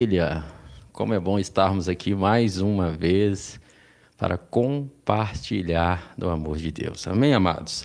Família, 0.00 0.44
como 0.92 1.12
é 1.12 1.18
bom 1.18 1.40
estarmos 1.40 1.88
aqui 1.88 2.14
mais 2.14 2.60
uma 2.60 2.88
vez 2.88 3.58
para 4.16 4.38
compartilhar 4.38 6.14
do 6.16 6.30
amor 6.30 6.56
de 6.56 6.70
Deus. 6.70 7.08
Amém, 7.08 7.34
amados? 7.34 7.84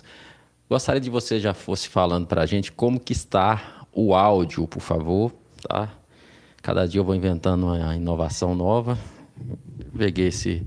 Gostaria 0.70 1.00
de 1.00 1.10
você 1.10 1.40
já 1.40 1.52
fosse 1.52 1.88
falando 1.88 2.28
para 2.28 2.42
a 2.42 2.46
gente 2.46 2.70
como 2.70 3.00
que 3.00 3.12
está 3.12 3.84
o 3.92 4.14
áudio, 4.14 4.64
por 4.68 4.80
favor, 4.80 5.34
tá? 5.66 5.92
Cada 6.62 6.86
dia 6.86 7.00
eu 7.00 7.04
vou 7.04 7.16
inventando 7.16 7.66
uma 7.66 7.96
inovação 7.96 8.54
nova. 8.54 8.96
Peguei 9.98 10.28
esse 10.28 10.64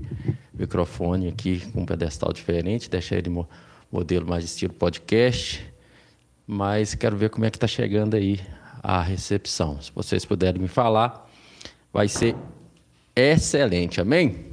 microfone 0.52 1.28
aqui 1.28 1.66
com 1.72 1.80
um 1.80 1.86
pedestal 1.86 2.30
diferente, 2.30 2.90
deixei 2.90 3.20
ele 3.20 3.30
modelo 3.90 4.26
mais 4.26 4.44
estilo 4.44 4.74
podcast, 4.74 5.66
mas 6.46 6.94
quero 6.94 7.16
ver 7.16 7.30
como 7.30 7.46
é 7.46 7.50
que 7.50 7.56
está 7.56 7.66
chegando 7.66 8.16
aí 8.16 8.38
a 8.82 9.00
recepção. 9.00 9.80
Se 9.80 9.90
vocês 9.94 10.26
puderem 10.26 10.60
me 10.60 10.68
falar, 10.68 11.26
vai 11.92 12.08
ser 12.08 12.34
excelente, 13.14 14.00
amém? 14.00 14.46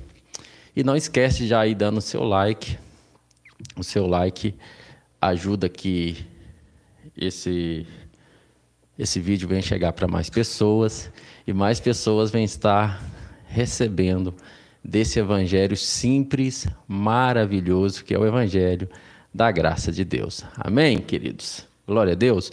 E 0.76 0.84
não 0.84 0.96
esquece 0.96 1.48
já 1.48 1.66
ir 1.66 1.76
dando 1.76 1.98
o 1.98 2.02
seu 2.02 2.24
like. 2.24 2.78
O 3.78 3.84
seu 3.84 4.06
like 4.08 4.56
ajuda 5.22 5.70
que 5.70 6.26
esse 7.16 7.86
esse 8.98 9.20
vídeo 9.20 9.48
venha 9.48 9.62
chegar 9.62 9.92
para 9.92 10.08
mais 10.08 10.30
pessoas 10.30 11.12
e 11.46 11.52
mais 11.52 11.82
pessoas 11.82 12.32
venham 12.32 12.46
estar 12.46 13.04
recebendo 13.46 14.34
desse 14.82 15.20
evangelho 15.20 15.76
simples, 15.76 16.66
maravilhoso 16.88 18.06
que 18.06 18.14
é 18.14 18.20
o 18.20 18.26
evangelho 18.26 18.88
da 19.34 19.52
graça 19.52 19.92
de 19.92 20.06
Deus. 20.06 20.46
Amém, 20.56 21.00
queridos. 21.00 21.68
Glória 21.86 22.14
a 22.14 22.16
Deus. 22.16 22.52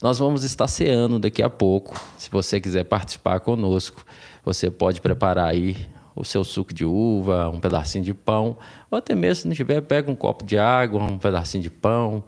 Nós 0.00 0.16
vamos 0.20 0.44
estar 0.44 0.68
ceando 0.68 1.18
daqui 1.18 1.42
a 1.42 1.50
pouco. 1.50 2.00
Se 2.16 2.30
você 2.30 2.60
quiser 2.60 2.84
participar 2.84 3.40
conosco, 3.40 4.04
você 4.44 4.70
pode 4.70 5.00
preparar 5.00 5.48
aí 5.48 5.76
o 6.14 6.24
seu 6.24 6.44
suco 6.44 6.72
de 6.72 6.84
uva, 6.84 7.48
um 7.48 7.58
pedacinho 7.58 8.04
de 8.04 8.14
pão, 8.14 8.56
ou 8.90 8.98
até 8.98 9.14
mesmo 9.14 9.42
se 9.42 9.48
não 9.48 9.54
tiver, 9.56 9.80
pega 9.80 10.08
um 10.08 10.14
copo 10.14 10.44
de 10.44 10.56
água, 10.56 11.02
um 11.02 11.18
pedacinho 11.18 11.62
de 11.62 11.70
pão. 11.70 12.22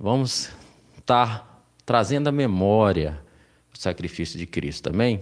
Vamos 0.00 0.50
estar 0.98 1.62
trazendo 1.84 2.28
a 2.28 2.32
memória 2.32 3.22
o 3.74 3.78
sacrifício 3.78 4.38
de 4.38 4.46
Cristo 4.46 4.90
também. 4.90 5.20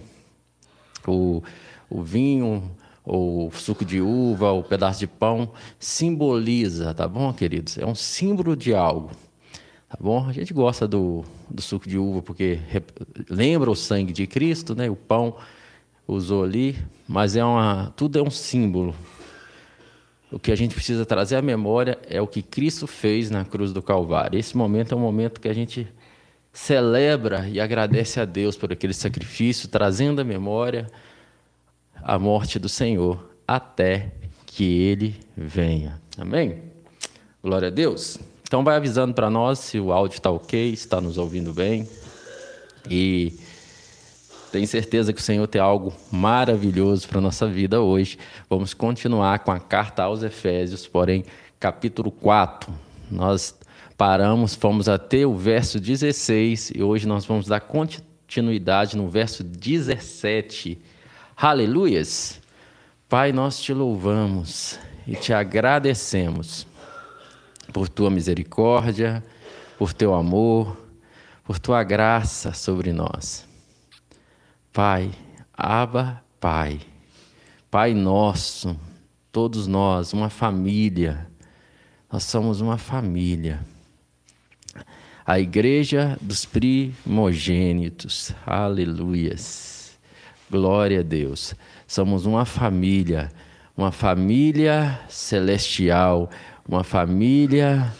O, 1.05 1.43
o 1.89 2.01
vinho, 2.01 2.71
o 3.03 3.49
suco 3.51 3.83
de 3.83 3.99
uva, 3.99 4.53
o 4.53 4.63
pedaço 4.63 4.99
de 4.99 5.07
pão 5.07 5.51
simboliza, 5.77 6.93
tá 6.93 7.07
bom, 7.09 7.33
queridos? 7.33 7.77
É 7.77 7.85
um 7.85 7.95
símbolo 7.95 8.55
de 8.55 8.73
algo. 8.73 9.11
Tá 9.93 9.99
bom? 10.01 10.27
A 10.27 10.33
gente 10.33 10.51
gosta 10.55 10.87
do, 10.87 11.23
do 11.47 11.61
suco 11.61 11.87
de 11.87 11.99
uva 11.99 12.19
porque 12.19 12.59
lembra 13.29 13.69
o 13.69 13.75
sangue 13.75 14.11
de 14.11 14.25
Cristo, 14.25 14.73
né? 14.73 14.89
O 14.89 14.95
pão 14.95 15.35
usou 16.07 16.43
ali, 16.43 16.75
mas 17.07 17.35
é 17.35 17.45
uma, 17.45 17.93
tudo 17.95 18.17
é 18.17 18.21
um 18.23 18.31
símbolo. 18.31 18.95
O 20.31 20.39
que 20.39 20.51
a 20.51 20.55
gente 20.55 20.73
precisa 20.73 21.05
trazer 21.05 21.35
à 21.35 21.43
memória 21.43 21.99
é 22.09 22.19
o 22.19 22.25
que 22.25 22.41
Cristo 22.41 22.87
fez 22.87 23.29
na 23.29 23.45
cruz 23.45 23.71
do 23.71 23.83
Calvário. 23.83 24.39
Esse 24.39 24.57
momento 24.57 24.95
é 24.95 24.97
um 24.97 25.01
momento 25.01 25.39
que 25.39 25.47
a 25.47 25.53
gente 25.53 25.87
celebra 26.51 27.47
e 27.47 27.61
agradece 27.61 28.19
a 28.19 28.25
Deus 28.25 28.57
por 28.57 28.73
aquele 28.73 28.95
sacrifício, 28.95 29.69
trazendo 29.69 30.21
à 30.21 30.23
memória 30.23 30.89
a 32.01 32.17
morte 32.17 32.57
do 32.57 32.67
Senhor 32.67 33.29
até 33.47 34.11
que 34.47 34.63
ele 34.63 35.15
venha. 35.37 36.01
Amém? 36.17 36.63
Glória 37.43 37.67
a 37.67 37.71
Deus. 37.71 38.17
Então 38.53 38.63
vai 38.63 38.75
avisando 38.75 39.15
para 39.15 39.31
nós 39.31 39.57
se 39.57 39.79
o 39.79 39.91
áudio 39.91 40.17
está 40.17 40.29
ok, 40.29 40.75
se 40.75 40.83
está 40.83 41.01
nos 41.01 41.17
ouvindo 41.17 41.51
bem. 41.51 41.89
E 42.87 43.33
tenho 44.51 44.67
certeza 44.67 45.11
que 45.11 45.19
o 45.19 45.23
Senhor 45.23 45.47
tem 45.47 45.59
algo 45.59 45.91
maravilhoso 46.11 47.07
para 47.07 47.19
nossa 47.19 47.47
vida 47.47 47.81
hoje. 47.81 48.15
Vamos 48.47 48.75
continuar 48.75 49.39
com 49.39 49.51
a 49.51 49.59
carta 49.59 50.03
aos 50.03 50.21
Efésios, 50.21 50.85
porém, 50.85 51.25
capítulo 51.59 52.11
4. 52.11 52.71
Nós 53.09 53.57
paramos, 53.97 54.53
fomos 54.53 54.87
até 54.87 55.25
o 55.25 55.35
verso 55.35 55.79
16 55.79 56.73
e 56.75 56.83
hoje 56.83 57.07
nós 57.07 57.25
vamos 57.25 57.47
dar 57.47 57.59
continuidade 57.59 58.95
no 58.95 59.09
verso 59.09 59.43
17. 59.43 60.79
Aleluias! 61.35 62.39
Pai, 63.09 63.31
nós 63.31 63.59
te 63.59 63.73
louvamos 63.73 64.77
e 65.07 65.15
te 65.15 65.33
agradecemos 65.33 66.71
por 67.73 67.89
tua 67.89 68.09
misericórdia, 68.11 69.23
por 69.77 69.91
teu 69.91 70.13
amor, 70.13 70.77
por 71.43 71.59
tua 71.59 71.83
graça 71.83 72.53
sobre 72.53 72.93
nós. 72.93 73.45
Pai, 74.71 75.11
Aba, 75.51 76.23
Pai, 76.39 76.79
Pai 77.69 77.93
nosso, 77.93 78.79
todos 79.31 79.65
nós, 79.65 80.13
uma 80.13 80.29
família, 80.29 81.27
nós 82.11 82.23
somos 82.23 82.61
uma 82.61 82.77
família. 82.77 83.59
A 85.25 85.39
igreja 85.39 86.17
dos 86.21 86.45
primogênitos, 86.45 88.31
aleluias, 88.45 89.97
glória 90.51 90.99
a 90.99 91.03
Deus. 91.03 91.55
Somos 91.87 92.25
uma 92.25 92.45
família, 92.45 93.31
uma 93.75 93.91
família 93.91 94.99
celestial, 95.09 96.29
uma 96.67 96.83
família 96.83 97.93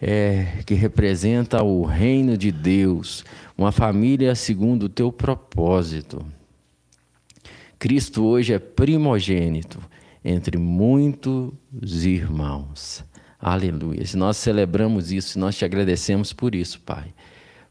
é, 0.00 0.62
que 0.66 0.74
representa 0.74 1.62
o 1.62 1.84
reino 1.84 2.36
de 2.36 2.50
Deus, 2.50 3.24
uma 3.56 3.70
família 3.70 4.34
segundo 4.34 4.84
o 4.84 4.88
teu 4.88 5.12
propósito. 5.12 6.24
Cristo 7.78 8.24
hoje 8.24 8.52
é 8.52 8.58
primogênito 8.58 9.78
entre 10.24 10.58
muitos 10.58 12.04
irmãos. 12.04 13.04
Aleluia. 13.40 14.06
Se 14.06 14.16
nós 14.16 14.36
celebramos 14.36 15.10
isso, 15.10 15.38
nós 15.38 15.56
te 15.56 15.64
agradecemos 15.64 16.32
por 16.32 16.54
isso, 16.54 16.80
Pai. 16.80 17.12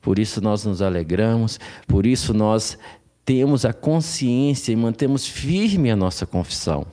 Por 0.01 0.19
isso 0.19 0.41
nós 0.41 0.65
nos 0.65 0.81
alegramos, 0.81 1.59
por 1.87 2.05
isso 2.05 2.33
nós 2.33 2.77
temos 3.23 3.63
a 3.63 3.71
consciência 3.71 4.71
e 4.71 4.75
mantemos 4.75 5.27
firme 5.27 5.91
a 5.91 5.95
nossa 5.95 6.25
confissão, 6.25 6.85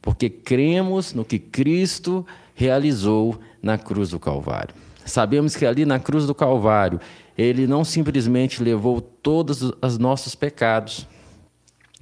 porque 0.00 0.30
cremos 0.30 1.12
no 1.12 1.24
que 1.24 1.38
Cristo 1.38 2.26
realizou 2.56 3.38
na 3.62 3.78
cruz 3.78 4.10
do 4.10 4.18
Calvário. 4.18 4.74
Sabemos 5.04 5.54
que 5.54 5.64
ali 5.64 5.84
na 5.84 6.00
cruz 6.00 6.26
do 6.26 6.34
Calvário, 6.34 6.98
ele 7.38 7.66
não 7.66 7.84
simplesmente 7.84 8.60
levou 8.62 9.00
todos 9.00 9.62
os 9.62 9.98
nossos 9.98 10.34
pecados, 10.34 11.06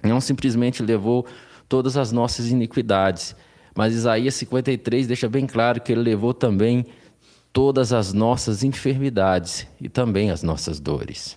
não 0.02 0.20
simplesmente 0.20 0.82
levou 0.82 1.26
todas 1.68 1.96
as 1.96 2.12
nossas 2.12 2.50
iniquidades, 2.50 3.34
mas 3.74 3.92
Isaías 3.92 4.34
53 4.36 5.08
deixa 5.08 5.28
bem 5.28 5.46
claro 5.46 5.80
que 5.80 5.92
ele 5.92 6.02
levou 6.02 6.32
também 6.32 6.86
todas 7.52 7.92
as 7.92 8.12
nossas 8.12 8.62
enfermidades 8.62 9.66
e 9.80 9.88
também 9.88 10.30
as 10.30 10.42
nossas 10.42 10.78
dores. 10.78 11.36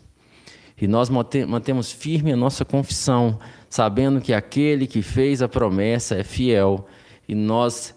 E 0.79 0.87
nós 0.87 1.09
mantemos 1.09 1.91
firme 1.91 2.31
a 2.31 2.37
nossa 2.37 2.63
confissão, 2.63 3.39
sabendo 3.67 4.21
que 4.21 4.31
aquele 4.31 4.85
que 4.85 5.01
fez 5.01 5.41
a 5.41 5.49
promessa 5.49 6.15
é 6.15 6.23
fiel, 6.23 6.87
e 7.27 7.33
nós 7.33 7.95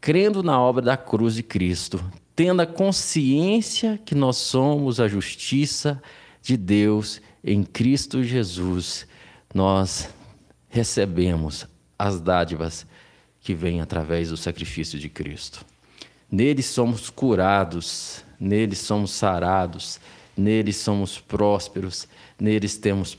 crendo 0.00 0.42
na 0.42 0.60
obra 0.60 0.82
da 0.82 0.96
cruz 0.96 1.34
de 1.34 1.42
Cristo, 1.42 2.02
tendo 2.34 2.62
a 2.62 2.66
consciência 2.66 3.98
que 4.04 4.14
nós 4.14 4.36
somos 4.36 5.00
a 5.00 5.08
justiça 5.08 6.00
de 6.40 6.56
Deus 6.56 7.20
em 7.42 7.62
Cristo 7.62 8.22
Jesus, 8.22 9.06
nós 9.54 10.08
recebemos 10.68 11.66
as 11.98 12.20
dádivas 12.20 12.86
que 13.40 13.54
vêm 13.54 13.80
através 13.80 14.28
do 14.28 14.36
sacrifício 14.36 14.98
de 14.98 15.08
Cristo. 15.08 15.64
Nele 16.30 16.62
somos 16.62 17.08
curados, 17.08 18.22
nele 18.38 18.76
somos 18.76 19.10
sarados, 19.12 19.98
nele 20.36 20.72
somos 20.72 21.18
prósperos, 21.18 22.06
neles 22.38 22.76
temos, 22.76 23.18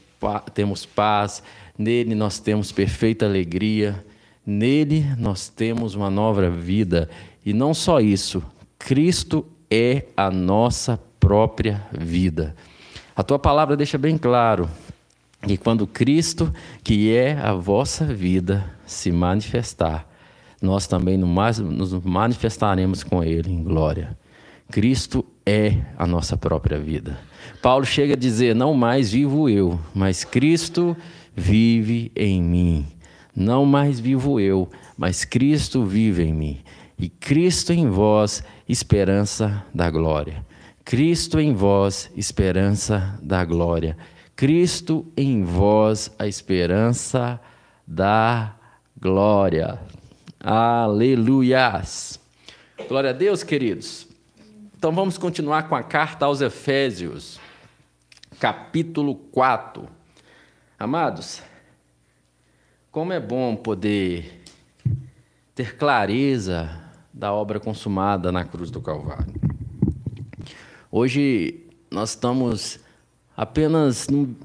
temos 0.54 0.86
paz, 0.86 1.42
nele 1.78 2.16
nós 2.16 2.40
temos 2.40 2.72
perfeita 2.72 3.26
alegria, 3.26 4.06
Nele 4.50 5.06
nós 5.16 5.48
temos 5.48 5.94
uma 5.94 6.10
nova 6.10 6.50
vida. 6.50 7.08
E 7.46 7.54
não 7.54 7.72
só 7.72 8.00
isso, 8.00 8.44
Cristo 8.80 9.46
é 9.70 10.06
a 10.18 10.32
nossa 10.32 11.00
própria 11.20 11.86
vida. 11.92 12.56
A 13.16 13.22
tua 13.22 13.38
palavra 13.38 13.78
deixa 13.78 13.96
bem 13.96 14.18
claro 14.18 14.68
que 15.46 15.56
quando 15.56 15.86
Cristo, 15.86 16.52
que 16.84 17.14
é 17.14 17.38
a 17.38 17.54
vossa 17.54 18.06
vida, 18.06 18.74
se 18.88 19.12
manifestar, 19.12 20.08
nós 20.60 20.88
também 20.88 21.16
nos 21.16 21.94
manifestaremos 22.04 23.04
com 23.04 23.24
Ele 23.24 23.52
em 23.52 23.64
glória. 23.64 24.18
Cristo 24.72 25.24
é 25.46 25.78
a 25.96 26.08
nossa 26.08 26.36
própria 26.36 26.80
vida. 26.80 27.20
Paulo 27.62 27.86
chega 27.86 28.14
a 28.16 28.18
dizer: 28.18 28.56
Não 28.56 28.74
mais 28.74 29.12
vivo 29.12 29.48
eu, 29.48 29.80
mas 29.94 30.24
Cristo 30.24 30.98
vive 31.36 32.12
em 32.16 32.42
mim. 32.42 32.99
Não 33.40 33.66
mais 33.66 34.02
vivo 34.02 34.38
eu, 34.38 34.70
mas 34.98 35.24
Cristo 35.24 35.86
vive 35.86 36.24
em 36.24 36.34
mim. 36.34 36.62
E 36.98 37.08
Cristo 37.08 37.72
em 37.72 37.90
vós, 37.90 38.44
esperança 38.68 39.66
da 39.74 39.90
glória. 39.90 40.46
Cristo 40.84 41.40
em 41.40 41.54
vós, 41.54 42.12
esperança 42.18 43.18
da 43.24 43.46
glória. 43.46 43.98
Cristo 44.36 45.06
em 45.16 45.42
vós, 45.42 46.12
a 46.20 46.28
esperança 46.28 47.40
da 47.88 48.56
glória. 49.00 49.80
Aleluias. 50.38 52.20
Glória 52.90 53.12
a 53.12 53.14
Deus, 53.14 53.42
queridos. 53.42 54.06
Então 54.78 54.92
vamos 54.92 55.18
continuar 55.18 55.70
com 55.70 55.76
a 55.76 55.84
carta 55.84 56.26
aos 56.26 56.42
Efésios, 56.42 57.40
capítulo 58.38 59.16
4. 59.16 59.88
Amados, 60.78 61.42
como 63.00 63.14
é 63.14 63.20
bom 63.22 63.56
poder 63.56 64.42
ter 65.56 65.78
clareza 65.78 66.70
da 67.14 67.32
obra 67.32 67.58
consumada 67.58 68.30
na 68.30 68.44
cruz 68.44 68.70
do 68.70 68.82
Calvário. 68.82 69.34
Hoje 70.92 71.66
nós 71.90 72.10
estamos 72.10 72.78
apenas 73.38 74.10
no 74.10 74.36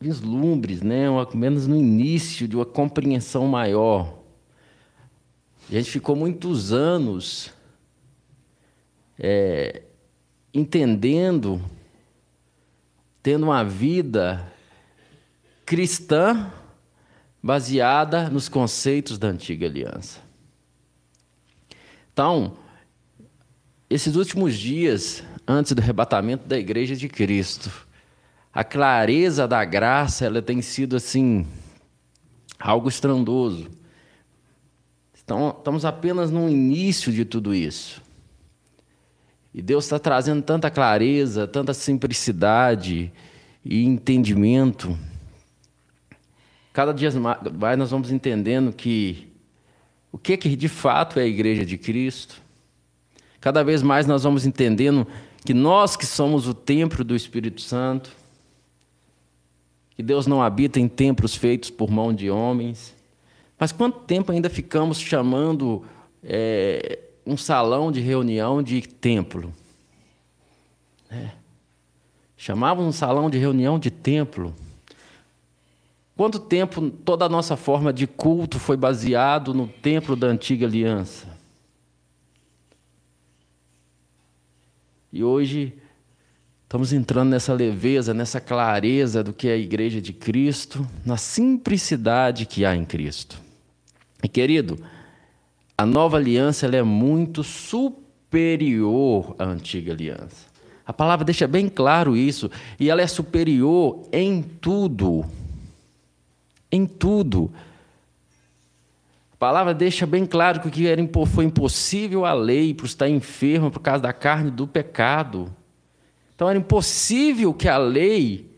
vislumbres, 0.00 0.80
né, 0.80 1.08
apenas 1.20 1.66
no 1.66 1.76
início 1.76 2.48
de 2.48 2.56
uma 2.56 2.64
compreensão 2.64 3.46
maior. 3.46 4.18
A 5.68 5.74
gente 5.74 5.90
ficou 5.90 6.16
muitos 6.16 6.72
anos 6.72 7.52
é, 9.18 9.82
entendendo, 10.54 11.60
tendo 13.22 13.42
uma 13.42 13.62
vida 13.62 14.50
cristã 15.66 16.50
baseada 17.42 18.28
nos 18.28 18.48
conceitos 18.48 19.18
da 19.18 19.28
antiga 19.28 19.66
aliança. 19.66 20.20
Então, 22.12 22.56
esses 23.88 24.16
últimos 24.16 24.58
dias, 24.58 25.22
antes 25.46 25.72
do 25.72 25.80
arrebatamento 25.80 26.46
da 26.46 26.58
igreja 26.58 26.96
de 26.96 27.08
Cristo, 27.08 27.70
a 28.52 28.64
clareza 28.64 29.46
da 29.46 29.64
graça, 29.64 30.26
ela 30.26 30.42
tem 30.42 30.60
sido 30.60 30.96
assim 30.96 31.46
algo 32.58 32.88
estrondoso. 32.88 33.68
Então, 35.22 35.54
estamos 35.56 35.84
apenas 35.84 36.30
no 36.30 36.48
início 36.48 37.12
de 37.12 37.24
tudo 37.24 37.54
isso. 37.54 38.02
E 39.54 39.62
Deus 39.62 39.84
está 39.84 39.98
trazendo 39.98 40.42
tanta 40.42 40.70
clareza, 40.70 41.46
tanta 41.46 41.72
simplicidade 41.74 43.12
e 43.64 43.84
entendimento. 43.84 44.98
Cada 46.78 46.94
dia 46.94 47.10
mais 47.58 47.76
nós 47.76 47.90
vamos 47.90 48.12
entendendo 48.12 48.72
que 48.72 49.26
o 50.12 50.16
que, 50.16 50.36
que 50.36 50.54
de 50.54 50.68
fato 50.68 51.18
é 51.18 51.24
a 51.24 51.26
igreja 51.26 51.66
de 51.66 51.76
Cristo. 51.76 52.40
Cada 53.40 53.64
vez 53.64 53.82
mais 53.82 54.06
nós 54.06 54.22
vamos 54.22 54.46
entendendo 54.46 55.04
que 55.44 55.52
nós 55.52 55.96
que 55.96 56.06
somos 56.06 56.46
o 56.46 56.54
templo 56.54 57.02
do 57.02 57.16
Espírito 57.16 57.60
Santo, 57.60 58.12
que 59.90 60.04
Deus 60.04 60.28
não 60.28 60.40
habita 60.40 60.78
em 60.78 60.86
templos 60.86 61.34
feitos 61.34 61.68
por 61.68 61.90
mão 61.90 62.14
de 62.14 62.30
homens. 62.30 62.94
Mas 63.58 63.72
quanto 63.72 63.98
tempo 63.98 64.30
ainda 64.30 64.48
ficamos 64.48 65.00
chamando 65.00 65.84
é, 66.22 67.00
um 67.26 67.36
salão 67.36 67.90
de 67.90 67.98
reunião 67.98 68.62
de 68.62 68.82
templo. 68.82 69.52
É. 71.10 71.30
Chamavam 72.36 72.86
um 72.86 72.92
salão 72.92 73.28
de 73.28 73.36
reunião 73.36 73.80
de 73.80 73.90
templo. 73.90 74.54
Quanto 76.18 76.40
tempo 76.40 76.90
toda 76.90 77.26
a 77.26 77.28
nossa 77.28 77.56
forma 77.56 77.92
de 77.92 78.04
culto 78.04 78.58
foi 78.58 78.76
baseado 78.76 79.54
no 79.54 79.68
templo 79.68 80.16
da 80.16 80.26
antiga 80.26 80.66
aliança? 80.66 81.28
E 85.12 85.22
hoje 85.22 85.74
estamos 86.64 86.92
entrando 86.92 87.28
nessa 87.28 87.54
leveza, 87.54 88.12
nessa 88.12 88.40
clareza 88.40 89.22
do 89.22 89.32
que 89.32 89.46
é 89.46 89.52
a 89.52 89.56
igreja 89.56 90.00
de 90.00 90.12
Cristo, 90.12 90.84
na 91.06 91.16
simplicidade 91.16 92.46
que 92.46 92.64
há 92.64 92.74
em 92.74 92.84
Cristo. 92.84 93.40
E 94.20 94.26
querido, 94.26 94.76
a 95.76 95.86
nova 95.86 96.16
aliança 96.16 96.66
ela 96.66 96.74
é 96.74 96.82
muito 96.82 97.44
superior 97.44 99.36
à 99.38 99.44
antiga 99.44 99.92
aliança. 99.92 100.48
A 100.84 100.92
palavra 100.92 101.24
deixa 101.24 101.46
bem 101.46 101.68
claro 101.68 102.16
isso. 102.16 102.50
E 102.80 102.90
ela 102.90 103.02
é 103.02 103.06
superior 103.06 104.08
em 104.10 104.42
tudo. 104.42 105.24
Em 106.70 106.86
tudo. 106.86 107.52
A 109.32 109.36
palavra 109.36 109.72
deixa 109.72 110.04
bem 110.06 110.26
claro 110.26 110.60
que 110.60 110.68
o 110.68 110.70
que 110.70 110.86
era, 110.86 111.02
foi 111.26 111.44
impossível 111.44 112.24
à 112.24 112.32
lei 112.32 112.74
por 112.74 112.86
estar 112.86 113.08
enfermo 113.08 113.70
por 113.70 113.80
causa 113.80 114.02
da 114.02 114.12
carne 114.12 114.50
do 114.50 114.66
pecado. 114.66 115.54
Então 116.34 116.48
era 116.48 116.58
impossível 116.58 117.54
que 117.54 117.68
a 117.68 117.78
lei 117.78 118.48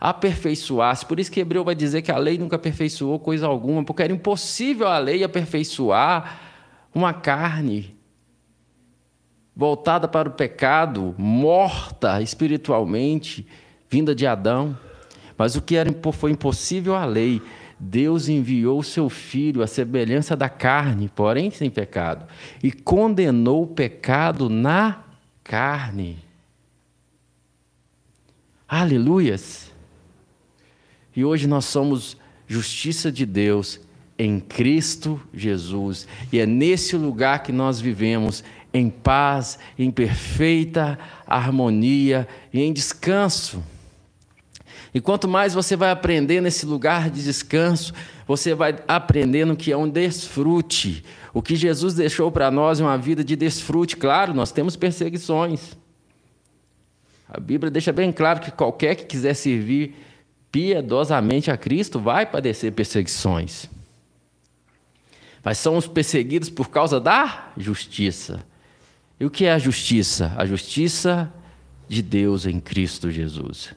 aperfeiçoasse. 0.00 1.04
Por 1.04 1.20
isso 1.20 1.30
que 1.30 1.40
Hebreu 1.40 1.62
vai 1.62 1.74
dizer 1.74 2.02
que 2.02 2.10
a 2.10 2.16
lei 2.16 2.38
nunca 2.38 2.56
aperfeiçoou 2.56 3.18
coisa 3.18 3.46
alguma, 3.46 3.84
porque 3.84 4.02
era 4.02 4.12
impossível 4.12 4.88
a 4.88 4.98
lei 4.98 5.22
aperfeiçoar 5.22 6.40
uma 6.94 7.12
carne 7.12 7.94
voltada 9.54 10.08
para 10.08 10.28
o 10.28 10.32
pecado, 10.32 11.14
morta 11.18 12.22
espiritualmente, 12.22 13.46
vinda 13.90 14.14
de 14.14 14.26
Adão. 14.26 14.76
Mas 15.36 15.54
o 15.54 15.62
que 15.62 15.76
era, 15.76 15.90
foi 16.12 16.30
impossível 16.30 16.94
à 16.94 17.04
lei, 17.04 17.42
Deus 17.80 18.28
enviou 18.28 18.82
seu 18.82 19.08
filho 19.08 19.62
à 19.62 19.66
semelhança 19.66 20.36
da 20.36 20.50
carne, 20.50 21.08
porém 21.08 21.50
sem 21.50 21.70
pecado, 21.70 22.26
e 22.62 22.70
condenou 22.70 23.62
o 23.62 23.66
pecado 23.66 24.50
na 24.50 25.02
carne. 25.42 26.18
Aleluias! 28.68 29.72
E 31.16 31.24
hoje 31.24 31.46
nós 31.46 31.64
somos 31.64 32.18
justiça 32.46 33.10
de 33.10 33.24
Deus 33.24 33.80
em 34.18 34.38
Cristo 34.38 35.18
Jesus. 35.32 36.06
E 36.30 36.38
é 36.38 36.44
nesse 36.44 36.96
lugar 36.96 37.42
que 37.42 37.50
nós 37.50 37.80
vivemos, 37.80 38.44
em 38.72 38.90
paz, 38.90 39.58
em 39.78 39.90
perfeita 39.90 40.98
harmonia 41.26 42.28
e 42.52 42.60
em 42.60 42.72
descanso. 42.72 43.62
E 44.92 45.00
quanto 45.00 45.28
mais 45.28 45.54
você 45.54 45.76
vai 45.76 45.90
aprender 45.90 46.40
nesse 46.40 46.66
lugar 46.66 47.10
de 47.10 47.22
descanso, 47.22 47.92
você 48.26 48.54
vai 48.54 48.76
aprendendo 48.88 49.56
que 49.56 49.70
é 49.70 49.76
um 49.76 49.88
desfrute. 49.88 51.04
O 51.32 51.40
que 51.40 51.54
Jesus 51.54 51.94
deixou 51.94 52.30
para 52.30 52.50
nós 52.50 52.80
é 52.80 52.84
uma 52.84 52.98
vida 52.98 53.22
de 53.22 53.36
desfrute. 53.36 53.96
Claro, 53.96 54.34
nós 54.34 54.50
temos 54.50 54.76
perseguições. 54.76 55.76
A 57.28 57.38
Bíblia 57.38 57.70
deixa 57.70 57.92
bem 57.92 58.10
claro 58.10 58.40
que 58.40 58.50
qualquer 58.50 58.96
que 58.96 59.04
quiser 59.04 59.34
servir 59.34 59.94
piedosamente 60.50 61.50
a 61.50 61.56
Cristo 61.56 62.00
vai 62.00 62.26
padecer 62.26 62.72
perseguições 62.72 63.68
mas 65.42 65.58
são 65.58 65.76
os 65.76 65.86
perseguidos 65.86 66.50
por 66.50 66.68
causa 66.68 67.00
da 67.00 67.52
justiça. 67.56 68.44
E 69.18 69.24
o 69.24 69.30
que 69.30 69.46
é 69.46 69.52
a 69.52 69.58
justiça? 69.58 70.32
A 70.36 70.46
justiça 70.46 71.32
de 71.88 72.02
Deus 72.02 72.46
em 72.46 72.60
Cristo 72.60 73.10
Jesus. 73.10 73.74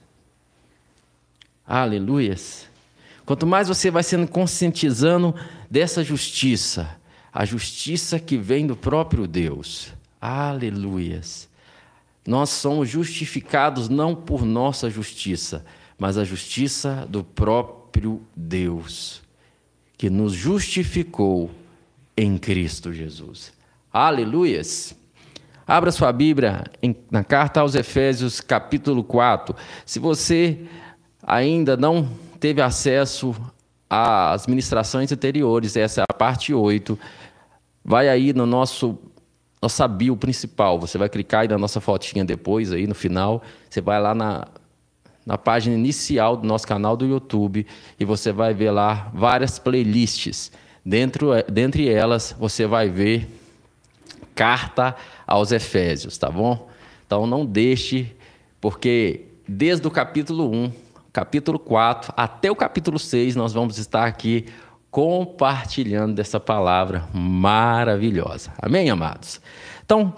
Aleluias. 1.66 2.68
Quanto 3.26 3.48
mais 3.48 3.68
você 3.68 3.90
vai 3.90 4.04
sendo 4.04 4.28
conscientizando 4.28 5.34
dessa 5.70 6.04
justiça, 6.04 6.98
a 7.32 7.46
justiça 7.46 8.20
que 8.20 8.38
vem 8.38 8.68
do 8.68 8.76
próprio 8.76 9.26
Deus. 9.26 9.94
Aleluias. 10.20 11.50
Nós 12.26 12.50
somos 12.50 12.90
justificados 12.90 13.90
não 13.90 14.16
por 14.16 14.46
nossa 14.46 14.90
justiça, 14.90 15.66
mas 15.98 16.18
a 16.18 16.24
justiça 16.24 17.08
do 17.10 17.24
próprio 17.24 18.22
Deus 18.36 19.24
que 20.04 20.10
nos 20.10 20.34
justificou 20.34 21.50
em 22.18 22.38
Cristo 22.38 22.92
Jesus. 22.92 23.54
Aleluias! 23.92 24.94
Abra 25.66 25.94
sua 25.94 26.12
Bíblia 26.12 26.66
na 27.10 27.24
carta 27.24 27.62
aos 27.62 27.74
Efésios, 27.74 28.42
capítulo 28.42 29.02
4. 29.02 29.56
Se 29.86 30.00
você 30.00 30.60
ainda 31.26 31.78
não 31.78 32.10
teve 32.40 32.62
acesso 32.62 33.36
às 33.90 34.48
ministrações 34.48 35.12
anteriores, 35.12 35.76
essa 35.76 36.02
é 36.02 36.04
a 36.10 36.14
parte 36.14 36.54
8, 36.54 36.98
vai 37.84 38.10
aí 38.10 38.34
no 38.34 38.46
nosso 38.46 38.98
nossa 39.62 39.88
bio 39.88 40.18
principal. 40.18 40.78
Você 40.82 40.98
vai 40.98 41.08
clicar 41.08 41.42
aí 41.42 41.48
na 41.48 41.58
nossa 41.58 41.80
fotinha 41.80 42.26
depois, 42.26 42.74
aí 42.74 42.86
no 42.86 42.94
final. 42.94 43.42
Você 43.70 43.80
vai 43.80 44.02
lá 44.02 44.14
na 44.14 44.46
na 45.26 45.38
página 45.38 45.76
inicial 45.76 46.36
do 46.36 46.46
nosso 46.46 46.68
canal 46.68 46.98
do 46.98 47.06
YouTube 47.06 47.66
e 48.00 48.06
você 48.06 48.32
vai 48.32 48.54
ver 48.54 48.72
lá 48.72 49.10
várias 49.14 49.58
playlists. 49.58 50.52
Dentro, 50.86 51.30
dentre 51.50 51.88
elas, 51.88 52.36
você 52.38 52.68
vai 52.68 52.90
ver 52.90 53.28
carta 54.36 54.96
aos 55.26 55.52
Efésios, 55.52 56.18
tá 56.18 56.30
bom? 56.30 56.70
Então 57.06 57.26
não 57.26 57.46
deixe, 57.46 58.14
porque 58.60 59.22
desde 59.48 59.88
o 59.88 59.92
capítulo 59.92 60.52
1, 60.52 60.72
capítulo 61.14 61.60
4 61.60 62.12
até 62.18 62.50
o 62.50 62.56
capítulo 62.56 62.98
6, 62.98 63.36
nós 63.36 63.54
vamos 63.54 63.78
estar 63.78 64.06
aqui 64.06 64.48
compartilhando 64.90 66.16
dessa 66.16 66.40
palavra 66.40 67.08
maravilhosa. 67.14 68.52
Amém, 68.60 68.90
amados? 68.90 69.40
Então, 69.86 70.12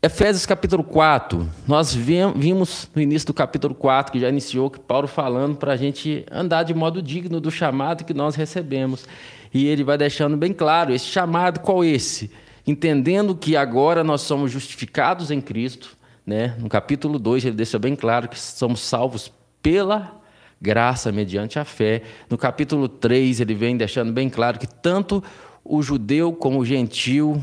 Efésios 0.00 0.46
capítulo 0.46 0.84
4, 0.84 1.48
nós 1.66 1.92
vimos 1.92 2.88
no 2.94 3.02
início 3.02 3.26
do 3.26 3.34
capítulo 3.34 3.74
4, 3.74 4.12
que 4.12 4.20
já 4.20 4.28
iniciou, 4.28 4.70
que 4.70 4.78
Paulo 4.78 5.08
falando 5.08 5.56
para 5.56 5.72
a 5.72 5.76
gente 5.76 6.24
andar 6.30 6.62
de 6.62 6.74
modo 6.74 7.02
digno 7.02 7.40
do 7.40 7.50
chamado 7.50 8.04
que 8.04 8.14
nós 8.14 8.36
recebemos. 8.36 9.04
E 9.52 9.66
ele 9.66 9.82
vai 9.82 9.98
deixando 9.98 10.36
bem 10.36 10.52
claro, 10.52 10.92
esse 10.92 11.06
chamado 11.06 11.60
qual 11.60 11.84
esse? 11.84 12.30
Entendendo 12.64 13.34
que 13.34 13.56
agora 13.56 14.04
nós 14.04 14.22
somos 14.22 14.50
justificados 14.50 15.32
em 15.32 15.40
Cristo, 15.40 15.96
né? 16.24 16.54
no 16.58 16.68
capítulo 16.68 17.18
2 17.18 17.44
ele 17.44 17.56
deixa 17.56 17.80
bem 17.80 17.96
claro 17.96 18.28
que 18.28 18.38
somos 18.38 18.80
salvos 18.80 19.30
pela 19.62 20.20
graça 20.60 21.10
mediante 21.10 21.58
a 21.58 21.64
fé. 21.64 22.02
No 22.30 22.38
capítulo 22.38 22.88
3, 22.88 23.40
ele 23.40 23.54
vem 23.54 23.76
deixando 23.76 24.12
bem 24.12 24.30
claro 24.30 24.58
que 24.58 24.66
tanto 24.66 25.22
o 25.64 25.82
judeu 25.82 26.32
como 26.32 26.60
o 26.60 26.64
gentil, 26.64 27.42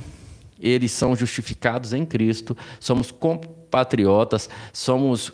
eles 0.59 0.91
são 0.91 1.15
justificados 1.15 1.93
em 1.93 2.05
Cristo, 2.05 2.55
somos 2.79 3.11
compatriotas, 3.11 4.49
somos 4.73 5.31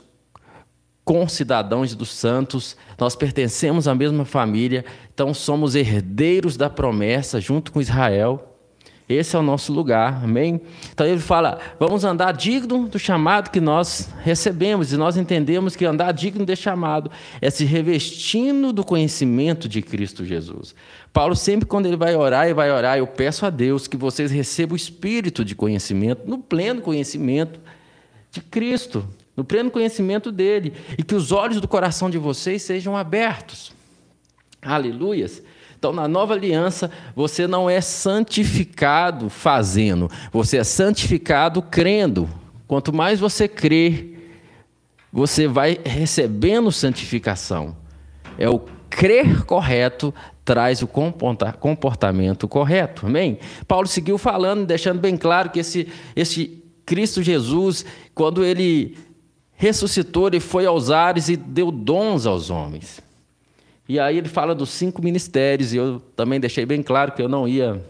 concidadãos 1.04 1.94
dos 1.94 2.10
santos, 2.10 2.76
nós 2.98 3.16
pertencemos 3.16 3.88
à 3.88 3.94
mesma 3.94 4.26
família, 4.26 4.84
então 5.14 5.34
somos 5.34 5.76
herdeiros 5.76 6.58
da 6.58 6.70
promessa 6.70 7.40
junto 7.40 7.72
com 7.72 7.80
Israel. 7.80 8.55
Esse 9.08 9.36
é 9.36 9.40
o 9.40 9.44
nosso 9.44 9.72
lugar, 9.72 10.24
amém? 10.24 10.60
Então 10.92 11.06
ele 11.06 11.20
fala: 11.20 11.60
vamos 11.80 12.04
andar 12.04 12.32
digno 12.32 12.88
do 12.88 12.98
chamado 12.98 13.52
que 13.52 13.62
nós 13.62 14.10
recebemos, 14.24 14.92
e 14.92 14.98
nós 14.98 15.16
entendemos 15.16 15.76
que 15.76 15.86
andar 15.86 16.12
digno 16.12 16.44
desse 16.44 16.64
chamado 16.64 17.12
é 17.40 17.52
se 17.52 17.66
revestindo 17.66 18.74
do 18.74 18.84
conhecimento 18.84 19.70
de 19.70 19.82
Cristo 19.84 20.26
Jesus. 20.26 20.74
Paulo, 21.14 21.36
sempre 21.36 21.68
quando 21.68 21.86
ele 21.86 21.96
vai 21.96 22.16
orar, 22.16 22.46
ele 22.46 22.56
vai 22.56 22.72
orar, 22.72 22.98
eu 22.98 23.06
peço 23.06 23.46
a 23.46 23.52
Deus 23.52 23.88
que 23.88 23.96
vocês 23.96 24.32
recebam 24.32 24.74
o 24.74 24.76
espírito 24.76 25.46
de 25.46 25.54
conhecimento, 25.54 26.28
no 26.28 26.40
pleno 26.40 26.82
conhecimento 26.82 27.60
de 28.32 28.42
Cristo, 28.42 29.08
no 29.38 29.44
pleno 29.44 29.70
conhecimento 29.70 30.32
dele, 30.32 30.74
e 30.98 31.04
que 31.04 31.14
os 31.14 31.32
olhos 31.32 31.62
do 31.62 31.68
coração 31.68 32.10
de 32.10 32.18
vocês 32.18 32.64
sejam 32.64 32.98
abertos. 32.98 33.72
Aleluias. 34.62 35.44
Então, 35.78 35.92
na 35.94 36.08
nova 36.08 36.34
aliança, 36.34 36.90
você 37.16 37.48
não 37.48 37.70
é 37.70 37.82
santificado 37.82 39.30
fazendo, 39.30 40.10
você 40.32 40.58
é 40.58 40.64
santificado 40.64 41.62
crendo. 41.62 42.30
Quanto 42.68 42.94
mais 42.94 43.20
você 43.20 43.48
crê, 43.48 44.16
você 45.12 45.48
vai 45.48 45.78
recebendo 45.86 46.72
santificação. 46.72 47.76
É 48.38 48.50
o 48.50 48.60
crer 48.90 49.46
correto 49.46 50.14
traz 50.46 50.84
o 50.84 50.88
comportamento 50.88 52.48
correto. 52.48 53.08
Amém? 53.08 53.40
Paulo 53.68 53.88
seguiu 53.88 54.18
falando, 54.18 54.66
deixando 54.66 55.00
bem 55.00 55.18
claro 55.18 55.50
que 55.50 55.60
esse, 55.60 55.88
esse 56.16 56.64
Cristo 56.86 57.24
Jesus, 57.24 57.84
quando 58.14 58.46
ele 58.46 58.96
ressuscitou, 59.54 60.28
ele 60.28 60.40
foi 60.40 60.68
aos 60.68 60.92
ares 60.92 61.30
e 61.30 61.36
deu 61.36 61.72
dons 61.72 62.28
aos 62.28 62.52
homens. 62.52 63.02
E 63.88 64.00
aí 64.00 64.18
ele 64.18 64.30
fala 64.30 64.56
dos 64.56 64.70
cinco 64.70 65.02
ministérios, 65.04 65.74
e 65.74 65.78
eu 65.78 66.02
também 66.16 66.40
deixei 66.40 66.66
bem 66.66 66.82
claro 66.82 67.12
que 67.12 67.22
eu 67.22 67.30
não 67.30 67.48
ia 67.48 67.84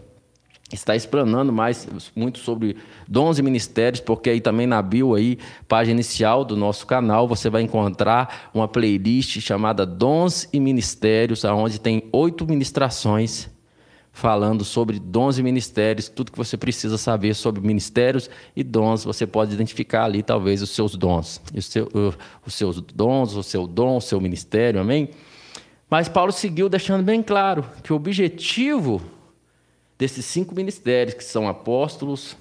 estar 0.72 0.96
explanando 0.96 1.52
mais 1.52 1.88
muito 2.14 2.38
sobre 2.38 2.76
dons 3.06 3.38
e 3.38 3.42
ministérios, 3.42 4.00
porque 4.00 4.30
aí 4.30 4.40
também 4.40 4.66
na 4.66 4.82
bio 4.82 5.14
aí, 5.14 5.38
página 5.68 5.94
inicial 5.94 6.44
do 6.44 6.56
nosso 6.56 6.86
canal, 6.86 7.28
você 7.28 7.48
vai 7.48 7.62
encontrar 7.62 8.50
uma 8.52 8.66
playlist 8.66 9.40
chamada 9.40 9.86
Dons 9.86 10.48
e 10.52 10.58
Ministérios, 10.58 11.44
onde 11.44 11.80
tem 11.80 12.08
oito 12.12 12.46
ministrações 12.46 13.48
falando 14.16 14.64
sobre 14.64 14.98
dons 14.98 15.36
e 15.36 15.42
ministérios, 15.42 16.08
tudo 16.08 16.32
que 16.32 16.38
você 16.38 16.56
precisa 16.56 16.96
saber 16.96 17.34
sobre 17.34 17.60
ministérios 17.60 18.30
e 18.56 18.64
dons, 18.64 19.04
você 19.04 19.26
pode 19.26 19.52
identificar 19.52 20.04
ali 20.04 20.22
talvez 20.22 20.62
os 20.62 20.70
seus 20.70 20.96
dons, 20.96 21.38
os, 21.54 21.66
seu, 21.66 21.86
os 22.46 22.54
seus 22.54 22.80
dons, 22.80 23.34
o 23.34 23.42
seu 23.42 23.66
dom, 23.66 23.98
o 23.98 24.00
seu 24.00 24.18
ministério, 24.18 24.80
amém? 24.80 25.10
Mas 25.88 26.08
Paulo 26.08 26.32
seguiu 26.32 26.68
deixando 26.68 27.04
bem 27.04 27.22
claro 27.22 27.64
que 27.82 27.92
o 27.92 27.96
objetivo 27.96 29.00
desses 29.96 30.24
cinco 30.24 30.54
ministérios, 30.54 31.14
que 31.14 31.24
são 31.24 31.48
apóstolos, 31.48 32.36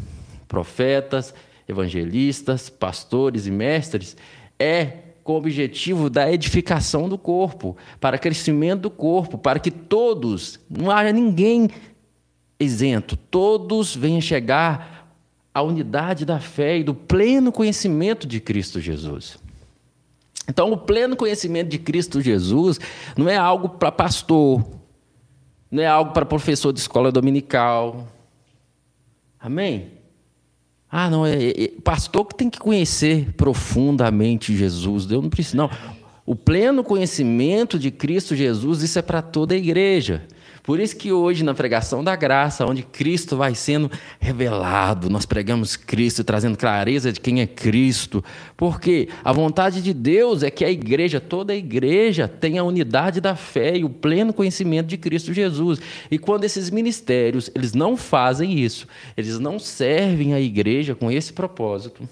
profetas, 0.47 1.33
evangelistas, 1.67 2.69
pastores 2.69 3.47
e 3.47 3.51
mestres, 3.51 4.17
é 4.59 5.05
com 5.23 5.33
o 5.33 5.37
objetivo 5.37 6.09
da 6.09 6.31
edificação 6.31 7.09
do 7.09 7.17
corpo, 7.17 7.75
para 7.99 8.17
crescimento 8.17 8.81
do 8.81 8.89
corpo, 8.91 9.37
para 9.37 9.59
que 9.59 9.71
todos, 9.71 10.59
não 10.69 10.91
haja 10.91 11.11
ninguém 11.11 11.69
isento, 12.59 13.17
todos 13.17 13.95
venham 13.95 14.21
chegar 14.21 15.09
à 15.53 15.61
unidade 15.63 16.25
da 16.25 16.39
fé 16.39 16.77
e 16.77 16.83
do 16.83 16.93
pleno 16.93 17.51
conhecimento 17.51 18.27
de 18.27 18.39
Cristo 18.39 18.79
Jesus. 18.79 19.39
Então, 20.47 20.71
o 20.71 20.77
pleno 20.77 21.15
conhecimento 21.15 21.69
de 21.69 21.79
Cristo 21.79 22.21
Jesus 22.21 22.79
não 23.17 23.27
é 23.27 23.35
algo 23.35 23.69
para 23.69 23.91
pastor, 23.91 24.63
não 25.71 25.81
é 25.81 25.87
algo 25.87 26.11
para 26.11 26.25
professor 26.25 26.71
de 26.71 26.79
escola 26.79 27.11
dominical. 27.11 28.07
Amém? 29.39 29.91
Ah, 30.89 31.09
não, 31.09 31.25
é, 31.25 31.33
é, 31.35 31.63
é, 31.63 31.67
pastor 31.83 32.25
que 32.25 32.35
tem 32.35 32.49
que 32.49 32.59
conhecer 32.59 33.33
profundamente 33.33 34.55
Jesus. 34.55 35.09
Eu 35.11 35.21
não 35.21 35.29
preciso, 35.29 35.57
não. 35.57 35.69
O 36.25 36.35
pleno 36.35 36.83
conhecimento 36.83 37.77
de 37.77 37.91
Cristo 37.91 38.35
Jesus, 38.35 38.81
isso 38.81 38.97
é 38.97 39.01
para 39.01 39.21
toda 39.21 39.53
a 39.53 39.57
igreja. 39.57 40.27
Por 40.65 40.79
isso 40.79 40.98
que 40.98 41.12
hoje, 41.12 41.43
na 41.43 41.53
pregação 41.53 42.03
da 42.03 42.15
graça, 42.15 42.65
onde 42.65 42.81
Cristo 42.81 43.38
vai 43.38 43.53
sendo 43.53 43.91
revelado, 44.19 45.12
nós 45.12 45.24
pregamos 45.24 45.75
Cristo, 45.75 46.24
trazendo 46.24 46.57
clareza 46.57 47.13
de 47.13 47.19
quem 47.19 47.39
é 47.39 47.45
Cristo. 47.45 48.25
Porque 48.57 49.07
a 49.24 49.31
vontade 49.31 49.79
de 49.79 49.93
Deus 49.93 50.41
é 50.41 50.50
que 50.50 50.65
a 50.65 50.72
igreja, 50.72 51.22
toda 51.22 51.53
a 51.53 51.55
igreja, 51.55 52.27
tenha 52.27 52.62
a 52.62 52.63
unidade 52.63 53.22
da 53.22 53.36
fé 53.36 53.77
e 53.77 53.84
o 53.84 53.89
pleno 53.89 54.34
conhecimento 54.34 54.88
de 54.88 54.98
Cristo 54.98 55.31
Jesus. 55.31 55.79
E 56.10 56.17
quando 56.17 56.45
esses 56.45 56.72
ministérios, 56.72 57.48
eles 57.53 57.75
não 57.75 57.95
fazem 57.95 58.57
isso, 58.57 58.88
eles 59.15 59.38
não 59.38 59.60
servem 59.60 60.34
a 60.34 60.41
igreja 60.41 60.95
com 60.95 61.12
esse 61.12 61.31
propósito, 61.31 62.10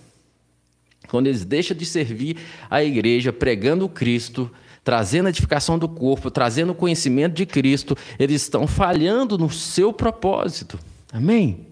quando 1.07 1.25
eles 1.25 1.43
deixam 1.43 1.75
de 1.75 1.88
servir 1.88 2.38
a 2.69 2.83
igreja 2.83 3.33
pregando 3.33 3.89
Cristo, 3.89 4.50
trazendo 4.83 5.27
a 5.27 5.29
edificação 5.29 5.79
do 5.79 5.87
corpo, 5.87 6.29
trazendo 6.29 6.71
o 6.71 6.75
conhecimento 6.75 7.33
de 7.33 7.45
Cristo, 7.45 7.95
eles 8.19 8.41
estão 8.41 8.67
falhando 8.67 9.37
no 9.37 9.49
seu 9.49 9.93
propósito. 9.93 10.77
Amém? 11.11 11.67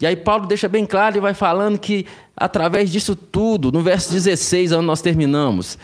E 0.00 0.06
aí 0.06 0.16
Paulo 0.16 0.46
deixa 0.46 0.68
bem 0.68 0.84
claro 0.84 1.16
e 1.16 1.20
vai 1.20 1.32
falando 1.32 1.78
que 1.78 2.04
através 2.36 2.90
disso 2.90 3.16
tudo, 3.16 3.72
no 3.72 3.80
verso 3.80 4.12
16, 4.12 4.72
onde 4.72 4.86
nós 4.86 5.00
terminamos, 5.00 5.78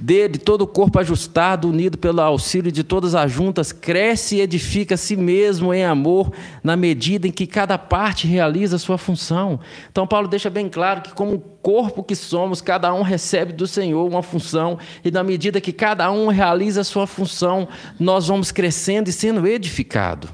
dele, 0.00 0.38
todo 0.38 0.62
o 0.62 0.66
corpo 0.66 0.98
ajustado, 1.00 1.68
unido 1.68 1.98
pelo 1.98 2.20
auxílio 2.20 2.70
de 2.70 2.84
todas 2.84 3.16
as 3.16 3.32
juntas, 3.32 3.72
cresce 3.72 4.36
e 4.36 4.40
edifica 4.40 4.94
a 4.94 4.98
si 4.98 5.16
mesmo 5.16 5.74
em 5.74 5.84
amor, 5.84 6.32
na 6.62 6.76
medida 6.76 7.26
em 7.26 7.32
que 7.32 7.46
cada 7.46 7.76
parte 7.76 8.26
realiza 8.26 8.76
a 8.76 8.78
sua 8.78 8.96
função. 8.96 9.58
Então, 9.90 10.06
Paulo 10.06 10.28
deixa 10.28 10.48
bem 10.48 10.68
claro 10.68 11.02
que, 11.02 11.12
como 11.12 11.40
corpo 11.60 12.04
que 12.04 12.14
somos, 12.14 12.60
cada 12.60 12.94
um 12.94 13.02
recebe 13.02 13.52
do 13.52 13.66
Senhor 13.66 14.06
uma 14.06 14.22
função, 14.22 14.78
e 15.04 15.10
na 15.10 15.24
medida 15.24 15.60
que 15.60 15.72
cada 15.72 16.10
um 16.12 16.28
realiza 16.28 16.82
a 16.82 16.84
sua 16.84 17.06
função, 17.06 17.66
nós 17.98 18.28
vamos 18.28 18.52
crescendo 18.52 19.08
e 19.08 19.12
sendo 19.12 19.46
edificado. 19.46 20.28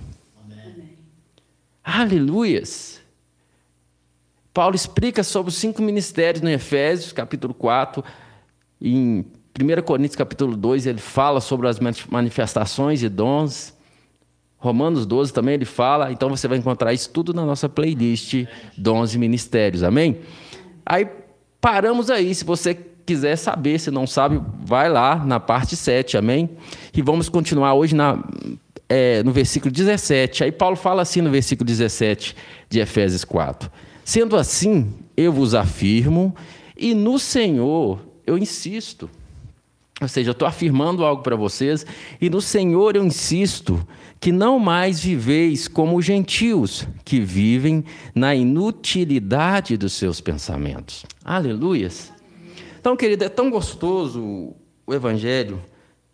Amém. 0.44 0.98
Aleluias! 1.82 3.00
Paulo 4.52 4.76
explica 4.76 5.24
sobre 5.24 5.50
os 5.50 5.56
cinco 5.56 5.82
ministérios 5.82 6.42
no 6.42 6.50
Efésios, 6.50 7.12
capítulo 7.12 7.52
4, 7.52 8.04
em 8.80 9.24
1 9.56 9.82
Coríntios 9.82 10.16
capítulo 10.16 10.56
2, 10.56 10.86
ele 10.86 10.98
fala 10.98 11.40
sobre 11.40 11.68
as 11.68 11.78
manifestações 12.10 13.02
e 13.04 13.08
dons. 13.08 13.72
Romanos 14.58 15.06
12 15.06 15.32
também 15.32 15.54
ele 15.54 15.64
fala, 15.64 16.10
então 16.10 16.28
você 16.28 16.48
vai 16.48 16.58
encontrar 16.58 16.92
isso 16.92 17.10
tudo 17.10 17.32
na 17.32 17.44
nossa 17.44 17.68
playlist 17.68 18.46
Dons 18.76 19.14
e 19.14 19.18
Ministérios, 19.18 19.82
amém? 19.82 20.20
Aí 20.84 21.06
paramos 21.60 22.10
aí, 22.10 22.34
se 22.34 22.44
você 22.44 22.74
quiser 22.74 23.36
saber, 23.36 23.78
se 23.78 23.90
não 23.90 24.06
sabe, 24.06 24.40
vai 24.64 24.88
lá 24.88 25.22
na 25.24 25.38
parte 25.38 25.76
7, 25.76 26.16
amém? 26.16 26.50
E 26.92 27.02
vamos 27.02 27.28
continuar 27.28 27.74
hoje 27.74 27.94
na, 27.94 28.24
é, 28.88 29.22
no 29.22 29.32
versículo 29.32 29.70
17. 29.70 30.44
Aí 30.44 30.50
Paulo 30.50 30.76
fala 30.76 31.02
assim 31.02 31.20
no 31.20 31.30
versículo 31.30 31.66
17 31.66 32.34
de 32.68 32.80
Efésios 32.80 33.24
4: 33.24 33.70
Sendo 34.04 34.36
assim, 34.36 34.94
eu 35.16 35.32
vos 35.32 35.54
afirmo, 35.54 36.34
e 36.76 36.94
no 36.94 37.18
Senhor 37.18 38.00
eu 38.26 38.36
insisto. 38.38 39.08
Ou 40.00 40.08
seja, 40.08 40.30
eu 40.30 40.32
estou 40.32 40.46
afirmando 40.48 41.04
algo 41.04 41.22
para 41.22 41.36
vocês, 41.36 41.86
e 42.20 42.28
no 42.28 42.40
Senhor 42.40 42.96
eu 42.96 43.04
insisto 43.04 43.86
que 44.18 44.32
não 44.32 44.58
mais 44.58 45.00
viveis 45.00 45.68
como 45.68 46.02
gentios, 46.02 46.86
que 47.04 47.20
vivem 47.20 47.84
na 48.14 48.34
inutilidade 48.34 49.76
dos 49.76 49.92
seus 49.92 50.20
pensamentos. 50.20 51.04
Aleluias! 51.24 52.12
Então, 52.80 52.96
querido, 52.96 53.24
é 53.24 53.28
tão 53.28 53.50
gostoso 53.50 54.54
o 54.86 54.92
Evangelho 54.92 55.62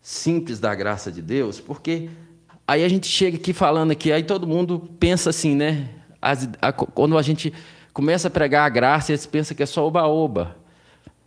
simples 0.02 0.60
da 0.60 0.74
graça 0.74 1.10
de 1.10 1.22
Deus, 1.22 1.60
porque 1.60 2.10
aí 2.66 2.84
a 2.84 2.88
gente 2.88 3.06
chega 3.06 3.36
aqui 3.36 3.52
falando 3.52 3.90
aqui, 3.90 4.12
aí 4.12 4.22
todo 4.22 4.46
mundo 4.46 4.90
pensa 4.98 5.30
assim, 5.30 5.54
né? 5.54 5.88
As, 6.20 6.48
a, 6.60 6.72
quando 6.72 7.16
a 7.16 7.22
gente 7.22 7.52
começa 7.92 8.28
a 8.28 8.30
pregar 8.30 8.66
a 8.66 8.68
graça 8.68 9.10
eles 9.10 9.26
pensam 9.26 9.56
que 9.56 9.62
é 9.62 9.66
só 9.66 9.86
oba-oba. 9.86 10.56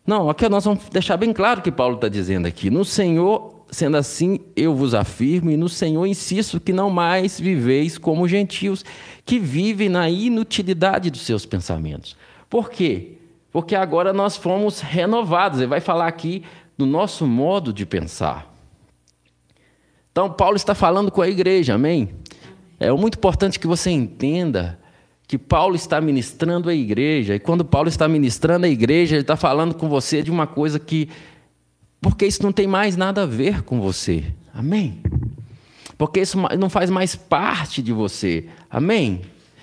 Não, 0.06 0.30
aqui 0.30 0.50
nós 0.50 0.66
vamos 0.66 0.84
deixar 0.90 1.16
bem 1.16 1.32
claro 1.32 1.62
o 1.62 1.64
que 1.64 1.72
Paulo 1.72 1.96
está 1.96 2.10
dizendo 2.10 2.46
aqui. 2.46 2.70
No 2.70 2.84
Senhor, 2.84 3.64
sendo 3.72 3.96
assim, 3.96 4.40
eu 4.56 4.76
vos 4.76 4.94
afirmo, 4.94 5.50
e 5.50 5.56
no 5.56 5.70
Senhor 5.70 6.06
insisto 6.06 6.60
que 6.60 6.74
não 6.74 6.90
mais 6.90 7.40
viveis 7.40 7.98
como 7.98 8.28
gentios, 8.28 8.84
que 9.26 9.40
vivem 9.40 9.88
na 9.88 10.10
inutilidade 10.10 11.10
dos 11.10 11.22
seus 11.22 11.46
pensamentos. 11.46 12.18
Por 12.50 12.70
quê? 12.70 13.18
Porque 13.52 13.76
agora 13.76 14.12
nós 14.12 14.36
fomos 14.36 14.82
renovados. 14.82 15.60
Ele 15.60 15.68
vai 15.68 15.80
falar 15.80 16.08
aqui 16.08 16.44
do 16.78 16.86
nosso 16.86 17.26
modo 17.26 17.72
de 17.72 17.86
pensar. 17.86 18.52
Então, 20.12 20.30
Paulo 20.30 20.58
está 20.58 20.76
falando 20.76 21.10
com 21.10 21.22
a 21.22 21.30
igreja, 21.30 21.76
amém? 21.76 22.10
É 22.80 22.92
muito 22.92 23.18
importante 23.18 23.60
que 23.60 23.68
você 23.68 23.90
entenda 23.90 24.80
que 25.28 25.38
Paulo 25.38 25.76
está 25.76 26.00
ministrando 26.02 26.70
a 26.70 26.74
igreja, 26.74 27.36
e 27.36 27.40
quando 27.40 27.64
Paulo 27.64 27.90
está 27.90 28.08
ministrando 28.08 28.66
a 28.66 28.70
igreja, 28.70 29.16
ele 29.16 29.22
está 29.22 29.36
falando 29.36 29.74
com 29.74 29.88
você 29.90 30.22
de 30.22 30.32
uma 30.32 30.46
coisa 30.46 30.80
que. 30.80 31.10
Porque 32.02 32.26
isso 32.26 32.44
não 32.44 32.52
tem 32.52 32.68
mais 32.68 32.98
nada 32.98 33.24
a 33.24 33.26
ver 33.26 33.64
com 33.64 33.80
você, 33.80 34.26
amém? 34.54 35.02
Porque 35.98 36.20
isso 36.20 36.38
não 36.60 36.70
faz 36.70 36.90
mais 36.90 37.16
parte 37.16 37.82
de 37.82 37.94
você, 37.94 38.46
amém? 38.70 39.22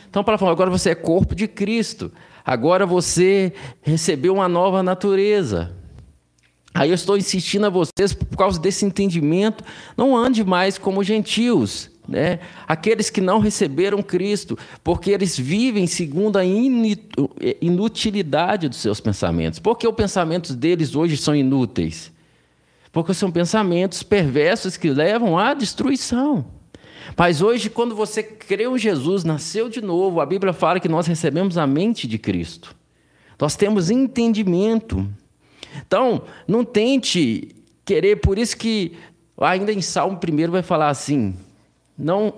Então, 0.08 0.24
Paulo 0.24 0.38
falou: 0.38 0.52
agora 0.52 0.70
você 0.70 0.90
é 0.90 0.94
corpo 0.94 1.34
de 1.34 1.46
Cristo, 1.46 2.10
agora 2.44 2.86
você 2.86 3.52
recebeu 3.82 4.34
uma 4.34 4.48
nova 4.48 4.82
natureza. 4.82 5.76
Aí 6.72 6.90
eu 6.90 6.94
estou 6.94 7.16
insistindo 7.16 7.66
a 7.66 7.70
vocês, 7.70 8.14
por 8.14 8.36
causa 8.36 8.58
desse 8.58 8.84
entendimento, 8.84 9.64
não 9.96 10.16
ande 10.16 10.44
mais 10.44 10.78
como 10.78 11.02
gentios, 11.02 11.89
né? 12.10 12.40
aqueles 12.66 13.08
que 13.08 13.20
não 13.20 13.38
receberam 13.38 14.02
Cristo, 14.02 14.58
porque 14.82 15.12
eles 15.12 15.38
vivem 15.38 15.86
segundo 15.86 16.36
a 16.36 16.42
inutilidade 17.60 18.68
dos 18.68 18.78
seus 18.78 19.00
pensamentos. 19.00 19.60
Por 19.60 19.78
que 19.78 19.86
os 19.86 19.94
pensamentos 19.94 20.54
deles 20.54 20.96
hoje 20.96 21.16
são 21.16 21.34
inúteis? 21.34 22.12
Porque 22.92 23.14
são 23.14 23.30
pensamentos 23.30 24.02
perversos 24.02 24.76
que 24.76 24.90
levam 24.90 25.38
à 25.38 25.54
destruição. 25.54 26.44
Mas 27.16 27.40
hoje, 27.40 27.70
quando 27.70 27.94
você 27.94 28.22
creu 28.22 28.76
em 28.76 28.78
Jesus, 28.78 29.22
nasceu 29.22 29.68
de 29.68 29.80
novo, 29.80 30.20
a 30.20 30.26
Bíblia 30.26 30.52
fala 30.52 30.80
que 30.80 30.88
nós 30.88 31.06
recebemos 31.06 31.56
a 31.56 31.66
mente 31.66 32.08
de 32.08 32.18
Cristo. 32.18 32.74
Nós 33.38 33.54
temos 33.54 33.90
entendimento. 33.90 35.08
Então, 35.86 36.22
não 36.46 36.64
tente 36.64 37.54
querer, 37.84 38.16
por 38.16 38.38
isso 38.38 38.56
que 38.56 38.96
ainda 39.40 39.72
em 39.72 39.80
Salmo 39.80 40.18
primeiro 40.18 40.52
vai 40.52 40.62
falar 40.62 40.88
assim: 40.88 41.34
não 42.00 42.35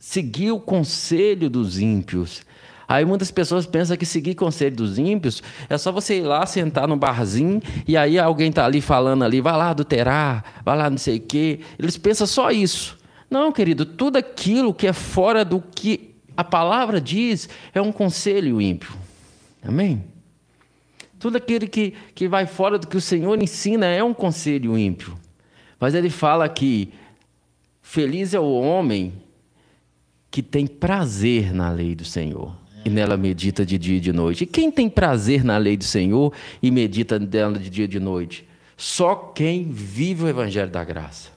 seguir 0.00 0.50
o 0.50 0.60
conselho 0.60 1.48
dos 1.48 1.78
ímpios. 1.78 2.42
Aí 2.86 3.04
muitas 3.04 3.30
pessoas 3.30 3.64
pensam 3.64 3.96
que 3.96 4.04
seguir 4.04 4.34
conselho 4.34 4.76
dos 4.76 4.98
ímpios 4.98 5.42
é 5.70 5.78
só 5.78 5.90
você 5.90 6.18
ir 6.18 6.22
lá 6.22 6.44
sentar 6.44 6.86
no 6.86 6.96
barzinho 6.96 7.62
e 7.88 7.96
aí 7.96 8.18
alguém 8.18 8.50
está 8.50 8.66
ali 8.66 8.80
falando 8.80 9.24
ali, 9.24 9.40
vai 9.40 9.56
lá 9.56 9.70
adulterar, 9.70 10.62
vai 10.64 10.76
lá 10.76 10.90
não 10.90 10.98
sei 10.98 11.16
o 11.16 11.20
quê. 11.20 11.60
Eles 11.78 11.96
pensam 11.96 12.26
só 12.26 12.50
isso. 12.50 12.98
Não, 13.30 13.50
querido, 13.50 13.86
tudo 13.86 14.16
aquilo 14.16 14.74
que 14.74 14.86
é 14.86 14.92
fora 14.92 15.44
do 15.44 15.60
que 15.60 16.14
a 16.36 16.44
palavra 16.44 17.00
diz 17.00 17.48
é 17.72 17.80
um 17.80 17.90
conselho 17.90 18.60
ímpio. 18.60 18.92
Amém? 19.66 20.04
Tudo 21.18 21.38
aquilo 21.38 21.66
que, 21.66 21.94
que 22.14 22.28
vai 22.28 22.46
fora 22.46 22.78
do 22.78 22.86
que 22.86 22.98
o 22.98 23.00
Senhor 23.00 23.40
ensina 23.42 23.86
é 23.86 24.04
um 24.04 24.12
conselho 24.12 24.76
ímpio. 24.76 25.18
Mas 25.80 25.94
ele 25.94 26.10
fala 26.10 26.48
que 26.48 26.92
feliz 27.94 28.34
é 28.34 28.40
o 28.40 28.52
homem 28.52 29.12
que 30.28 30.42
tem 30.42 30.66
prazer 30.66 31.54
na 31.54 31.70
lei 31.70 31.94
do 31.94 32.04
Senhor 32.04 32.52
e 32.84 32.90
nela 32.90 33.16
medita 33.16 33.64
de 33.64 33.78
dia 33.78 33.98
e 33.98 34.00
de 34.00 34.12
noite. 34.12 34.42
E 34.42 34.46
quem 34.48 34.68
tem 34.68 34.90
prazer 34.90 35.44
na 35.44 35.56
lei 35.56 35.76
do 35.76 35.84
Senhor 35.84 36.32
e 36.60 36.72
medita 36.72 37.20
nela 37.20 37.56
de 37.56 37.70
dia 37.70 37.84
e 37.84 37.88
de 37.88 38.00
noite? 38.00 38.44
Só 38.76 39.14
quem 39.14 39.70
vive 39.70 40.24
o 40.24 40.28
evangelho 40.28 40.72
da 40.72 40.82
graça. 40.82 41.30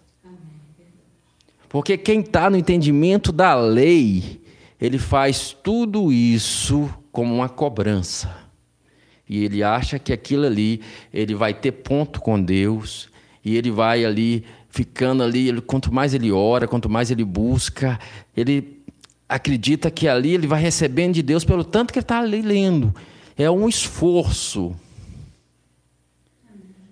Porque 1.69 1.95
quem 1.95 2.21
está 2.21 2.49
no 2.49 2.57
entendimento 2.57 3.31
da 3.31 3.53
lei, 3.53 4.41
ele 4.81 4.97
faz 4.97 5.55
tudo 5.63 6.11
isso 6.11 6.89
como 7.11 7.35
uma 7.35 7.49
cobrança. 7.49 8.35
E 9.29 9.43
ele 9.43 9.61
acha 9.61 9.99
que 9.99 10.11
aquilo 10.11 10.47
ali, 10.47 10.81
ele 11.13 11.35
vai 11.35 11.53
ter 11.53 11.73
ponto 11.73 12.19
com 12.19 12.41
Deus, 12.41 13.09
e 13.45 13.55
ele 13.55 13.69
vai 13.69 14.03
ali 14.03 14.43
ficando 14.77 15.23
ali, 15.23 15.49
ele, 15.49 15.59
quanto 15.59 15.91
mais 15.91 16.13
ele 16.13 16.31
ora, 16.31 16.67
quanto 16.67 16.87
mais 16.87 17.09
ele 17.09 17.25
busca, 17.25 17.99
ele 18.35 18.83
acredita 19.27 19.89
que 19.89 20.07
ali 20.07 20.35
ele 20.35 20.45
vai 20.45 20.61
recebendo 20.61 21.15
de 21.15 21.23
Deus 21.23 21.43
pelo 21.43 21.63
tanto 21.63 21.91
que 21.91 21.97
ele 21.97 22.03
está 22.03 22.19
ali 22.19 22.43
lendo. 22.43 22.93
É 23.35 23.49
um 23.49 23.67
esforço. 23.67 24.75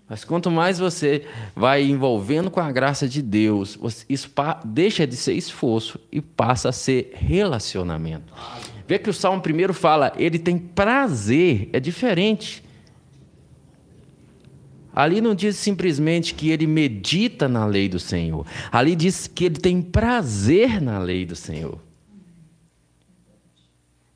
Mas 0.09 0.23
quanto 0.23 0.49
mais 0.49 0.79
você 0.79 1.27
vai 1.55 1.83
envolvendo 1.83 2.49
com 2.49 2.59
a 2.59 2.71
graça 2.71 3.07
de 3.07 3.21
Deus, 3.21 3.77
isso 4.09 4.31
deixa 4.63 5.05
de 5.05 5.15
ser 5.15 5.33
esforço 5.33 5.99
e 6.11 6.21
passa 6.21 6.69
a 6.69 6.71
ser 6.71 7.11
relacionamento. 7.13 8.33
Vê 8.87 8.97
que 8.97 9.11
o 9.11 9.13
Salmo 9.13 9.41
primeiro 9.41 9.75
fala, 9.75 10.11
ele 10.17 10.39
tem 10.39 10.57
prazer, 10.57 11.69
é 11.71 11.79
diferente. 11.79 12.64
Ali 14.95 15.19
não 15.19 15.35
diz 15.35 15.57
simplesmente 15.57 16.33
que 16.33 16.49
ele 16.49 16.65
medita 16.65 17.49
na 17.49 17.65
lei 17.65 17.89
do 17.89 17.99
Senhor. 17.99 18.45
Ali 18.71 18.95
diz 18.95 19.27
que 19.27 19.45
ele 19.45 19.55
tem 19.55 19.81
prazer 19.81 20.81
na 20.81 20.97
lei 20.97 21.25
do 21.25 21.35
Senhor. 21.35 21.77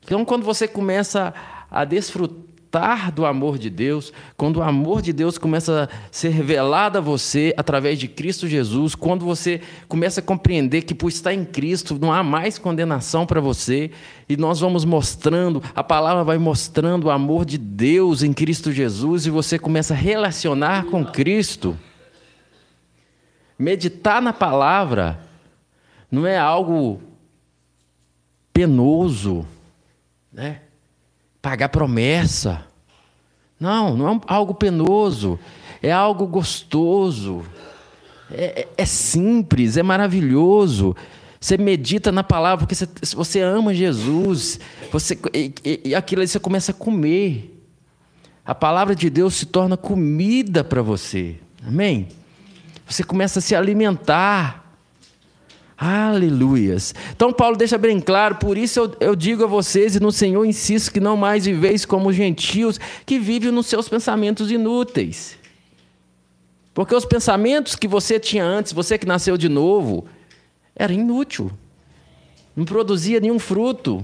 Então, 0.02 0.24
quando 0.24 0.42
você 0.42 0.66
começa 0.66 1.34
a 1.70 1.84
desfrutar, 1.84 2.49
despertar 2.70 3.10
do 3.10 3.26
amor 3.26 3.58
de 3.58 3.68
Deus, 3.68 4.12
quando 4.36 4.58
o 4.58 4.62
amor 4.62 5.02
de 5.02 5.12
Deus 5.12 5.36
começa 5.36 5.84
a 5.84 6.08
ser 6.10 6.28
revelado 6.28 6.98
a 6.98 7.00
você 7.00 7.52
através 7.56 7.98
de 7.98 8.06
Cristo 8.06 8.46
Jesus, 8.46 8.94
quando 8.94 9.24
você 9.24 9.60
começa 9.88 10.20
a 10.20 10.22
compreender 10.22 10.82
que 10.82 10.94
por 10.94 11.08
estar 11.08 11.34
em 11.34 11.44
Cristo 11.44 11.98
não 12.00 12.12
há 12.12 12.22
mais 12.22 12.58
condenação 12.58 13.26
para 13.26 13.40
você, 13.40 13.90
e 14.28 14.36
nós 14.36 14.60
vamos 14.60 14.84
mostrando, 14.84 15.62
a 15.74 15.82
palavra 15.82 16.22
vai 16.22 16.38
mostrando 16.38 17.06
o 17.06 17.10
amor 17.10 17.44
de 17.44 17.58
Deus 17.58 18.22
em 18.22 18.32
Cristo 18.32 18.70
Jesus, 18.70 19.26
e 19.26 19.30
você 19.30 19.58
começa 19.58 19.92
a 19.92 19.96
relacionar 19.96 20.84
com 20.84 21.04
Cristo. 21.04 21.76
Meditar 23.58 24.22
na 24.22 24.32
palavra 24.32 25.20
não 26.10 26.26
é 26.26 26.38
algo 26.38 27.00
penoso, 28.52 29.44
né? 30.32 30.62
Pagar 31.40 31.68
promessa. 31.68 32.64
Não, 33.58 33.96
não 33.96 34.14
é 34.14 34.20
algo 34.26 34.54
penoso, 34.54 35.38
é 35.82 35.92
algo 35.92 36.26
gostoso, 36.26 37.44
é, 38.30 38.62
é, 38.62 38.68
é 38.78 38.84
simples, 38.86 39.76
é 39.76 39.82
maravilhoso. 39.82 40.96
Você 41.38 41.56
medita 41.58 42.12
na 42.12 42.22
palavra, 42.22 42.66
porque 42.66 42.74
você, 42.74 42.88
você 43.14 43.40
ama 43.40 43.74
Jesus, 43.74 44.60
você, 44.90 45.18
e, 45.34 45.80
e 45.84 45.94
aquilo 45.94 46.22
aí 46.22 46.28
você 46.28 46.38
começa 46.38 46.72
a 46.72 46.74
comer. 46.74 47.56
A 48.44 48.54
palavra 48.54 48.94
de 48.94 49.08
Deus 49.08 49.34
se 49.34 49.46
torna 49.46 49.76
comida 49.76 50.64
para 50.64 50.82
você. 50.82 51.36
Amém? 51.66 52.08
Você 52.86 53.04
começa 53.04 53.38
a 53.38 53.42
se 53.42 53.54
alimentar. 53.54 54.69
Aleluias. 55.82 56.94
Então, 57.16 57.32
Paulo 57.32 57.56
deixa 57.56 57.78
bem 57.78 57.98
claro: 58.00 58.34
por 58.34 58.58
isso 58.58 58.78
eu, 58.78 58.96
eu, 59.00 59.16
digo 59.16 59.44
a 59.44 59.46
vocês 59.46 59.96
e 59.96 60.00
no 60.00 60.12
Senhor 60.12 60.44
insisto 60.44 60.92
que 60.92 61.00
não 61.00 61.16
mais 61.16 61.46
viveis 61.46 61.86
como 61.86 62.12
gentios 62.12 62.78
que 63.06 63.18
vivem 63.18 63.50
nos 63.50 63.64
seus 63.64 63.88
pensamentos 63.88 64.50
inúteis. 64.50 65.38
Porque 66.74 66.94
os 66.94 67.06
pensamentos 67.06 67.76
que 67.76 67.88
você 67.88 68.20
tinha 68.20 68.44
antes, 68.44 68.74
você 68.74 68.98
que 68.98 69.06
nasceu 69.06 69.38
de 69.38 69.48
novo, 69.48 70.04
era 70.76 70.92
inútil, 70.92 71.50
não 72.54 72.66
produzia 72.66 73.18
nenhum 73.18 73.38
fruto. 73.38 74.02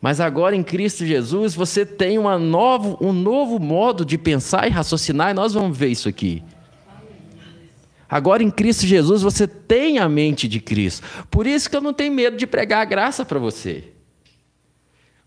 Mas 0.00 0.18
agora 0.18 0.56
em 0.56 0.62
Cristo 0.64 1.06
Jesus 1.06 1.54
você 1.54 1.86
tem 1.86 2.18
uma 2.18 2.36
novo, 2.36 2.98
um 3.00 3.12
novo 3.12 3.60
modo 3.60 4.04
de 4.04 4.18
pensar 4.18 4.66
e 4.66 4.70
raciocinar, 4.70 5.30
e 5.30 5.34
nós 5.34 5.54
vamos 5.54 5.78
ver 5.78 5.88
isso 5.88 6.08
aqui. 6.08 6.42
Agora 8.08 8.42
em 8.42 8.50
Cristo 8.50 8.86
Jesus 8.86 9.22
você 9.22 9.46
tem 9.46 9.98
a 9.98 10.08
mente 10.08 10.46
de 10.46 10.60
Cristo. 10.60 11.06
Por 11.30 11.46
isso 11.46 11.68
que 11.68 11.76
eu 11.76 11.80
não 11.80 11.92
tenho 11.92 12.12
medo 12.12 12.36
de 12.36 12.46
pregar 12.46 12.82
a 12.82 12.84
graça 12.84 13.24
para 13.24 13.38
você. 13.38 13.84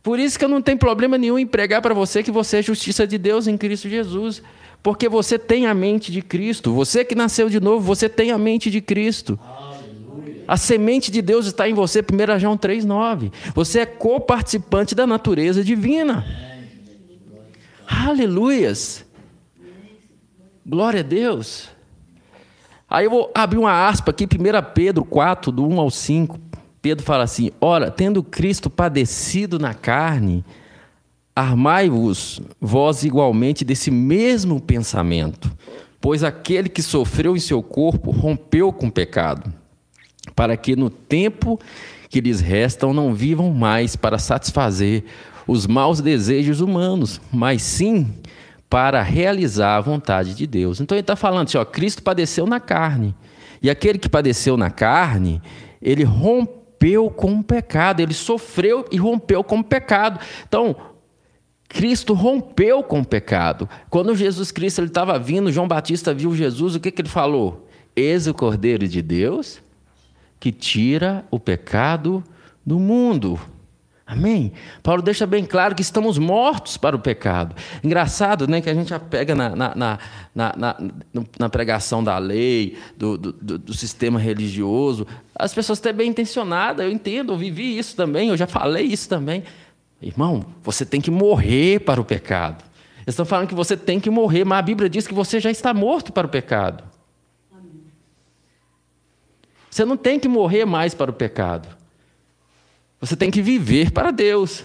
Por 0.03 0.19
isso 0.19 0.39
que 0.39 0.45
eu 0.45 0.49
não 0.49 0.61
tenho 0.61 0.77
problema 0.77 1.17
nenhum 1.17 1.37
em 1.37 1.45
pregar 1.45 1.81
para 1.81 1.93
você 1.93 2.23
que 2.23 2.31
você 2.31 2.57
é 2.57 2.61
justiça 2.61 3.05
de 3.05 3.17
Deus 3.17 3.47
em 3.47 3.57
Cristo 3.57 3.89
Jesus. 3.89 4.41
Porque 4.81 5.09
você 5.09 5.37
tem 5.37 5.65
a 5.65 5.73
mente 5.73 6.11
de 6.11 6.21
Cristo. 6.21 6.71
Você 6.73 7.03
que 7.03 7.13
nasceu 7.13 7.49
de 7.49 7.59
novo, 7.59 7.81
você 7.81 8.07
tem 8.07 8.31
a 8.31 8.37
mente 8.37 8.71
de 8.71 8.79
Cristo. 8.79 9.37
A 10.47 10.55
semente 10.55 11.11
de 11.11 11.21
Deus 11.21 11.45
está 11.45 11.67
em 11.67 11.73
você, 11.73 11.99
1 11.99 12.39
João 12.39 12.57
3,9. 12.57 13.33
Você 13.53 13.79
é 13.79 13.85
coparticipante 13.85 14.95
da 14.95 15.05
natureza 15.05 15.61
divina. 15.61 16.25
Aleluias. 17.85 19.05
Glória 20.65 21.01
a 21.01 21.03
Deus. 21.03 21.69
Aí 22.89 23.05
eu 23.05 23.11
vou 23.11 23.31
abrir 23.35 23.57
uma 23.57 23.87
aspa 23.87 24.11
aqui, 24.11 24.25
1 24.25 24.27
Pedro 24.73 25.03
4, 25.03 25.51
do 25.51 25.67
1 25.67 25.79
ao 25.79 25.89
5. 25.89 26.39
Pedro 26.81 27.03
fala 27.03 27.23
assim: 27.23 27.51
Ora, 27.59 27.91
tendo 27.91 28.23
Cristo 28.23 28.69
padecido 28.69 29.59
na 29.59 29.73
carne, 29.73 30.45
armai-vos 31.35 32.41
vós 32.61 33.03
igualmente 33.03 33.65
desse 33.65 33.91
mesmo 33.91 34.61
pensamento, 34.61 35.51
pois 35.99 36.23
aquele 36.23 36.69
que 36.69 36.81
sofreu 36.81 37.35
em 37.35 37.39
seu 37.39 37.61
corpo 37.61 38.09
rompeu 38.09 38.71
com 38.71 38.87
o 38.87 38.91
pecado, 38.91 39.53
para 40.33 40.55
que 40.55 40.75
no 40.75 40.89
tempo 40.89 41.59
que 42.09 42.21
lhes 42.21 42.39
restam 42.39 42.93
não 42.93 43.13
vivam 43.13 43.51
mais 43.51 43.97
para 43.97 44.17
satisfazer 44.17 45.03
os 45.45 45.67
maus 45.67 45.99
desejos 45.99 46.61
humanos, 46.61 47.19
mas 47.31 47.61
sim 47.61 48.07
para 48.69 49.01
realizar 49.01 49.77
a 49.77 49.81
vontade 49.81 50.33
de 50.33 50.45
Deus. 50.45 50.81
Então 50.81 50.95
ele 50.95 51.01
está 51.01 51.15
falando 51.15 51.47
assim: 51.47 51.57
ó, 51.57 51.65
Cristo 51.65 52.03
padeceu 52.03 52.45
na 52.45 52.59
carne. 52.59 53.15
E 53.61 53.69
aquele 53.69 53.97
que 53.97 54.09
padeceu 54.09 54.55
na 54.55 54.69
carne, 54.69 55.41
ele 55.81 56.03
rompeu 56.03 57.09
com 57.09 57.33
o 57.33 57.43
pecado, 57.43 58.01
ele 58.01 58.13
sofreu 58.13 58.85
e 58.91 58.97
rompeu 58.97 59.43
com 59.43 59.59
o 59.59 59.63
pecado. 59.63 60.19
Então, 60.47 60.75
Cristo 61.67 62.13
rompeu 62.13 62.83
com 62.83 62.99
o 62.99 63.05
pecado. 63.05 63.67
Quando 63.89 64.15
Jesus 64.15 64.51
Cristo 64.51 64.83
estava 64.83 65.17
vindo, 65.17 65.51
João 65.51 65.67
Batista 65.67 66.13
viu 66.13 66.35
Jesus, 66.35 66.75
o 66.75 66.79
que, 66.79 66.91
que 66.91 67.01
ele 67.01 67.09
falou? 67.09 67.67
Eis 67.95 68.27
o 68.27 68.33
Cordeiro 68.33 68.87
de 68.87 69.01
Deus 69.01 69.61
que 70.39 70.51
tira 70.51 71.25
o 71.31 71.39
pecado 71.39 72.23
do 72.65 72.79
mundo. 72.79 73.39
Amém? 74.07 74.53
Paulo 74.81 75.01
deixa 75.01 75.27
bem 75.27 75.43
claro 75.43 75.75
que 75.75 75.81
estamos 75.81 76.17
mortos 76.17 76.77
para 76.77 76.95
o 76.95 76.99
pecado. 76.99 77.53
Engraçado, 77.83 78.47
né? 78.47 78.61
Que 78.61 78.69
a 78.69 78.73
gente 78.73 78.97
pega 79.09 79.35
na, 79.35 79.53
na, 79.53 79.75
na, 79.75 79.99
na, 80.33 80.77
na 81.37 81.49
pregação 81.49 82.01
da 82.01 82.17
lei, 82.17 82.77
do, 82.95 83.17
do, 83.17 83.33
do, 83.33 83.73
sistema 83.73 84.17
religioso. 84.17 85.05
As 85.35 85.53
pessoas 85.53 85.79
até 85.79 85.91
bem 85.91 86.09
intencionadas, 86.09 86.85
eu 86.85 86.89
entendo, 86.89 87.33
eu 87.33 87.37
vivi 87.37 87.77
isso 87.77 87.97
também, 87.97 88.29
eu 88.29 88.37
já 88.37 88.47
falei 88.47 88.85
isso 88.85 89.09
também. 89.09 89.43
Irmão, 90.01 90.45
você 90.63 90.85
tem 90.85 91.01
que 91.01 91.11
morrer 91.11 91.81
para 91.81 91.99
o 91.99 92.05
pecado. 92.05 92.63
Eles 92.99 93.13
estão 93.13 93.25
falando 93.25 93.49
que 93.49 93.55
você 93.55 93.75
tem 93.75 93.99
que 93.99 94.09
morrer, 94.09 94.45
mas 94.45 94.59
a 94.59 94.61
Bíblia 94.61 94.89
diz 94.89 95.05
que 95.05 95.13
você 95.13 95.37
já 95.41 95.51
está 95.51 95.73
morto 95.73 96.13
para 96.13 96.27
o 96.27 96.29
pecado. 96.29 96.81
Você 99.69 99.83
não 99.83 99.97
tem 99.97 100.17
que 100.17 100.29
morrer 100.29 100.63
mais 100.63 100.93
para 100.95 101.11
o 101.11 101.13
pecado. 101.13 101.76
Você 102.99 103.15
tem 103.15 103.29
que 103.29 103.41
viver 103.41 103.91
para 103.91 104.11
Deus. 104.11 104.63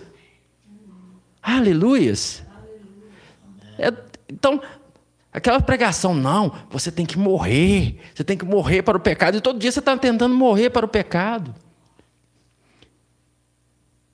Aleluias. 1.43 2.43
É, 3.79 3.93
então, 4.29 4.61
aquela 5.33 5.61
pregação, 5.61 6.15
não, 6.15 6.53
você 6.71 6.91
tem 6.91 7.05
que 7.05 7.19
morrer, 7.19 7.99
você 8.15 8.23
tem 8.23 8.37
que 8.37 8.45
morrer 8.45 8.83
para 8.83 8.97
o 8.97 9.01
pecado, 9.01 9.37
e 9.37 9.41
todo 9.41 9.59
dia 9.59 9.73
você 9.73 9.81
está 9.81 9.97
tentando 9.97 10.35
morrer 10.35 10.71
para 10.71 10.87
o 10.87 10.89
pecado. 10.89 11.55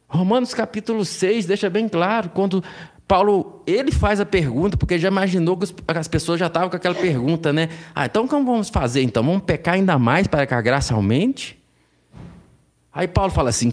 Romanos 0.09 0.55
capítulo 0.55 1.05
6 1.05 1.45
deixa 1.45 1.69
bem 1.69 1.87
claro, 1.87 2.31
quando 2.31 2.65
Paulo, 3.09 3.63
ele 3.67 3.91
faz 3.91 4.21
a 4.21 4.27
pergunta, 4.27 4.77
porque 4.77 4.99
já 4.99 5.09
imaginou 5.09 5.57
que 5.57 5.67
as 5.87 6.09
pessoas 6.09 6.39
já 6.39 6.47
estavam 6.47 6.69
com 6.69 6.77
aquela 6.77 6.95
pergunta, 6.95 7.55
né? 7.55 7.71
Ah, 7.95 8.05
então 8.05 8.29
como 8.29 8.45
vamos 8.45 8.69
fazer? 8.69 9.03
Então, 9.03 9.23
vamos 9.23 9.43
pecar 9.45 9.75
ainda 9.75 9.99
mais 9.99 10.27
para 10.27 10.47
que 10.47 10.53
a 10.53 10.61
graça 10.61 10.93
aumente? 10.93 11.58
Aí 12.99 13.07
Paulo 13.07 13.31
fala 13.31 13.51
assim, 13.51 13.73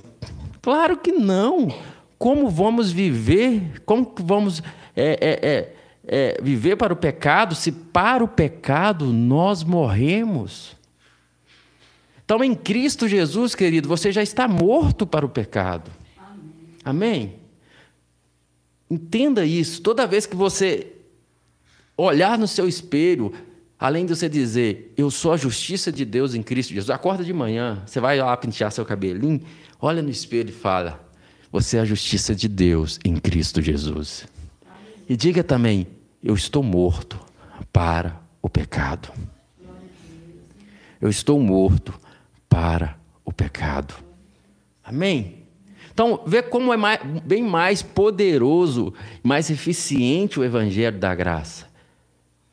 Claro 0.62 0.98
que 0.98 1.12
não. 1.12 1.68
Como 2.16 2.48
vamos 2.48 2.92
viver? 2.92 3.82
Como 3.84 4.14
vamos 4.20 4.62
é, 4.96 5.18
é, 5.20 5.50
é, 5.50 5.76
é, 6.08 6.42
viver 6.44 6.76
para 6.76 6.94
o 6.94 6.96
pecado 6.96 7.56
se 7.56 7.72
para 7.72 8.24
o 8.24 8.28
pecado 8.28 9.12
nós 9.12 9.64
morremos? 9.64 10.78
Então, 12.24 12.44
em 12.44 12.54
Cristo 12.54 13.08
Jesus, 13.08 13.56
querido, 13.56 13.88
você 13.88 14.12
já 14.12 14.22
está 14.22 14.48
morto 14.48 15.08
para 15.08 15.26
o 15.26 15.30
pecado. 15.30 15.90
Amém? 16.84 17.20
Amém? 17.20 17.36
Entenda 18.92 19.44
isso. 19.44 19.82
Toda 19.82 20.06
vez 20.06 20.28
que 20.28 20.36
você 20.36 20.94
olhar 21.98 22.38
no 22.38 22.48
seu 22.48 22.68
espelho, 22.68 23.34
além 23.80 24.06
de 24.06 24.16
você 24.16 24.30
dizer, 24.30 24.94
eu 24.98 25.12
sou 25.12 25.34
a 25.34 25.38
justiça 25.38 25.92
de 25.92 26.06
Deus 26.06 26.34
em 26.34 26.42
Cristo 26.42 26.74
Jesus, 26.74 26.90
acorda 26.90 27.24
de 27.24 27.34
manhã, 27.34 27.84
você 27.86 28.00
vai 28.00 28.20
lá 28.20 28.36
pentear 28.38 28.72
seu 28.72 28.86
cabelinho, 28.86 29.42
olha 29.80 30.02
no 30.02 30.10
espelho 30.10 30.50
e 30.50 30.54
fala: 30.54 31.00
Você 31.52 31.78
é 31.78 31.82
a 31.82 31.86
justiça 31.86 32.34
de 32.36 32.48
Deus 32.48 33.00
em 33.04 33.16
Cristo 33.18 33.62
Jesus. 33.62 34.28
E 35.08 35.16
diga 35.16 35.44
também: 35.44 35.88
Eu 36.24 36.34
estou 36.34 36.64
morto 36.64 37.20
para 37.72 38.20
o 38.42 38.50
pecado. 38.50 39.12
Eu 41.00 41.10
estou 41.10 41.40
morto 41.40 41.94
para 42.50 42.98
o 43.24 43.32
pecado. 43.32 43.94
Amém? 44.84 45.46
Então, 45.92 46.22
vê 46.26 46.42
como 46.42 46.74
é 46.74 46.78
mais, 46.78 47.00
bem 47.24 47.42
mais 47.42 47.82
poderoso, 47.82 48.94
mais 49.24 49.50
eficiente 49.50 50.40
o 50.40 50.44
Evangelho 50.44 51.00
da 51.00 51.14
graça. 51.16 51.68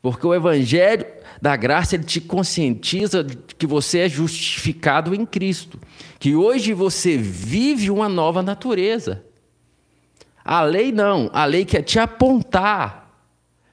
Porque 0.03 0.27
o 0.27 0.33
Evangelho 0.33 1.05
da 1.41 1.55
graça, 1.55 1.95
ele 1.95 2.03
te 2.03 2.19
conscientiza 2.19 3.25
que 3.57 3.65
você 3.65 3.99
é 3.99 4.09
justificado 4.09 5.15
em 5.15 5.25
Cristo. 5.25 5.79
Que 6.19 6.35
hoje 6.35 6.73
você 6.73 7.17
vive 7.17 7.89
uma 7.89 8.09
nova 8.09 8.43
natureza. 8.43 9.23
A 10.43 10.61
lei 10.61 10.91
não, 10.91 11.29
a 11.31 11.45
lei 11.45 11.63
quer 11.63 11.83
te 11.83 11.99
apontar. 11.99 13.09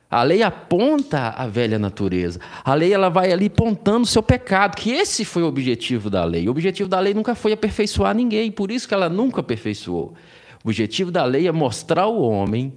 A 0.08 0.22
lei 0.22 0.40
aponta 0.40 1.30
a 1.30 1.48
velha 1.48 1.80
natureza. 1.80 2.38
A 2.64 2.74
lei 2.74 2.92
ela 2.92 3.08
vai 3.08 3.32
ali 3.32 3.46
apontando 3.46 4.02
o 4.02 4.06
seu 4.06 4.22
pecado, 4.22 4.76
que 4.76 4.92
esse 4.92 5.24
foi 5.24 5.42
o 5.42 5.46
objetivo 5.46 6.08
da 6.08 6.24
lei. 6.24 6.46
O 6.46 6.52
objetivo 6.52 6.88
da 6.88 7.00
lei 7.00 7.12
nunca 7.12 7.34
foi 7.34 7.52
aperfeiçoar 7.52 8.14
ninguém, 8.14 8.52
por 8.52 8.70
isso 8.70 8.86
que 8.86 8.94
ela 8.94 9.08
nunca 9.08 9.40
aperfeiçoou. 9.40 10.14
O 10.62 10.68
objetivo 10.68 11.10
da 11.10 11.24
lei 11.24 11.48
é 11.48 11.52
mostrar 11.52 12.02
ao 12.02 12.20
homem 12.20 12.72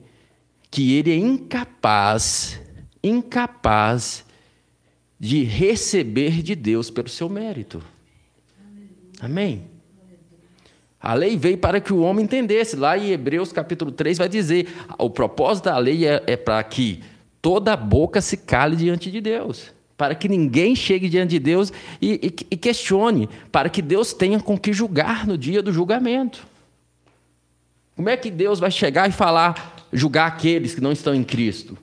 que 0.71 0.95
ele 0.95 1.11
é 1.11 1.15
incapaz, 1.15 2.59
incapaz 3.03 4.25
de 5.19 5.43
receber 5.43 6.41
de 6.41 6.55
Deus 6.55 6.89
pelo 6.89 7.09
seu 7.09 7.29
mérito. 7.29 7.83
Amém? 9.19 9.65
A 10.99 11.13
lei 11.13 11.35
veio 11.35 11.57
para 11.57 11.81
que 11.81 11.91
o 11.91 11.99
homem 11.99 12.23
entendesse. 12.23 12.77
Lá 12.77 12.97
em 12.97 13.11
Hebreus 13.11 13.51
capítulo 13.51 13.91
3 13.91 14.17
vai 14.17 14.29
dizer: 14.29 14.67
o 14.97 15.09
propósito 15.09 15.65
da 15.65 15.77
lei 15.77 16.07
é, 16.07 16.23
é 16.25 16.37
para 16.37 16.63
que 16.63 17.03
toda 17.41 17.75
boca 17.75 18.21
se 18.21 18.37
cale 18.37 18.75
diante 18.77 19.11
de 19.11 19.19
Deus. 19.19 19.71
Para 19.97 20.15
que 20.15 20.29
ninguém 20.29 20.75
chegue 20.75 21.09
diante 21.09 21.31
de 21.31 21.39
Deus 21.39 21.71
e, 22.01 22.13
e, 22.13 22.33
e 22.51 22.57
questione, 22.57 23.29
para 23.51 23.69
que 23.69 23.81
Deus 23.81 24.13
tenha 24.13 24.39
com 24.39 24.57
que 24.57 24.71
julgar 24.71 25.27
no 25.27 25.37
dia 25.37 25.61
do 25.61 25.71
julgamento. 25.71 26.47
Como 27.95 28.09
é 28.09 28.17
que 28.17 28.31
Deus 28.31 28.59
vai 28.59 28.71
chegar 28.71 29.07
e 29.07 29.11
falar, 29.11 29.87
julgar 29.91 30.27
aqueles 30.27 30.73
que 30.73 30.81
não 30.81 30.91
estão 30.91 31.13
em 31.13 31.23
Cristo? 31.23 31.77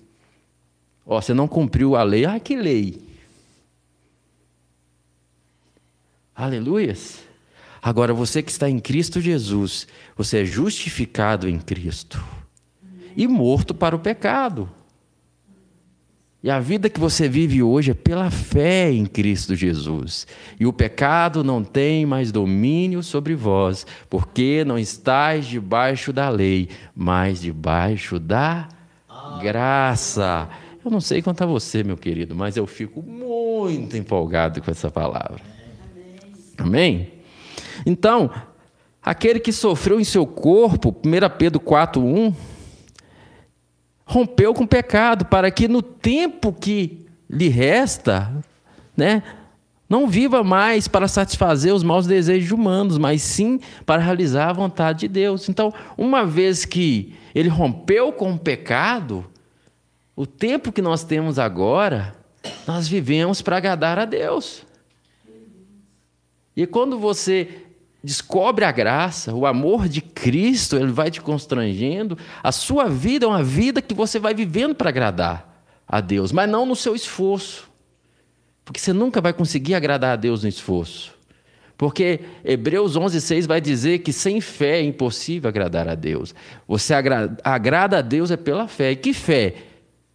Ó, 1.11 1.21
você 1.21 1.35
não 1.35 1.49
cumpriu 1.49 1.97
a 1.97 2.05
lei. 2.05 2.25
Ah, 2.25 2.39
que 2.39 2.55
lei? 2.55 3.03
Aleluias. 6.33 7.19
Agora, 7.83 8.15
você 8.15 8.41
que 8.41 8.51
está 8.53 8.71
em 8.71 8.79
Cristo 8.79 9.21
Jesus, 9.21 9.89
você 10.17 10.43
é 10.43 10.45
justificado 10.45 11.49
em 11.49 11.59
Cristo 11.59 12.25
e 13.17 13.27
morto 13.27 13.75
para 13.75 13.97
o 13.97 13.99
pecado. 13.99 14.71
E 16.45 16.49
a 16.49 16.61
vida 16.61 16.89
que 16.89 17.01
você 17.01 17.29
vive 17.29 17.61
hoje 17.61 17.91
é 17.91 17.95
pela 17.95 18.31
fé 18.31 18.93
em 18.93 19.05
Cristo 19.05 19.57
Jesus. 19.57 20.29
E 20.61 20.65
o 20.65 20.73
pecado 20.73 21.43
não 21.43 21.65
tem 21.65 22.07
mais 22.07 22.31
domínio 22.31 23.03
sobre 23.03 23.35
vós, 23.35 23.85
porque 24.09 24.65
não 24.65 24.79
estáis 24.79 25.45
debaixo 25.45 26.13
da 26.13 26.29
lei, 26.29 26.69
mas 26.95 27.41
debaixo 27.41 28.17
da 28.17 28.69
graça. 29.43 30.49
Eu 30.85 30.91
não 30.91 31.01
sei 31.01 31.21
quanto 31.21 31.43
a 31.43 31.47
você, 31.47 31.85
meu 31.85 31.97
querido, 31.97 32.35
mas 32.35 32.57
eu 32.57 32.67
fico 32.67 33.03
muito 33.03 33.97
empolgado 33.97 34.63
com 34.63 34.71
essa 34.71 34.91
palavra. 34.91 35.41
Amém? 36.57 37.13
Então, 37.85 38.31
aquele 39.03 39.41
que 39.41 39.53
sofreu 39.53 40.01
em 40.01 40.05
seu 40.05 40.27
corpo, 40.27 40.95
1 41.05 41.37
Pedro 41.37 41.61
4:1, 41.61 42.35
rompeu 44.07 44.55
com 44.55 44.65
o 44.65 44.69
pecado, 44.69 45.27
para 45.27 45.51
que 45.51 45.69
no 45.69 45.83
tempo 45.83 46.53
que 46.53 47.07
lhe 47.29 47.49
resta, 47.49 48.33
né, 48.97 49.23
não 49.89 50.07
viva 50.09 50.43
mais 50.43 50.89
para 50.89 51.07
satisfazer 51.07 51.75
os 51.75 51.83
maus 51.83 52.07
desejos 52.07 52.53
humanos, 52.53 52.97
mas 52.97 53.23
sim 53.23 53.61
para 53.85 54.01
realizar 54.01 54.49
a 54.49 54.53
vontade 54.53 55.01
de 55.01 55.09
Deus. 55.09 55.49
Então, 55.49 55.73
uma 55.99 56.25
vez 56.25 56.65
que 56.65 57.15
ele 57.35 57.49
rompeu 57.49 58.13
com 58.13 58.33
o 58.33 58.39
pecado, 58.39 59.27
o 60.21 60.27
tempo 60.27 60.71
que 60.71 60.83
nós 60.83 61.03
temos 61.03 61.39
agora, 61.39 62.15
nós 62.67 62.87
vivemos 62.87 63.41
para 63.41 63.57
agradar 63.57 63.99
a 63.99 64.05
Deus. 64.05 64.67
E 66.55 66.67
quando 66.67 66.99
você 66.99 67.49
descobre 68.05 68.67
a 68.67 68.71
graça, 68.71 69.33
o 69.33 69.47
amor 69.47 69.89
de 69.89 70.03
Cristo, 70.03 70.77
ele 70.77 70.93
vai 70.93 71.11
te 71.11 71.23
constrangendo, 71.23 72.19
a 72.43 72.53
sua 72.53 72.87
vida 72.87 73.25
é 73.25 73.29
uma 73.31 73.43
vida 73.43 73.81
que 73.81 73.95
você 73.95 74.19
vai 74.19 74.35
vivendo 74.35 74.75
para 74.75 74.91
agradar 74.91 75.65
a 75.89 76.03
Deus, 76.03 76.33
mas 76.33 76.51
não 76.51 76.67
no 76.67 76.77
seu 76.77 76.95
esforço. 76.95 77.71
Porque 78.63 78.79
você 78.79 78.93
nunca 78.93 79.23
vai 79.23 79.33
conseguir 79.33 79.75
agradar 79.75 80.13
a 80.13 80.17
Deus 80.17 80.43
no 80.43 80.51
esforço. 80.51 81.15
Porque 81.79 82.21
Hebreus 82.45 82.95
11:6 82.95 83.47
vai 83.47 83.59
dizer 83.59 84.01
que 84.01 84.13
sem 84.13 84.39
fé 84.43 84.81
é 84.81 84.83
impossível 84.83 85.49
agradar 85.49 85.89
a 85.89 85.95
Deus. 85.95 86.35
Você 86.69 86.93
agrada, 86.93 87.39
agrada 87.43 87.97
a 87.97 88.03
Deus 88.03 88.31
é 88.31 88.37
pela 88.37 88.69
fé. 88.69 88.91
E 88.91 88.97
que 88.97 89.15
fé? 89.15 89.70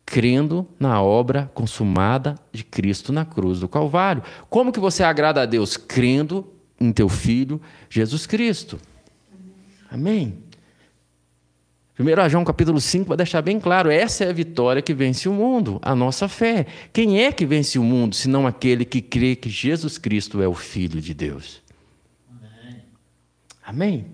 Crendo 0.06 0.68
na 0.80 1.02
obra 1.02 1.50
consumada 1.54 2.36
de 2.52 2.63
Cristo 2.63 3.12
na 3.12 3.26
cruz 3.26 3.60
do 3.60 3.68
Calvário. 3.68 4.24
Como 4.50 4.72
que 4.72 4.80
você 4.80 5.04
agrada 5.04 5.41
a 5.41 5.46
Deus? 5.46 5.78
Crendo 5.78 6.48
em 6.80 6.91
teu 6.91 7.10
filho 7.10 7.60
Jesus 7.89 8.28
Cristo. 8.28 8.80
Amém. 9.89 10.46
1 11.98 12.30
João 12.30 12.44
capítulo 12.44 12.82
5 12.82 13.08
vai 13.08 13.15
deixar 13.15 13.41
bem 13.41 13.60
claro: 13.60 13.89
essa 13.89 14.26
é 14.26 14.30
a 14.30 14.34
vitória 14.34 14.82
que 14.82 14.94
vence 14.94 15.30
o 15.30 15.34
mundo, 15.34 15.80
a 15.82 15.96
nossa 15.96 16.28
fé. 16.28 16.65
Quem 16.91 17.24
é 17.24 17.32
que 17.32 17.46
vence 17.46 17.80
o 17.80 17.84
mundo, 17.84 18.15
senão 18.15 18.46
aquele 18.46 18.84
que 18.84 19.02
crê 19.02 19.36
que 19.36 19.50
Jesus 19.50 19.98
Cristo 19.98 20.41
é 20.41 20.48
o 20.48 20.54
Filho 20.54 21.00
de 21.00 21.13
Deus? 21.13 21.62
Amém. 22.30 22.82
Amém? 23.65 24.06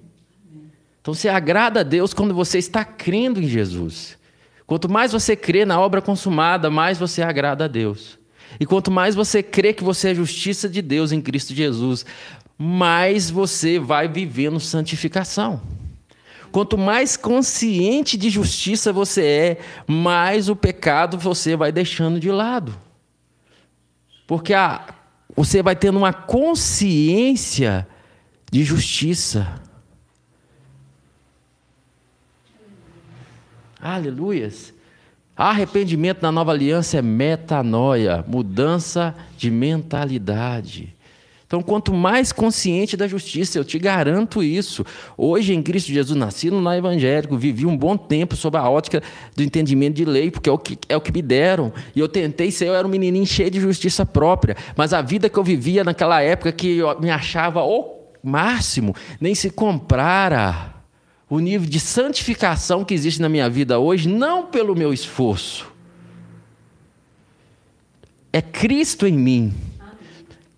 Então 1.02 1.16
você 1.16 1.28
agrada 1.28 1.80
a 1.80 1.84
Deus 1.84 2.14
quando 2.14 2.36
você 2.36 2.60
está 2.60 2.86
crendo 2.86 3.42
em 3.42 3.48
Jesus. 3.48 4.16
Quanto 4.72 4.90
mais 4.90 5.12
você 5.12 5.36
crê 5.36 5.66
na 5.66 5.78
obra 5.78 6.02
consumada, 6.02 6.70
mais 6.70 6.98
você 6.98 7.22
agrada 7.22 7.66
a 7.66 7.68
Deus. 7.68 8.18
E 8.58 8.66
quanto 8.66 8.90
mais 8.90 9.14
você 9.14 9.44
crê 9.44 9.74
que 9.74 9.84
você 9.84 10.12
é 10.12 10.16
justiça 10.16 10.70
de 10.70 10.82
Deus 10.82 11.12
em 11.12 11.20
Cristo 11.20 11.54
Jesus, 11.54 12.06
mais 12.58 13.30
você 13.30 13.78
vai 13.78 14.08
vivendo 14.08 14.62
santificação. 14.62 15.62
Quanto 16.54 16.78
mais 16.78 17.18
consciente 17.18 18.16
de 18.16 18.30
justiça 18.30 18.94
você 18.94 19.26
é, 19.26 19.58
mais 19.86 20.48
o 20.48 20.56
pecado 20.56 21.18
você 21.18 21.54
vai 21.58 21.74
deixando 21.74 22.18
de 22.18 22.32
lado. 22.32 22.74
Porque 24.26 24.54
a, 24.54 24.88
você 25.36 25.62
vai 25.62 25.76
tendo 25.76 25.98
uma 25.98 26.14
consciência 26.14 27.86
de 28.50 28.64
justiça. 28.64 29.61
Aleluias. 33.82 34.74
Arrependimento 35.36 36.22
na 36.22 36.32
nova 36.32 36.52
aliança 36.52 36.98
é 36.98 37.02
metanoia, 37.02 38.24
mudança 38.28 39.16
de 39.36 39.50
mentalidade. 39.50 40.96
Então, 41.48 41.64
quanto 41.64 41.92
mais 41.94 42.32
consciente 42.32 42.96
da 42.96 43.08
justiça, 43.08 43.58
eu 43.58 43.66
te 43.66 43.80
garanto 43.80 44.44
isso. 44.44 44.86
Hoje, 45.18 45.54
em 45.54 45.62
Cristo 45.62 45.92
Jesus, 45.92 46.18
nascido 46.18 46.62
no 46.62 46.72
evangélico, 46.72 47.36
vivi 47.36 47.66
um 47.66 47.76
bom 47.76 47.98
tempo 47.98 48.36
sob 48.36 48.56
a 48.56 48.70
ótica 48.70 49.02
do 49.36 49.44
entendimento 49.44 49.96
de 49.96 50.06
lei, 50.06 50.32
porque 50.32 50.50
é 50.50 50.54
o 50.54 50.58
que, 50.58 50.78
é 50.88 50.96
o 50.96 51.02
que 51.02 51.12
me 51.12 51.22
deram. 51.22 51.74
E 51.96 52.00
eu 52.00 52.08
tentei 52.08 52.52
ser, 52.52 52.68
eu 52.68 52.76
era 52.76 52.88
um 52.88 52.90
menininho 52.90 53.26
cheio 53.26 53.52
de 53.52 53.60
justiça 53.60 54.06
própria. 54.06 54.56
Mas 54.78 54.94
a 54.94 55.02
vida 55.02 55.28
que 55.28 55.38
eu 55.38 55.44
vivia 55.44 55.84
naquela 55.84 56.22
época, 56.22 56.52
que 56.52 56.78
eu 56.78 56.98
me 57.02 57.10
achava 57.10 57.64
o 57.64 58.00
máximo, 58.24 58.96
nem 59.20 59.36
se 59.36 59.50
compara 59.50 60.81
o 61.32 61.40
nível 61.40 61.68
de 61.68 61.80
santificação 61.80 62.86
que 62.86 62.94
existe 62.94 63.20
na 63.20 63.28
minha 63.28 63.50
vida 63.50 63.80
hoje, 63.80 64.08
não 64.08 64.46
pelo 64.46 64.76
meu 64.76 64.94
esforço. 64.94 65.66
É 68.32 68.40
Cristo 68.40 69.08
em 69.08 69.18
mim 69.18 69.54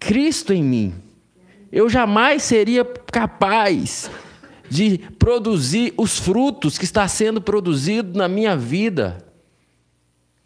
Cristo 0.06 0.52
em 0.52 0.62
mim, 0.62 0.94
eu 1.72 1.90
jamais 1.90 2.44
seria 2.44 2.84
capaz 2.84 4.12
de 4.70 4.98
produzir 5.18 5.94
os 5.98 6.20
frutos 6.20 6.78
que 6.78 6.84
está 6.84 7.08
sendo 7.08 7.40
produzido 7.40 8.18
na 8.18 8.28
minha 8.28 8.56
vida 8.58 9.26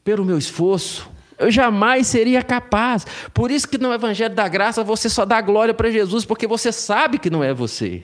pelo 0.04 0.24
meu 0.24 0.38
esforço. 0.38 1.10
Eu 1.40 1.50
jamais 1.50 2.06
seria 2.06 2.44
capaz. 2.44 3.06
Por 3.34 3.50
isso 3.50 3.68
que 3.68 3.80
no 3.80 3.92
Evangelho 3.92 4.36
da 4.36 4.48
Graça 4.48 4.84
você 4.84 5.10
só 5.10 5.26
dá 5.26 5.42
glória 5.42 5.74
para 5.74 5.90
Jesus, 5.90 6.24
porque 6.24 6.46
você 6.46 6.72
sabe 6.72 7.18
que 7.18 7.30
não 7.30 7.44
é 7.44 7.52
você. 7.52 8.04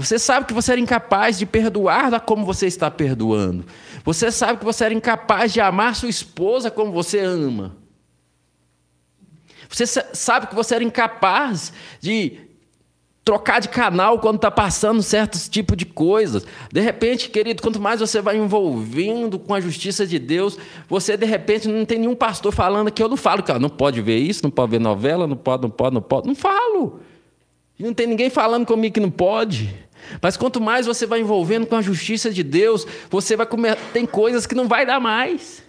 Você 0.00 0.18
sabe 0.18 0.46
que 0.46 0.54
você 0.54 0.72
era 0.72 0.80
incapaz 0.80 1.38
de 1.38 1.44
perdoar 1.44 2.18
como 2.22 2.46
você 2.46 2.66
está 2.66 2.90
perdoando. 2.90 3.66
Você 4.02 4.32
sabe 4.32 4.58
que 4.58 4.64
você 4.64 4.86
era 4.86 4.94
incapaz 4.94 5.52
de 5.52 5.60
amar 5.60 5.94
sua 5.94 6.08
esposa 6.08 6.70
como 6.70 6.90
você 6.90 7.18
ama. 7.18 7.76
Você 9.68 9.86
sabe 9.86 10.46
que 10.46 10.54
você 10.54 10.76
era 10.76 10.82
incapaz 10.82 11.70
de 12.00 12.40
trocar 13.22 13.60
de 13.60 13.68
canal 13.68 14.18
quando 14.18 14.36
está 14.36 14.50
passando 14.50 15.02
certos 15.02 15.50
tipos 15.50 15.76
de 15.76 15.84
coisas. 15.84 16.46
De 16.72 16.80
repente, 16.80 17.28
querido, 17.28 17.60
quanto 17.60 17.78
mais 17.78 18.00
você 18.00 18.22
vai 18.22 18.38
envolvendo 18.38 19.38
com 19.38 19.52
a 19.52 19.60
justiça 19.60 20.06
de 20.06 20.18
Deus, 20.18 20.56
você 20.88 21.14
de 21.14 21.26
repente 21.26 21.68
não 21.68 21.84
tem 21.84 21.98
nenhum 21.98 22.16
pastor 22.16 22.52
falando 22.52 22.90
que 22.90 23.02
eu 23.02 23.08
não 23.08 23.18
falo, 23.18 23.42
cara, 23.42 23.58
não 23.58 23.68
pode 23.68 24.00
ver 24.00 24.16
isso, 24.16 24.40
não 24.42 24.50
pode 24.50 24.70
ver 24.70 24.80
novela, 24.80 25.26
não 25.26 25.36
pode, 25.36 25.62
não 25.64 25.70
pode, 25.70 25.94
não 25.94 26.02
pode. 26.02 26.26
Não 26.26 26.34
falo. 26.34 27.00
Não 27.78 27.92
tem 27.92 28.06
ninguém 28.06 28.30
falando 28.30 28.64
comigo 28.64 28.94
que 28.94 29.00
não 29.00 29.10
pode. 29.10 29.89
Mas 30.20 30.36
quanto 30.36 30.60
mais 30.60 30.86
você 30.86 31.06
vai 31.06 31.20
envolvendo 31.20 31.66
com 31.66 31.76
a 31.76 31.82
justiça 31.82 32.30
de 32.30 32.42
Deus, 32.42 32.86
você 33.10 33.36
vai 33.36 33.46
comer. 33.46 33.76
Tem 33.92 34.06
coisas 34.06 34.46
que 34.46 34.54
não 34.54 34.68
vai 34.68 34.84
dar 34.86 35.00
mais. 35.00 35.62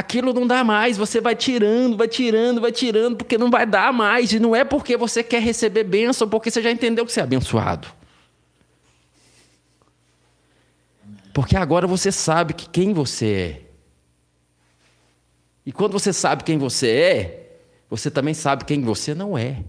aquilo 0.00 0.32
não 0.32 0.46
dá 0.46 0.64
mais, 0.64 0.96
você 0.96 1.20
vai 1.20 1.36
tirando, 1.36 1.96
vai 1.96 2.08
tirando, 2.08 2.60
vai 2.60 2.72
tirando, 2.72 3.16
porque 3.16 3.36
não 3.38 3.50
vai 3.50 3.66
dar 3.66 3.92
mais. 3.92 4.32
E 4.32 4.40
não 4.40 4.56
é 4.56 4.64
porque 4.64 4.96
você 4.96 5.22
quer 5.22 5.42
receber 5.42 5.84
bênção, 5.84 6.28
porque 6.28 6.50
você 6.50 6.62
já 6.62 6.70
entendeu 6.70 7.04
que 7.06 7.12
você 7.12 7.20
é 7.20 7.22
abençoado. 7.22 7.88
Porque 11.32 11.56
agora 11.56 11.86
você 11.86 12.10
sabe 12.10 12.54
que 12.54 12.68
quem 12.68 12.92
você 12.92 13.26
é. 13.26 13.62
E 15.64 15.70
quando 15.70 15.92
você 15.92 16.12
sabe 16.12 16.42
quem 16.42 16.58
você 16.58 16.88
é, 16.88 17.39
você 17.90 18.10
também 18.10 18.32
sabe 18.32 18.64
quem 18.64 18.80
você 18.82 19.14
não 19.14 19.36
é. 19.36 19.64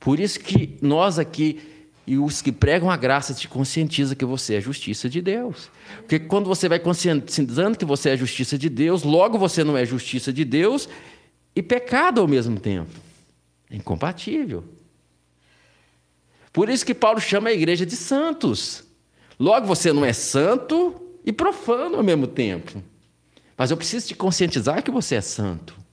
Por 0.00 0.18
isso 0.18 0.40
que 0.40 0.76
nós 0.82 1.18
aqui 1.18 1.60
e 2.06 2.18
os 2.18 2.42
que 2.42 2.52
pregam 2.52 2.90
a 2.90 2.96
graça 2.96 3.32
te 3.32 3.48
conscientiza 3.48 4.14
que 4.14 4.24
você 4.24 4.56
é 4.56 4.60
justiça 4.60 5.08
de 5.08 5.22
Deus. 5.22 5.70
Porque 6.00 6.18
quando 6.18 6.46
você 6.46 6.68
vai 6.68 6.78
conscientizando 6.78 7.78
que 7.78 7.84
você 7.84 8.10
é 8.10 8.16
justiça 8.16 8.58
de 8.58 8.68
Deus, 8.68 9.04
logo 9.04 9.38
você 9.38 9.64
não 9.64 9.78
é 9.78 9.86
justiça 9.86 10.32
de 10.32 10.44
Deus 10.44 10.88
e 11.56 11.62
pecado 11.62 12.20
ao 12.20 12.28
mesmo 12.28 12.60
tempo. 12.60 12.90
É 13.70 13.76
incompatível. 13.76 14.64
Por 16.52 16.68
isso 16.68 16.84
que 16.84 16.94
Paulo 16.94 17.20
chama 17.20 17.48
a 17.48 17.52
igreja 17.52 17.86
de 17.86 17.96
santos. 17.96 18.84
Logo 19.40 19.66
você 19.66 19.92
não 19.92 20.04
é 20.04 20.12
santo 20.12 21.00
e 21.24 21.32
profano 21.32 21.96
ao 21.96 22.02
mesmo 22.02 22.26
tempo. 22.26 22.82
Mas 23.56 23.70
eu 23.70 23.76
preciso 23.76 24.08
te 24.08 24.14
conscientizar 24.14 24.82
que 24.82 24.90
você 24.90 25.14
é 25.14 25.20
santo. 25.20 25.83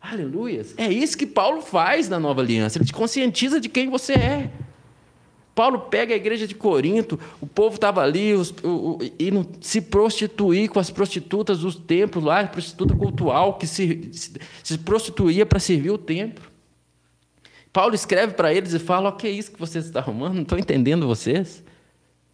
Aleluias. 0.00 0.74
É 0.76 0.90
isso 0.90 1.16
que 1.16 1.26
Paulo 1.26 1.60
faz 1.60 2.08
na 2.08 2.18
nova 2.18 2.40
aliança. 2.40 2.78
Ele 2.78 2.86
te 2.86 2.92
conscientiza 2.92 3.60
de 3.60 3.68
quem 3.68 3.90
você 3.90 4.14
é. 4.14 4.50
Paulo 5.54 5.80
pega 5.80 6.14
a 6.14 6.16
igreja 6.16 6.46
de 6.46 6.54
Corinto, 6.54 7.20
o 7.38 7.46
povo 7.46 7.74
estava 7.74 8.00
ali 8.00 8.32
os, 8.32 8.50
o, 8.62 8.92
o, 8.92 8.98
indo 9.18 9.46
se 9.60 9.80
prostituir 9.82 10.70
com 10.70 10.78
as 10.78 10.90
prostitutas 10.90 11.58
dos 11.58 11.74
templos 11.74 12.24
lá, 12.24 12.46
prostituta 12.46 12.94
cultural 12.94 13.58
que 13.58 13.66
se, 13.66 14.08
se, 14.12 14.32
se 14.62 14.78
prostituía 14.78 15.44
para 15.44 15.58
servir 15.58 15.90
o 15.90 15.98
templo. 15.98 16.50
Paulo 17.72 17.94
escreve 17.94 18.32
para 18.34 18.54
eles 18.54 18.72
e 18.72 18.78
fala: 18.78 19.10
O 19.10 19.16
que 19.16 19.26
é 19.26 19.30
isso 19.30 19.52
que 19.52 19.60
vocês 19.60 19.86
estão 19.86 20.00
arrumando? 20.00 20.34
Não 20.34 20.42
estou 20.42 20.58
entendendo 20.58 21.06
vocês. 21.06 21.62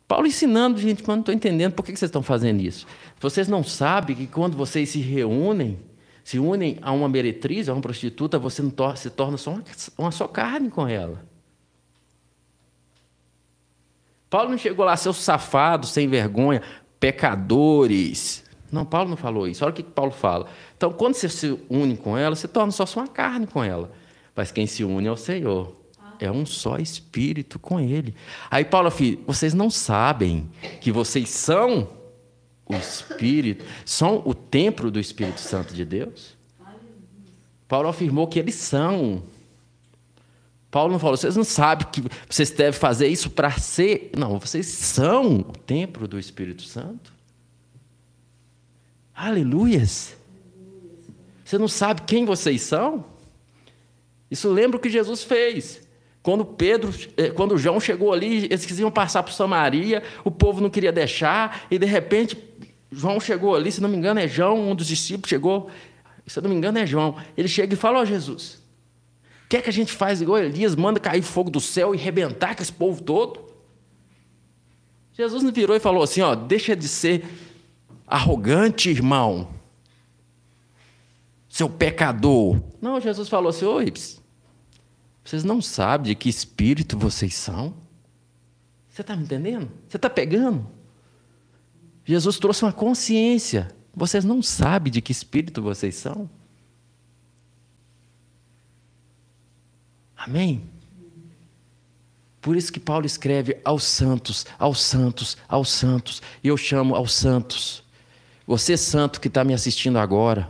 Paulo 0.06 0.26
ensinando, 0.26 0.78
gente, 0.78 1.02
mas 1.04 1.16
não 1.16 1.20
estou 1.20 1.34
entendendo 1.34 1.72
por 1.72 1.84
que 1.84 1.90
vocês 1.90 2.08
estão 2.08 2.22
fazendo 2.22 2.60
isso. 2.60 2.86
Vocês 3.18 3.48
não 3.48 3.64
sabem 3.64 4.14
que 4.14 4.26
quando 4.28 4.56
vocês 4.56 4.90
se 4.90 5.00
reúnem, 5.00 5.78
se 6.26 6.40
unem 6.40 6.76
a 6.82 6.90
uma 6.90 7.08
meretriz, 7.08 7.68
a 7.68 7.72
uma 7.72 7.80
prostituta, 7.80 8.36
você 8.36 8.60
não 8.60 8.96
se 8.96 9.10
torna 9.10 9.36
só 9.38 9.52
uma, 9.52 9.62
uma 9.96 10.10
só 10.10 10.26
carne 10.26 10.68
com 10.68 10.88
ela. 10.88 11.24
Paulo 14.28 14.50
não 14.50 14.58
chegou 14.58 14.84
lá, 14.84 14.96
seus 14.96 15.18
safados, 15.18 15.90
sem 15.90 16.08
vergonha, 16.08 16.62
pecadores. 16.98 18.44
Não, 18.72 18.84
Paulo 18.84 19.10
não 19.10 19.16
falou 19.16 19.46
isso. 19.46 19.64
Olha 19.64 19.70
o 19.70 19.74
que 19.76 19.84
Paulo 19.84 20.10
fala. 20.10 20.48
Então, 20.76 20.92
quando 20.92 21.14
você 21.14 21.28
se 21.28 21.60
une 21.70 21.96
com 21.96 22.18
ela, 22.18 22.34
você 22.34 22.48
torna 22.48 22.72
só 22.72 22.84
sua 22.84 23.06
carne 23.06 23.46
com 23.46 23.62
ela. 23.62 23.92
Mas 24.34 24.50
quem 24.50 24.66
se 24.66 24.82
une 24.82 25.06
é 25.06 25.12
o 25.12 25.16
Senhor. 25.16 25.76
É 26.18 26.28
um 26.28 26.44
só 26.44 26.76
espírito 26.78 27.56
com 27.56 27.78
ele. 27.78 28.16
Aí 28.50 28.64
Paulo 28.64 28.88
afirma: 28.88 29.22
vocês 29.28 29.54
não 29.54 29.70
sabem 29.70 30.50
que 30.80 30.90
vocês 30.90 31.28
são 31.28 31.88
o 32.66 32.74
Espírito, 32.74 33.64
são 33.84 34.22
o 34.24 34.34
templo 34.34 34.90
do 34.90 34.98
Espírito 34.98 35.40
Santo 35.40 35.72
de 35.72 35.84
Deus? 35.84 36.36
Paulo 37.68 37.88
afirmou 37.88 38.26
que 38.26 38.38
eles 38.38 38.54
são 38.54 39.22
Paulo 40.76 40.92
não 40.92 40.98
falou, 40.98 41.16
vocês 41.16 41.34
não 41.34 41.42
sabem 41.42 41.86
que 41.90 42.02
vocês 42.28 42.50
devem 42.50 42.78
fazer 42.78 43.08
isso 43.08 43.30
para 43.30 43.50
ser. 43.52 44.10
Não, 44.14 44.38
vocês 44.38 44.66
são 44.66 45.38
o 45.38 45.52
templo 45.52 46.06
do 46.06 46.18
Espírito 46.18 46.64
Santo. 46.64 47.14
Aleluias. 49.14 50.14
Você 51.42 51.56
não 51.56 51.66
sabe 51.66 52.02
quem 52.02 52.26
vocês 52.26 52.60
são? 52.60 53.06
Isso 54.30 54.50
lembra 54.50 54.76
o 54.76 54.80
que 54.80 54.90
Jesus 54.90 55.22
fez. 55.22 55.80
Quando 56.22 56.44
Pedro, 56.44 56.92
eh, 57.16 57.30
quando 57.30 57.56
João 57.56 57.80
chegou 57.80 58.12
ali, 58.12 58.44
eles 58.44 58.66
quisiam 58.66 58.90
passar 58.90 59.22
por 59.22 59.32
Samaria, 59.32 60.02
o 60.24 60.30
povo 60.30 60.60
não 60.60 60.68
queria 60.68 60.92
deixar, 60.92 61.66
e 61.70 61.78
de 61.78 61.86
repente 61.86 62.36
João 62.96 63.20
chegou 63.20 63.54
ali, 63.54 63.70
se 63.70 63.82
não 63.82 63.90
me 63.90 63.96
engano 63.96 64.18
é 64.18 64.26
João, 64.26 64.70
um 64.70 64.74
dos 64.74 64.86
discípulos 64.86 65.28
chegou, 65.28 65.68
se 66.26 66.40
não 66.40 66.48
me 66.48 66.56
engano 66.56 66.78
é 66.78 66.86
João. 66.86 67.16
Ele 67.36 67.46
chega 67.46 67.74
e 67.74 67.76
fala: 67.76 67.98
Ó 67.98 68.02
oh, 68.02 68.06
Jesus, 68.06 68.62
quer 69.50 69.60
que 69.60 69.68
a 69.68 69.72
gente 69.72 69.92
faz 69.92 70.22
igual 70.22 70.38
Elias, 70.38 70.74
manda 70.74 70.98
cair 70.98 71.20
fogo 71.20 71.50
do 71.50 71.60
céu 71.60 71.94
e 71.94 71.98
rebentar 71.98 72.56
com 72.56 72.62
esse 72.62 72.72
povo 72.72 73.02
todo? 73.02 73.44
Jesus 75.12 75.42
não 75.42 75.52
virou 75.52 75.76
e 75.76 75.80
falou 75.80 76.02
assim: 76.02 76.22
Ó, 76.22 76.34
deixa 76.34 76.74
de 76.74 76.88
ser 76.88 77.22
arrogante, 78.06 78.88
irmão, 78.88 79.50
seu 81.50 81.68
pecador. 81.68 82.58
Não, 82.80 82.98
Jesus 82.98 83.28
falou 83.28 83.50
assim: 83.50 83.66
Ô, 83.66 83.78
vocês 85.22 85.44
não 85.44 85.60
sabem 85.60 86.12
de 86.12 86.14
que 86.14 86.30
espírito 86.30 86.96
vocês 86.96 87.34
são? 87.34 87.74
Você 88.88 89.02
está 89.02 89.14
me 89.14 89.24
entendendo? 89.24 89.70
Você 89.86 89.98
está 89.98 90.08
pegando? 90.08 90.75
Jesus 92.06 92.38
trouxe 92.38 92.64
uma 92.64 92.72
consciência. 92.72 93.68
Vocês 93.92 94.24
não 94.24 94.40
sabem 94.40 94.92
de 94.92 95.02
que 95.02 95.10
espírito 95.10 95.60
vocês 95.60 95.96
são? 95.96 96.30
Amém? 100.16 100.62
Por 102.40 102.56
isso 102.56 102.72
que 102.72 102.78
Paulo 102.78 103.04
escreve 103.04 103.58
aos 103.64 103.82
santos, 103.82 104.46
aos 104.56 104.80
santos, 104.80 105.36
aos 105.48 105.68
santos. 105.68 106.22
E 106.44 106.48
eu 106.48 106.56
chamo 106.56 106.94
aos 106.94 107.12
santos. 107.12 107.82
Você, 108.46 108.76
santo 108.76 109.20
que 109.20 109.26
está 109.26 109.42
me 109.42 109.52
assistindo 109.52 109.98
agora. 109.98 110.48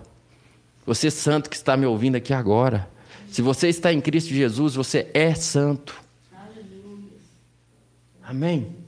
Você, 0.85 1.11
santo 1.11 1.49
que 1.49 1.57
está 1.57 1.75
me 1.75 1.87
ouvindo 1.87 2.17
aqui 2.17 2.35
agora. 2.35 2.87
Se 3.31 3.41
você 3.41 3.69
está 3.69 3.91
em 3.95 4.01
Cristo 4.03 4.29
Jesus, 4.29 4.75
você 4.75 5.11
é 5.15 5.35
santo. 5.35 5.99
Amém? 8.23 8.86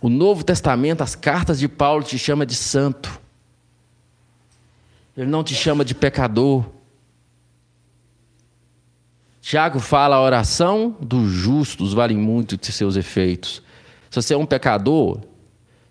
O 0.00 0.08
Novo 0.08 0.44
Testamento, 0.44 1.02
as 1.02 1.14
cartas 1.14 1.58
de 1.58 1.68
Paulo 1.68 2.02
te 2.02 2.18
chama 2.18 2.46
de 2.46 2.54
santo. 2.54 3.20
Ele 5.16 5.30
não 5.30 5.42
te 5.42 5.54
chama 5.54 5.84
de 5.84 5.94
pecador. 5.94 6.64
Tiago 9.40 9.78
fala 9.78 10.16
a 10.16 10.22
oração 10.22 10.96
dos 11.00 11.30
justos 11.30 11.92
vale 11.92 12.16
muito 12.16 12.56
de 12.56 12.72
seus 12.72 12.96
efeitos. 12.96 13.62
Se 14.10 14.22
você 14.22 14.34
é 14.34 14.36
um 14.36 14.46
pecador, 14.46 15.20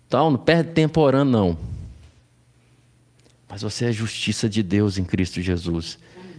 então 0.06 0.30
não 0.30 0.38
perde 0.38 0.72
tempo 0.72 1.00
orando, 1.00 1.30
não. 1.30 1.58
Mas 3.48 3.62
você 3.62 3.86
é 3.86 3.92
justiça 3.92 4.48
de 4.48 4.62
Deus 4.62 4.98
em 4.98 5.04
Cristo 5.04 5.40
Jesus. 5.40 5.98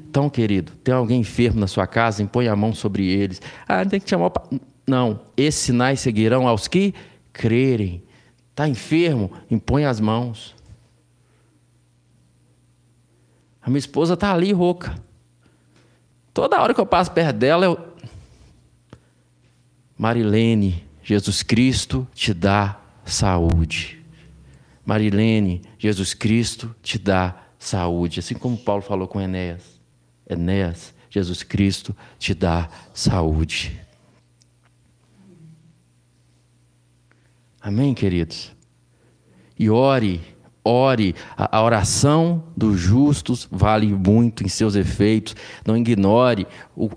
Então, 0.09 0.29
querido, 0.29 0.71
tem 0.83 0.93
alguém 0.93 1.21
enfermo 1.21 1.59
na 1.59 1.67
sua 1.67 1.87
casa, 1.87 2.21
impõe 2.21 2.47
a 2.47 2.55
mão 2.55 2.73
sobre 2.73 3.07
eles. 3.07 3.41
Ah, 3.67 3.85
tem 3.85 3.99
que 3.99 4.09
chamar 4.09 4.27
o 4.27 4.59
não, 4.87 5.21
esses 5.35 5.61
sinais 5.61 5.99
seguirão 5.99 6.47
aos 6.47 6.67
que 6.67 6.93
crerem. 7.33 8.03
Está 8.51 8.67
enfermo? 8.67 9.31
Impõe 9.49 9.85
as 9.85 9.99
mãos. 9.99 10.55
A 13.61 13.69
minha 13.69 13.79
esposa 13.79 14.13
está 14.13 14.31
ali 14.31 14.51
rouca. 14.51 14.95
Toda 16.33 16.61
hora 16.61 16.73
que 16.73 16.79
eu 16.79 16.85
passo 16.85 17.11
perto 17.11 17.35
dela, 17.35 17.65
eu. 17.65 17.95
Marilene, 19.97 20.83
Jesus 21.01 21.41
Cristo 21.41 22.07
te 22.13 22.33
dá 22.33 22.79
saúde. 23.03 24.03
Marilene, 24.85 25.61
Jesus 25.79 26.13
Cristo 26.13 26.75
te 26.83 26.99
dá 26.99 27.43
saúde. 27.57 28.19
Assim 28.19 28.35
como 28.35 28.57
Paulo 28.57 28.83
falou 28.83 29.07
com 29.07 29.19
Enéas. 29.19 29.79
Enéas, 30.29 30.93
Jesus 31.09 31.41
Cristo 31.41 31.95
te 32.19 32.35
dá 32.35 32.69
saúde. 32.93 33.84
Amém, 37.65 37.95
queridos? 37.95 38.51
E 39.57 39.71
ore, 39.71 40.21
ore. 40.63 41.15
A 41.35 41.63
oração 41.63 42.43
dos 42.55 42.79
justos 42.79 43.47
vale 43.51 43.87
muito 43.87 44.43
em 44.43 44.47
seus 44.47 44.75
efeitos. 44.75 45.35
Não 45.65 45.75
ignore 45.75 46.45
o, 46.75 46.91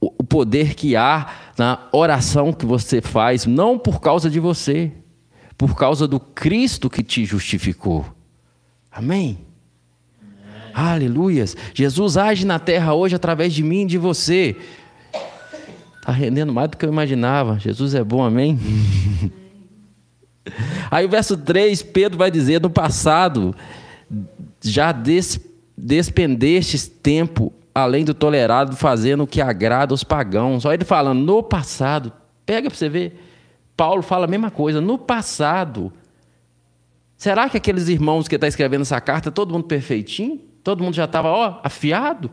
o 0.00 0.24
poder 0.24 0.74
que 0.74 0.96
há 0.96 1.30
na 1.58 1.86
oração 1.92 2.50
que 2.50 2.64
você 2.64 3.02
faz, 3.02 3.44
não 3.44 3.78
por 3.78 4.00
causa 4.00 4.30
de 4.30 4.40
você, 4.40 4.90
por 5.58 5.76
causa 5.76 6.08
do 6.08 6.18
Cristo 6.18 6.88
que 6.88 7.02
te 7.02 7.26
justificou. 7.26 8.06
Amém? 8.90 9.40
Amém. 10.18 10.72
Aleluias. 10.72 11.54
Jesus 11.74 12.16
age 12.16 12.46
na 12.46 12.58
terra 12.58 12.94
hoje 12.94 13.14
através 13.14 13.52
de 13.52 13.62
mim 13.62 13.82
e 13.82 13.86
de 13.86 13.98
você. 13.98 14.56
Está 16.00 16.10
rendendo 16.10 16.54
mais 16.54 16.70
do 16.70 16.78
que 16.78 16.86
eu 16.86 16.90
imaginava. 16.90 17.58
Jesus 17.58 17.94
é 17.94 18.02
bom, 18.02 18.24
amém? 18.24 18.58
Aí 20.90 21.04
o 21.04 21.08
verso 21.08 21.36
3, 21.36 21.82
Pedro 21.82 22.18
vai 22.18 22.30
dizer: 22.30 22.60
No 22.60 22.70
passado, 22.70 23.54
já 24.62 24.92
des, 24.92 25.40
despendestes 25.76 26.86
tempo 26.86 27.52
além 27.74 28.06
do 28.06 28.14
tolerado, 28.14 28.74
fazendo 28.74 29.24
o 29.24 29.26
que 29.26 29.38
agrada 29.38 29.92
aos 29.92 30.02
pagãos. 30.02 30.64
Olha 30.64 30.76
ele 30.76 30.84
falando, 30.84 31.20
no 31.20 31.42
passado. 31.42 32.10
Pega 32.46 32.70
para 32.70 32.78
você 32.78 32.88
ver. 32.88 33.22
Paulo 33.76 34.00
fala 34.00 34.24
a 34.24 34.28
mesma 34.28 34.50
coisa, 34.50 34.80
no 34.80 34.96
passado. 34.96 35.92
Será 37.18 37.50
que 37.50 37.58
aqueles 37.58 37.88
irmãos 37.88 38.28
que 38.28 38.34
está 38.34 38.48
escrevendo 38.48 38.80
essa 38.80 38.98
carta, 38.98 39.30
todo 39.30 39.52
mundo 39.52 39.64
perfeitinho? 39.64 40.40
Todo 40.64 40.82
mundo 40.82 40.94
já 40.94 41.04
estava, 41.04 41.28
ó, 41.28 41.60
afiado? 41.62 42.30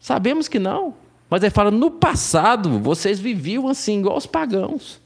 Sabemos 0.00 0.48
que 0.48 0.58
não. 0.58 0.94
Mas 1.30 1.44
ele 1.44 1.50
fala, 1.50 1.70
no 1.70 1.90
passado, 1.90 2.80
vocês 2.80 3.20
viviam 3.20 3.68
assim, 3.68 4.00
igual 4.00 4.16
os 4.16 4.26
pagãos. 4.26 5.00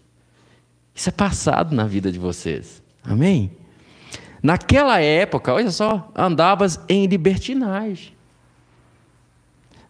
Isso 1.01 1.09
é 1.09 1.13
passado 1.13 1.75
na 1.75 1.87
vida 1.87 2.13
de 2.13 2.19
vocês. 2.19 2.83
Amém? 3.03 3.51
Naquela 4.43 5.01
época, 5.01 5.51
olha 5.51 5.71
só, 5.71 6.13
andavas 6.15 6.79
em 6.91 7.07
libertinagem, 7.07 8.13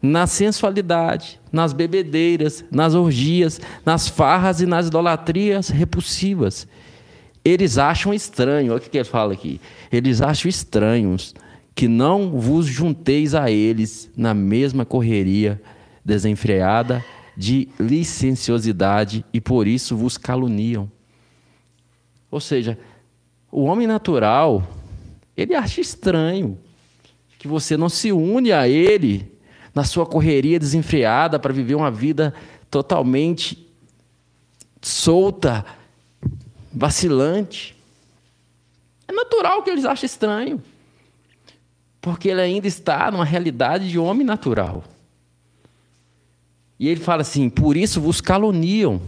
na 0.00 0.28
sensualidade, 0.28 1.40
nas 1.50 1.72
bebedeiras, 1.72 2.64
nas 2.70 2.94
orgias, 2.94 3.60
nas 3.84 4.06
farras 4.06 4.60
e 4.60 4.66
nas 4.66 4.86
idolatrias 4.86 5.68
repulsivas. 5.68 6.68
Eles 7.44 7.76
acham 7.76 8.14
estranho, 8.14 8.70
olha 8.72 8.78
o 8.78 8.80
que 8.80 8.96
ele 8.96 9.02
fala 9.02 9.32
aqui. 9.32 9.60
Eles 9.90 10.22
acham 10.22 10.48
estranhos 10.48 11.34
que 11.74 11.88
não 11.88 12.38
vos 12.38 12.66
junteis 12.66 13.34
a 13.34 13.50
eles 13.50 14.08
na 14.16 14.32
mesma 14.32 14.84
correria 14.84 15.60
desenfreada 16.04 17.04
de 17.36 17.68
licenciosidade 17.80 19.24
e 19.32 19.40
por 19.40 19.66
isso 19.66 19.96
vos 19.96 20.16
caluniam. 20.16 20.88
Ou 22.30 22.40
seja, 22.40 22.78
o 23.50 23.64
homem 23.64 23.86
natural, 23.86 24.66
ele 25.36 25.54
acha 25.54 25.80
estranho 25.80 26.58
que 27.38 27.48
você 27.48 27.76
não 27.76 27.88
se 27.88 28.12
une 28.12 28.52
a 28.52 28.68
ele 28.68 29.32
na 29.74 29.84
sua 29.84 30.04
correria 30.04 30.58
desenfreada 30.58 31.38
para 31.38 31.52
viver 31.52 31.74
uma 31.74 31.90
vida 31.90 32.34
totalmente 32.70 33.66
solta, 34.80 35.64
vacilante. 36.72 37.76
É 39.08 39.12
natural 39.12 39.62
que 39.62 39.70
eles 39.70 39.84
achem 39.84 40.06
estranho, 40.06 40.62
porque 42.00 42.28
ele 42.28 42.40
ainda 42.40 42.66
está 42.68 43.10
numa 43.10 43.24
realidade 43.24 43.88
de 43.88 43.98
homem 43.98 44.24
natural. 44.26 44.84
E 46.78 46.88
ele 46.88 47.00
fala 47.00 47.22
assim: 47.22 47.50
por 47.50 47.76
isso 47.76 48.00
vos 48.00 48.20
caluniam. 48.20 49.00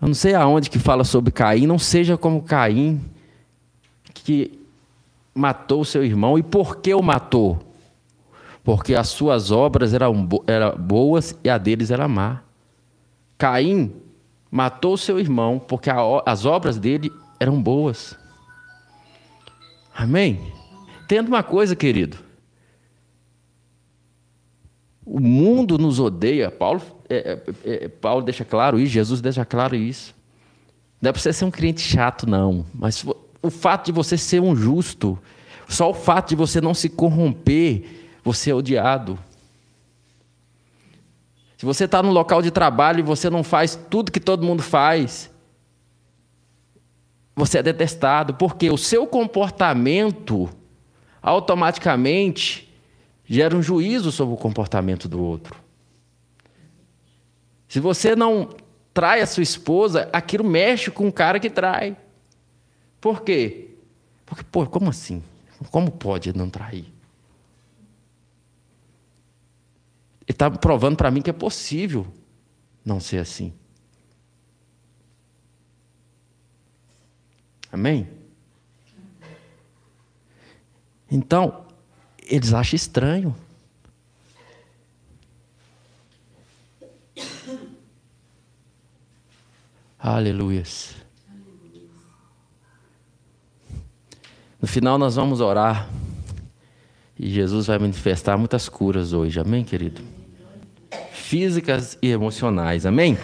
Eu 0.00 0.08
não 0.08 0.14
sei 0.14 0.34
aonde 0.34 0.70
que 0.70 0.78
fala 0.78 1.04
sobre 1.04 1.30
Caim, 1.30 1.66
não 1.66 1.78
seja 1.78 2.16
como 2.16 2.42
Caim, 2.42 3.00
que 4.14 4.58
matou 5.34 5.84
seu 5.84 6.02
irmão. 6.02 6.38
E 6.38 6.42
por 6.42 6.76
que 6.76 6.94
o 6.94 7.02
matou? 7.02 7.58
Porque 8.64 8.94
as 8.94 9.08
suas 9.08 9.50
obras 9.50 9.92
eram, 9.92 10.26
eram 10.46 10.76
boas 10.76 11.36
e 11.44 11.50
a 11.50 11.58
deles 11.58 11.90
era 11.90 12.08
má. 12.08 12.42
Caim 13.36 13.92
matou 14.50 14.96
seu 14.96 15.18
irmão 15.18 15.58
porque 15.58 15.90
as 16.24 16.46
obras 16.46 16.78
dele 16.78 17.12
eram 17.38 17.60
boas. 17.60 18.18
Amém? 19.94 20.40
Entenda 21.04 21.28
uma 21.28 21.42
coisa, 21.42 21.76
querido. 21.76 22.16
O 25.04 25.20
mundo 25.20 25.76
nos 25.76 25.98
odeia. 25.98 26.50
Paulo 26.50 26.80
é, 27.10 27.42
é, 27.64 27.84
é, 27.84 27.88
Paulo 27.88 28.22
deixa 28.22 28.44
claro 28.44 28.78
isso, 28.78 28.92
Jesus 28.92 29.20
deixa 29.20 29.44
claro 29.44 29.74
isso. 29.74 30.14
Não 31.02 31.10
é 31.10 31.12
para 31.12 31.20
você 31.20 31.32
ser 31.32 31.44
um 31.44 31.50
crente 31.50 31.80
chato, 31.80 32.28
não. 32.28 32.64
Mas 32.72 33.04
o 33.42 33.50
fato 33.50 33.86
de 33.86 33.92
você 33.92 34.16
ser 34.16 34.40
um 34.40 34.54
justo, 34.54 35.18
só 35.68 35.90
o 35.90 35.94
fato 35.94 36.28
de 36.30 36.36
você 36.36 36.60
não 36.60 36.72
se 36.72 36.88
corromper, 36.88 37.84
você 38.22 38.50
é 38.50 38.54
odiado. 38.54 39.18
Se 41.56 41.66
você 41.66 41.84
está 41.84 42.02
no 42.02 42.10
local 42.10 42.40
de 42.40 42.50
trabalho 42.50 43.00
e 43.00 43.02
você 43.02 43.28
não 43.28 43.42
faz 43.42 43.78
tudo 43.90 44.12
que 44.12 44.20
todo 44.20 44.46
mundo 44.46 44.62
faz, 44.62 45.30
você 47.34 47.58
é 47.58 47.62
detestado, 47.62 48.34
porque 48.34 48.70
o 48.70 48.78
seu 48.78 49.06
comportamento 49.06 50.48
automaticamente 51.20 52.72
gera 53.26 53.56
um 53.56 53.62
juízo 53.62 54.10
sobre 54.10 54.34
o 54.34 54.38
comportamento 54.38 55.08
do 55.08 55.22
outro. 55.22 55.59
Se 57.70 57.78
você 57.78 58.16
não 58.16 58.48
trai 58.92 59.20
a 59.20 59.26
sua 59.28 59.44
esposa, 59.44 60.10
aquilo 60.12 60.42
mexe 60.42 60.90
com 60.90 61.06
o 61.06 61.12
cara 61.12 61.38
que 61.38 61.48
trai. 61.48 61.96
Por 63.00 63.22
quê? 63.22 63.76
Porque, 64.26 64.42
pô, 64.42 64.66
como 64.66 64.90
assim? 64.90 65.22
Como 65.70 65.88
pode 65.88 66.36
não 66.36 66.50
trair? 66.50 66.92
Ele 70.22 70.30
está 70.30 70.50
provando 70.50 70.96
para 70.96 71.12
mim 71.12 71.22
que 71.22 71.30
é 71.30 71.32
possível 71.32 72.08
não 72.84 72.98
ser 72.98 73.18
assim. 73.18 73.54
Amém? 77.70 78.08
Então, 81.08 81.66
eles 82.26 82.52
acham 82.52 82.74
estranho. 82.74 83.36
Aleluias. 90.02 90.94
No 94.60 94.66
final 94.66 94.96
nós 94.96 95.16
vamos 95.16 95.40
orar. 95.40 95.88
E 97.18 97.28
Jesus 97.28 97.66
vai 97.66 97.78
manifestar 97.78 98.38
muitas 98.38 98.66
curas 98.66 99.12
hoje. 99.12 99.38
Amém, 99.38 99.62
querido? 99.62 100.00
Físicas 101.12 101.98
e 102.00 102.08
emocionais. 102.08 102.86
Amém? 102.86 103.18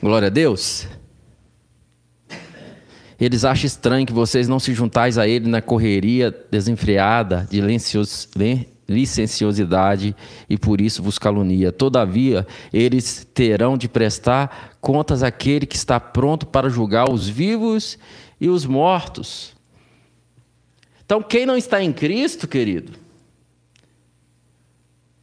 Glória 0.00 0.28
a 0.28 0.30
Deus. 0.30 0.86
Eles 3.20 3.44
acham 3.44 3.66
estranho 3.66 4.06
que 4.06 4.12
vocês 4.12 4.48
não 4.48 4.60
se 4.60 4.72
juntais 4.72 5.18
a 5.18 5.26
ele 5.26 5.48
na 5.48 5.60
correria 5.60 6.30
desenfreada 6.50 7.46
de 7.50 7.60
licenciosidade 8.90 10.14
e 10.48 10.58
por 10.58 10.80
isso 10.80 11.02
vos 11.02 11.18
calunia. 11.18 11.70
Todavia, 11.70 12.46
eles 12.72 13.26
terão 13.32 13.78
de 13.78 13.88
prestar 13.88 14.76
contas 14.80 15.22
àquele 15.22 15.64
que 15.64 15.76
está 15.76 16.00
pronto 16.00 16.46
para 16.46 16.68
julgar 16.68 17.08
os 17.10 17.28
vivos 17.28 17.96
e 18.40 18.48
os 18.48 18.66
mortos. 18.66 19.54
Então, 21.04 21.22
quem 21.22 21.46
não 21.46 21.56
está 21.56 21.82
em 21.82 21.92
Cristo, 21.92 22.46
querido, 22.46 22.92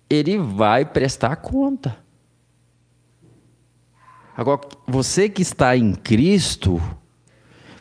ele 0.10 0.38
vai 0.38 0.86
prestar 0.86 1.36
conta. 1.36 1.98
Agora, 4.36 4.62
você 4.86 5.28
que 5.28 5.42
está 5.42 5.76
em 5.76 5.94
Cristo, 5.94 6.82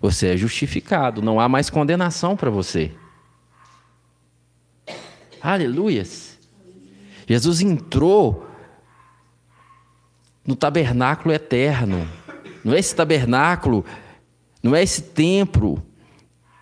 você 0.01 0.29
é 0.29 0.37
justificado, 0.37 1.21
não 1.23 1.39
há 1.39 1.49
mais 1.49 1.69
condenação 1.69 2.37
para 2.37 2.51
você. 2.51 2.93
Aleluias. 5.47 6.37
Jesus 7.25 7.61
entrou 7.61 8.51
no 10.45 10.57
tabernáculo 10.57 11.33
eterno. 11.33 12.05
Não 12.65 12.75
é 12.75 12.81
esse 12.81 12.97
tabernáculo, 12.97 13.85
não 14.61 14.75
é 14.75 14.83
esse 14.83 15.03
templo 15.03 15.81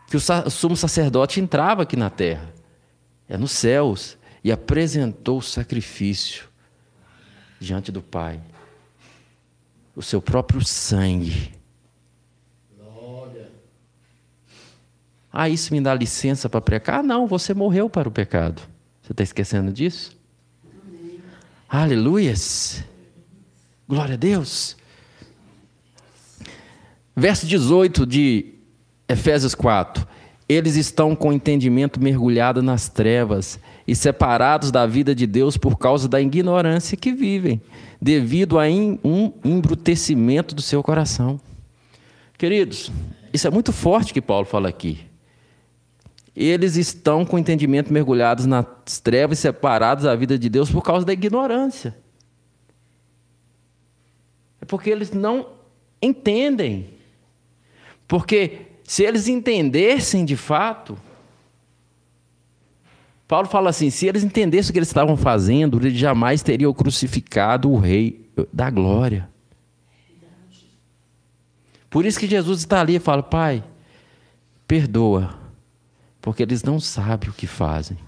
que 0.07 0.19
o 0.19 0.51
sumo 0.51 0.77
sacerdote 0.77 1.41
entrava 1.41 1.85
aqui 1.85 1.97
na 1.97 2.11
terra. 2.11 2.53
É 3.27 3.39
nos 3.39 3.53
céus 3.53 4.19
e 4.45 4.53
apresentou 4.53 5.39
o 5.39 5.43
sacrifício 5.43 6.47
diante 7.59 7.91
do 7.91 8.03
Pai. 8.03 8.39
O 9.97 10.03
seu 10.03 10.21
próprio 10.21 10.63
sangue 10.63 11.55
Ah, 15.37 15.49
isso 15.49 15.75
me 15.75 15.81
dá 15.81 15.93
licença 15.93 16.49
para 16.49 16.61
pecar? 16.61 17.03
Não, 17.03 17.27
você 17.27 17.53
morreu 17.53 17.91
para 17.91 18.09
o 18.09 18.13
pecado. 18.13 18.74
Você 19.05 19.13
está 19.13 19.23
esquecendo 19.23 19.71
disso? 19.71 20.17
Amém. 20.65 21.21
Aleluias. 21.69 22.83
Glória 23.87 24.15
a 24.15 24.17
Deus. 24.17 24.79
Verso 27.15 27.47
18 27.47 28.07
de 28.07 28.55
Efésios 29.07 29.55
4. 29.55 30.09
Eles 30.49 30.77
estão 30.77 31.15
com 31.15 31.29
o 31.29 31.33
entendimento 31.35 32.01
mergulhado 32.01 32.63
nas 32.63 32.89
trevas 32.89 33.61
e 33.87 33.95
separados 33.95 34.71
da 34.71 34.87
vida 34.87 35.15
de 35.15 35.27
Deus 35.27 35.59
por 35.59 35.77
causa 35.77 36.09
da 36.09 36.19
ignorância 36.19 36.97
que 36.97 37.13
vivem, 37.13 37.61
devido 38.01 38.59
a 38.59 38.65
um 38.65 39.33
embrutecimento 39.45 40.55
do 40.55 40.63
seu 40.63 40.83
coração. 40.83 41.39
Queridos, 42.39 42.91
isso 43.35 43.47
é 43.47 43.51
muito 43.51 43.71
forte 43.71 44.15
que 44.15 44.23
Paulo 44.23 44.47
fala 44.47 44.71
aqui 44.71 45.01
eles 46.35 46.77
estão 46.77 47.25
com 47.25 47.37
o 47.37 47.39
entendimento 47.39 47.93
mergulhados 47.93 48.45
nas 48.45 48.99
trevas, 49.03 49.39
separados 49.39 50.05
da 50.05 50.17
vida 50.17 50.37
de 50.37 50.49
Deus 50.49 50.71
por 50.71 50.83
causa 50.83 51.07
da 51.07 51.13
ignorância. 51.13 51.97
É 54.61 54.65
porque 54.65 54.91
eles 54.91 55.13
não 55.13 55.47
entendem. 56.03 56.95
Porque 58.09 58.63
se 58.83 59.05
eles 59.05 59.29
entendessem 59.29 60.25
de 60.25 60.37
fato, 60.37 60.99
Paulo 63.29 63.47
fala 63.47 63.71
assim: 63.71 63.89
se 63.89 64.07
eles 64.07 64.25
entendessem 64.25 64.71
o 64.71 64.73
que 64.73 64.79
eles 64.81 64.89
estavam 64.89 65.17
fazendo, 65.17 65.79
eles 65.79 65.97
jamais 65.97 66.43
teriam 66.43 66.75
crucificado 66.75 67.71
o 67.71 67.79
Rei 67.79 68.29
da 68.53 68.71
glória. 68.71 69.29
Por 71.89 72.05
isso 72.05 72.19
que 72.19 72.27
Jesus 72.27 72.59
está 72.59 72.81
ali 72.81 72.97
e 72.97 73.01
fala: 73.01 73.23
Pai, 73.23 73.63
perdoa 74.67 75.44
porque 76.25 76.43
eles 76.43 76.63
não 76.63 76.81
sabem 76.81 77.29
o 77.29 77.35
que 77.35 77.47
fazem. 77.47 77.99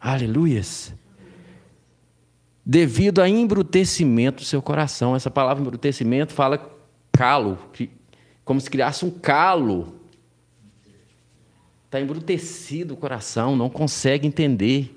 Aleluias. 0.00 0.94
Devido 2.64 3.20
a 3.20 3.28
embrutecimento 3.28 4.42
do 4.42 4.46
seu 4.46 4.62
coração. 4.62 5.14
Essa 5.14 5.30
palavra 5.30 5.62
embrutecimento 5.62 6.32
fala 6.32 6.74
calo, 7.12 7.58
como 8.42 8.58
se 8.58 8.70
criasse 8.70 9.04
um 9.04 9.10
calo. 9.10 10.00
Está 11.84 12.00
embrutecido 12.00 12.94
o 12.94 12.96
coração, 12.96 13.54
não 13.54 13.68
consegue 13.68 14.26
entender. 14.26 14.95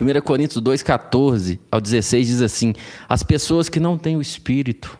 1 0.00 0.20
Coríntios 0.22 0.62
2,14 0.62 1.58
ao 1.70 1.80
16 1.80 2.26
diz 2.26 2.42
assim: 2.42 2.74
As 3.08 3.22
pessoas 3.22 3.68
que 3.68 3.78
não 3.78 3.96
têm 3.96 4.16
o 4.16 4.20
Espírito, 4.20 4.98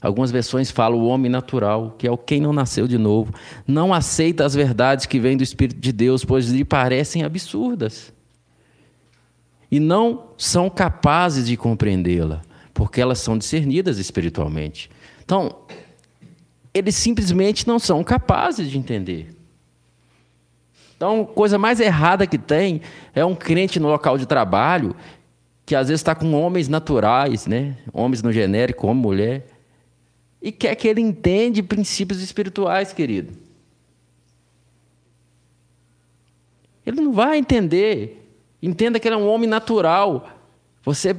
algumas 0.00 0.30
versões 0.30 0.70
falam 0.70 0.98
o 0.98 1.06
homem 1.06 1.30
natural, 1.30 1.94
que 1.98 2.06
é 2.06 2.10
o 2.10 2.18
quem 2.18 2.40
não 2.40 2.52
nasceu 2.52 2.86
de 2.86 2.98
novo, 2.98 3.32
não 3.66 3.94
aceita 3.94 4.44
as 4.44 4.54
verdades 4.54 5.06
que 5.06 5.18
vêm 5.18 5.36
do 5.36 5.42
Espírito 5.42 5.80
de 5.80 5.92
Deus, 5.92 6.24
pois 6.24 6.48
lhe 6.48 6.64
parecem 6.64 7.22
absurdas. 7.22 8.12
E 9.70 9.80
não 9.80 10.28
são 10.36 10.70
capazes 10.70 11.46
de 11.46 11.56
compreendê-la, 11.56 12.42
porque 12.72 13.00
elas 13.00 13.18
são 13.18 13.36
discernidas 13.36 13.98
espiritualmente. 13.98 14.90
Então, 15.24 15.56
eles 16.72 16.94
simplesmente 16.94 17.66
não 17.66 17.78
são 17.78 18.04
capazes 18.04 18.70
de 18.70 18.78
entender. 18.78 19.35
Então, 20.96 21.24
coisa 21.26 21.58
mais 21.58 21.78
errada 21.78 22.26
que 22.26 22.38
tem 22.38 22.80
é 23.14 23.24
um 23.24 23.34
crente 23.34 23.78
no 23.78 23.88
local 23.88 24.16
de 24.16 24.26
trabalho 24.26 24.96
que 25.66 25.74
às 25.74 25.88
vezes 25.88 26.00
está 26.00 26.14
com 26.14 26.32
homens 26.32 26.68
naturais, 26.68 27.46
né? 27.46 27.76
homens 27.92 28.22
no 28.22 28.32
genérico, 28.32 28.86
homem, 28.86 29.02
mulher, 29.02 29.46
e 30.40 30.52
quer 30.52 30.76
que 30.76 30.86
ele 30.86 31.00
entenda 31.00 31.60
princípios 31.60 32.22
espirituais, 32.22 32.92
querido. 32.92 33.32
Ele 36.86 37.00
não 37.00 37.12
vai 37.12 37.38
entender. 37.38 38.22
Entenda 38.62 39.00
que 39.00 39.08
ele 39.08 39.16
é 39.16 39.18
um 39.18 39.26
homem 39.26 39.48
natural. 39.48 40.30
Você, 40.84 41.16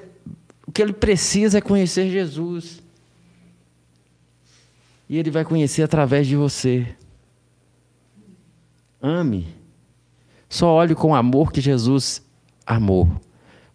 o 0.65 0.71
que 0.71 0.81
ele 0.81 0.93
precisa 0.93 1.57
é 1.57 1.61
conhecer 1.61 2.09
Jesus. 2.09 2.81
E 5.09 5.17
ele 5.17 5.29
vai 5.29 5.43
conhecer 5.43 5.83
através 5.83 6.25
de 6.25 6.37
você. 6.37 6.87
Ame. 9.01 9.56
Só 10.49 10.71
olhe 10.71 10.95
com 10.95 11.13
amor 11.13 11.51
que 11.51 11.59
Jesus 11.59 12.21
amou. 12.65 13.09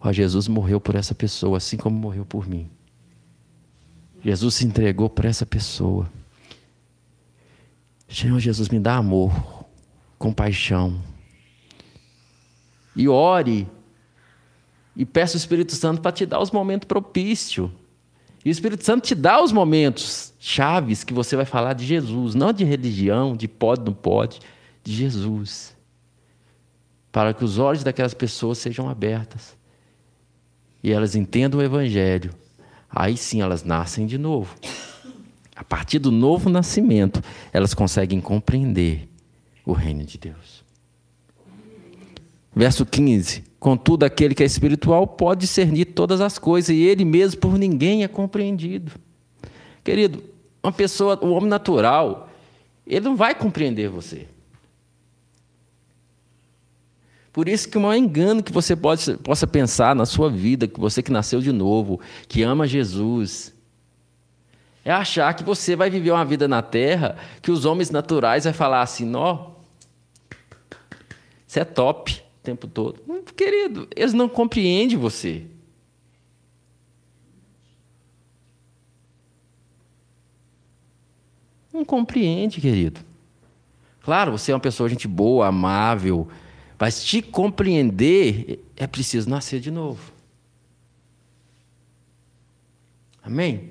Ó, 0.01 0.13
Jesus 0.13 0.49
morreu 0.49 0.81
por 0.81 0.95
essa 0.95 1.15
pessoa, 1.15 1.59
assim 1.59 1.77
como 1.77 1.97
morreu 1.97 2.25
por 2.25 2.49
mim. 2.49 2.69
Jesus 4.25 4.55
se 4.57 4.67
entregou 4.67 5.11
por 5.11 5.25
essa 5.25 5.45
pessoa. 5.45 6.11
Senhor 8.09 8.39
Jesus, 8.39 8.69
me 8.69 8.79
dá 8.79 8.97
amor, 8.97 9.33
compaixão. 10.19 11.01
E 12.95 13.09
ore. 13.09 13.67
E 14.95 15.05
peça 15.05 15.35
o 15.35 15.39
Espírito 15.39 15.75
Santo 15.75 16.01
para 16.01 16.13
te 16.13 16.27
dar 16.27 16.41
os 16.41 16.51
momentos 16.51 16.87
propícios. 16.87 17.71
E 18.45 18.49
o 18.49 18.53
Espírito 18.53 18.85
Santo 18.85 19.07
te 19.07 19.15
dá 19.15 19.43
os 19.43 19.53
momentos 19.53 20.35
chaves 20.39 21.05
que 21.05 21.15
você 21.15 21.37
vai 21.37 21.45
falar 21.45 21.75
de 21.75 21.87
Jesus, 21.87 22.35
não 22.35 22.53
de 22.53 22.65
religião, 22.65 23.37
de 23.37 23.47
pode, 23.47 23.83
não 23.85 23.95
pode, 23.95 24.41
de 24.83 24.93
Jesus 24.93 25.75
para 27.13 27.35
que 27.35 27.45
os 27.45 27.59
olhos 27.59 27.85
daquelas 27.85 28.15
pessoas 28.15 28.59
sejam 28.59 28.89
abertas 28.89 29.55
e 30.83 30.91
elas 30.91 31.15
entendam 31.15 31.61
o 31.61 31.63
Evangelho. 31.63 32.35
Aí 32.91 33.17
sim 33.17 33.41
elas 33.41 33.63
nascem 33.63 34.07
de 34.07 34.19
novo. 34.19 34.57
A 35.55 35.63
partir 35.63 35.99
do 35.99 36.11
novo 36.11 36.51
nascimento, 36.51 37.23
elas 37.53 37.75
conseguem 37.75 38.21
compreender 38.21 39.09
o 39.65 39.73
reino 39.73 40.05
de 40.05 40.19
Deus. 40.19 40.65
Verso 42.55 42.85
15: 42.85 43.45
Contudo, 43.61 44.05
aquele 44.05 44.35
que 44.35 44.43
é 44.43 44.47
espiritual 44.47 45.07
pode 45.07 45.43
discernir 45.43 45.87
todas 45.87 46.21
as 46.21 46.39
coisas, 46.39 46.71
e 46.75 46.81
ele 46.81 47.05
mesmo 47.05 47.41
por 47.41 47.57
ninguém 47.57 48.03
é 48.03 48.09
compreendido. 48.09 48.93
Querido, 49.85 50.23
uma 50.63 50.73
pessoa, 50.73 51.19
o 51.23 51.31
homem 51.31 51.49
natural, 51.49 52.29
ele 52.87 53.05
não 53.05 53.17
vai 53.17 53.35
compreender 53.35 53.89
você. 53.89 54.27
Por 57.33 57.49
isso 57.49 57.69
que 57.69 57.79
o 57.79 57.81
maior 57.81 57.95
engano 57.95 58.43
que 58.43 58.53
você 58.53 58.77
pode, 58.77 59.17
possa 59.19 59.47
pensar 59.47 59.97
na 59.97 60.05
sua 60.05 60.29
vida, 60.29 60.69
que 60.69 60.79
você 60.79 61.03
que 61.03 61.11
nasceu 61.11 61.41
de 61.41 61.51
novo, 61.51 61.99
que 62.29 62.43
ama 62.43 62.67
Jesus, 62.67 63.55
é 64.85 64.93
achar 64.93 65.33
que 65.35 65.43
você 65.43 65.75
vai 65.75 65.89
viver 65.89 66.11
uma 66.11 66.25
vida 66.25 66.47
na 66.47 66.61
terra 66.61 67.17
que 67.41 67.51
os 67.51 67.65
homens 67.65 67.91
naturais 67.91 68.45
vai 68.45 68.53
falar 68.53 68.83
assim, 68.83 69.15
ó, 69.15 69.53
isso 71.47 71.59
é 71.59 71.65
top 71.65 72.13
o 72.13 72.43
tempo 72.43 72.67
todo. 72.67 73.01
Querido, 73.35 73.89
eles 73.97 74.13
não 74.13 74.29
compreendem 74.29 74.99
você. 74.99 75.47
Não 81.73 81.85
compreende, 81.85 82.61
querido. 82.61 83.01
Claro, 84.03 84.33
você 84.33 84.53
é 84.53 84.55
uma 84.55 84.61
pessoa 84.61 84.89
gente 84.89 85.09
boa, 85.09 85.47
amável, 85.47 86.29
mas 86.83 87.05
te 87.05 87.23
compreender 87.23 88.59
é 88.77 88.89
preciso 88.89 89.31
nascer 89.31 89.61
de 89.61 89.71
novo. 89.71 90.13
Amém? 93.23 93.71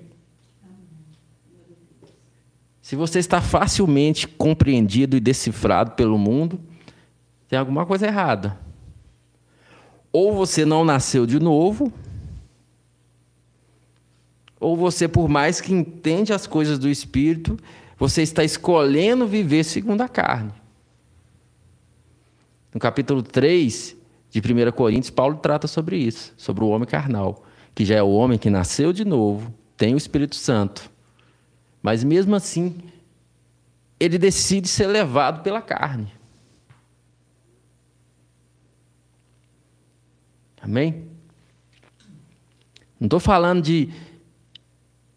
Se 2.82 2.96
você 2.96 3.20
está 3.20 3.42
facilmente 3.42 4.30
compreendido 4.30 5.18
e 5.18 5.20
decifrado 5.20 5.92
pelo 5.92 6.18
mundo, 6.18 6.58
tem 7.50 7.60
alguma 7.60 7.86
coisa 7.86 8.08
errada. 8.08 8.58
Ou 10.10 10.34
você 10.34 10.64
não 10.64 10.86
nasceu 10.86 11.26
de 11.26 11.38
novo, 11.38 11.92
ou 14.58 14.78
você, 14.78 15.06
por 15.06 15.28
mais 15.28 15.60
que 15.60 15.74
entende 15.74 16.32
as 16.32 16.48
coisas 16.48 16.80
do 16.80 16.88
Espírito, 16.88 17.60
você 17.98 18.22
está 18.22 18.42
escolhendo 18.42 19.28
viver 19.28 19.66
segundo 19.66 20.00
a 20.00 20.08
carne. 20.08 20.61
No 22.74 22.80
capítulo 22.80 23.22
3 23.22 23.98
de 24.30 24.40
1 24.40 24.72
Coríntios, 24.72 25.10
Paulo 25.10 25.38
trata 25.38 25.68
sobre 25.68 25.98
isso, 25.98 26.34
sobre 26.38 26.64
o 26.64 26.70
homem 26.70 26.88
carnal, 26.88 27.46
que 27.76 27.84
já 27.84 27.96
é 27.96 28.04
o 28.04 28.12
homem 28.12 28.38
que 28.38 28.50
nasceu 28.50 28.94
de 28.94 29.04
novo, 29.04 29.54
tem 29.76 29.94
o 29.94 29.98
Espírito 29.98 30.36
Santo. 30.36 30.90
Mas 31.82 32.04
mesmo 32.04 32.36
assim, 32.36 32.78
ele 34.00 34.18
decide 34.18 34.68
ser 34.68 34.88
levado 34.88 35.42
pela 35.42 35.62
carne. 35.62 36.12
Amém? 40.62 41.08
Não 43.00 43.08
estou 43.08 43.20
falando 43.20 43.64
de 43.64 43.90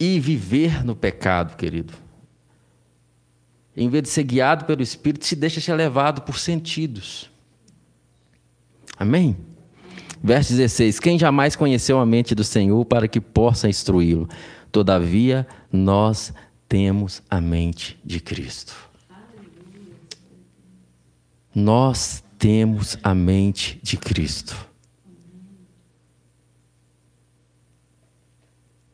ir 0.00 0.18
viver 0.18 0.84
no 0.84 0.96
pecado, 0.96 1.56
querido. 1.56 1.92
Em 3.76 3.88
vez 3.88 4.04
de 4.04 4.08
ser 4.08 4.22
guiado 4.24 4.64
pelo 4.64 4.82
Espírito, 4.82 5.26
se 5.26 5.36
deixa 5.36 5.60
ser 5.60 5.74
levado 5.74 6.22
por 6.22 6.38
sentidos. 6.38 7.30
Amém? 8.96 9.36
Verso 10.22 10.54
16: 10.54 11.00
Quem 11.00 11.18
jamais 11.18 11.56
conheceu 11.56 11.98
a 11.98 12.06
mente 12.06 12.34
do 12.34 12.44
Senhor 12.44 12.84
para 12.84 13.08
que 13.08 13.20
possa 13.20 13.68
instruí-lo? 13.68 14.28
Todavia, 14.70 15.46
nós 15.72 16.32
temos 16.68 17.22
a 17.28 17.40
mente 17.40 17.98
de 18.04 18.20
Cristo. 18.20 18.74
Nós 21.54 22.24
temos 22.38 22.98
a 23.02 23.14
mente 23.14 23.78
de 23.82 23.96
Cristo. 23.96 24.56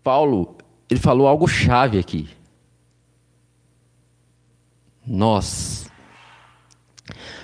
Paulo, 0.02 0.56
ele 0.88 1.00
falou 1.00 1.26
algo 1.26 1.46
chave 1.46 1.98
aqui. 1.98 2.28
Nós 5.06 5.89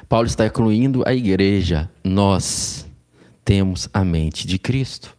Paulo 0.09 0.27
está 0.27 0.47
incluindo 0.47 1.03
a 1.07 1.13
igreja. 1.13 1.91
Nós 2.05 2.87
temos 3.45 3.89
a 3.93 4.05
mente 4.05 4.47
de 4.47 4.59
Cristo. 4.59 5.17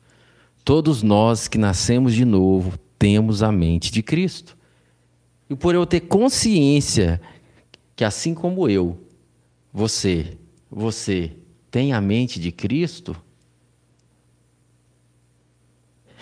Todos 0.64 1.04
nós 1.04 1.48
que 1.48 1.58
nascemos 1.58 2.14
de 2.14 2.26
novo 2.26 2.78
temos 2.98 3.44
a 3.44 3.52
mente 3.52 3.92
de 3.92 4.02
Cristo. 4.02 4.58
E 5.50 5.56
por 5.56 5.76
eu 5.76 5.86
ter 5.86 6.02
consciência 6.02 7.22
que 7.96 8.04
assim 8.04 8.34
como 8.34 8.70
eu, 8.70 9.02
você, 9.74 10.38
você 10.70 11.32
tem 11.72 11.94
a 11.94 12.02
mente 12.02 12.40
de 12.40 12.52
Cristo, 12.52 13.16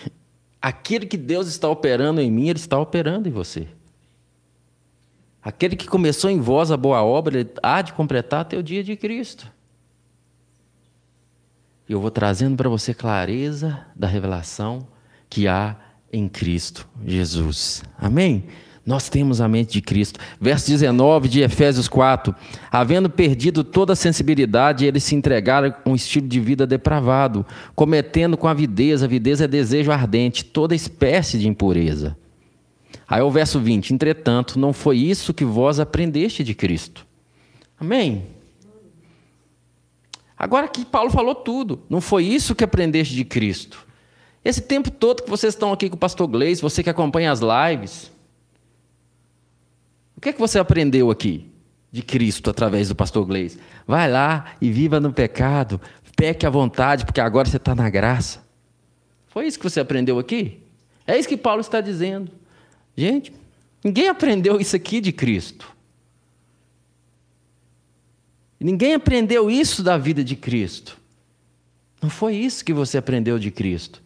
aquilo 0.60 1.06
que 1.06 1.16
Deus 1.16 1.48
está 1.48 1.68
operando 1.68 2.20
em 2.20 2.30
mim, 2.30 2.48
Ele 2.48 2.58
está 2.58 2.78
operando 2.78 3.28
em 3.28 3.32
você. 3.32 3.68
Aquele 5.46 5.76
que 5.76 5.86
começou 5.86 6.28
em 6.28 6.40
vós 6.40 6.72
a 6.72 6.76
boa 6.76 7.04
obra, 7.04 7.38
ele 7.38 7.50
há 7.62 7.80
de 7.80 7.92
completar 7.92 8.40
até 8.40 8.58
o 8.58 8.62
dia 8.64 8.82
de 8.82 8.96
Cristo. 8.96 9.46
E 11.88 11.92
eu 11.92 12.00
vou 12.00 12.10
trazendo 12.10 12.56
para 12.56 12.68
você 12.68 12.92
clareza 12.92 13.86
da 13.94 14.08
revelação 14.08 14.88
que 15.30 15.46
há 15.46 15.76
em 16.12 16.28
Cristo 16.28 16.88
Jesus. 17.06 17.84
Amém? 17.96 18.46
Nós 18.84 19.08
temos 19.08 19.40
a 19.40 19.46
mente 19.46 19.74
de 19.74 19.82
Cristo. 19.82 20.18
Verso 20.40 20.66
19 20.66 21.28
de 21.28 21.42
Efésios 21.42 21.86
4. 21.86 22.34
Havendo 22.68 23.08
perdido 23.08 23.62
toda 23.62 23.92
a 23.92 23.96
sensibilidade, 23.96 24.84
eles 24.84 25.04
se 25.04 25.14
entregaram 25.14 25.68
a 25.68 25.88
um 25.88 25.94
estilo 25.94 26.26
de 26.26 26.40
vida 26.40 26.66
depravado, 26.66 27.46
cometendo 27.72 28.36
com 28.36 28.48
avidez, 28.48 29.00
avidez 29.00 29.40
é 29.40 29.46
desejo 29.46 29.92
ardente, 29.92 30.44
toda 30.44 30.74
espécie 30.74 31.38
de 31.38 31.46
impureza. 31.46 32.16
Aí 33.08 33.22
o 33.22 33.30
verso 33.30 33.60
20: 33.60 33.94
Entretanto, 33.94 34.58
não 34.58 34.72
foi 34.72 34.98
isso 34.98 35.34
que 35.34 35.44
vós 35.44 35.78
aprendeste 35.78 36.42
de 36.42 36.54
Cristo. 36.54 37.06
Amém? 37.78 38.26
Agora 40.36 40.68
que 40.68 40.84
Paulo 40.84 41.10
falou 41.10 41.34
tudo, 41.34 41.82
não 41.88 42.00
foi 42.00 42.24
isso 42.24 42.54
que 42.54 42.64
aprendeste 42.64 43.14
de 43.14 43.24
Cristo. 43.24 43.86
Esse 44.44 44.60
tempo 44.60 44.90
todo 44.90 45.22
que 45.22 45.30
vocês 45.30 45.54
estão 45.54 45.72
aqui 45.72 45.88
com 45.88 45.96
o 45.96 45.98
pastor 45.98 46.28
Gleis, 46.28 46.60
você 46.60 46.82
que 46.82 46.90
acompanha 46.90 47.32
as 47.32 47.40
lives, 47.40 48.12
o 50.16 50.20
que 50.20 50.28
é 50.28 50.32
que 50.32 50.38
você 50.38 50.58
aprendeu 50.58 51.10
aqui 51.10 51.50
de 51.90 52.02
Cristo 52.02 52.50
através 52.50 52.88
do 52.88 52.94
pastor 52.94 53.24
Gleis? 53.24 53.58
Vai 53.86 54.10
lá 54.10 54.52
e 54.60 54.70
viva 54.70 55.00
no 55.00 55.12
pecado, 55.12 55.80
peque 56.16 56.46
à 56.46 56.50
vontade, 56.50 57.04
porque 57.04 57.20
agora 57.20 57.48
você 57.48 57.56
está 57.56 57.74
na 57.74 57.90
graça. 57.90 58.44
Foi 59.28 59.46
isso 59.46 59.58
que 59.58 59.68
você 59.68 59.80
aprendeu 59.80 60.18
aqui? 60.18 60.62
É 61.06 61.18
isso 61.18 61.28
que 61.28 61.36
Paulo 61.36 61.60
está 61.60 61.80
dizendo. 61.80 62.30
Gente, 62.96 63.32
ninguém 63.84 64.08
aprendeu 64.08 64.60
isso 64.60 64.74
aqui 64.74 65.00
de 65.00 65.12
Cristo. 65.12 65.76
Ninguém 68.58 68.94
aprendeu 68.94 69.50
isso 69.50 69.82
da 69.82 69.98
vida 69.98 70.24
de 70.24 70.34
Cristo. 70.34 70.98
Não 72.00 72.08
foi 72.08 72.36
isso 72.36 72.64
que 72.64 72.72
você 72.72 72.96
aprendeu 72.96 73.38
de 73.38 73.50
Cristo. 73.50 74.02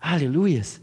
Aleluias. 0.00 0.80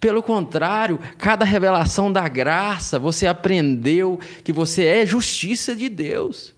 Pelo 0.00 0.22
contrário, 0.22 0.98
cada 1.18 1.44
revelação 1.44 2.12
da 2.12 2.26
graça, 2.28 2.98
você 2.98 3.26
aprendeu 3.26 4.18
que 4.42 4.52
você 4.52 4.84
é 4.84 5.06
justiça 5.06 5.74
de 5.74 5.88
Deus. 5.88 6.54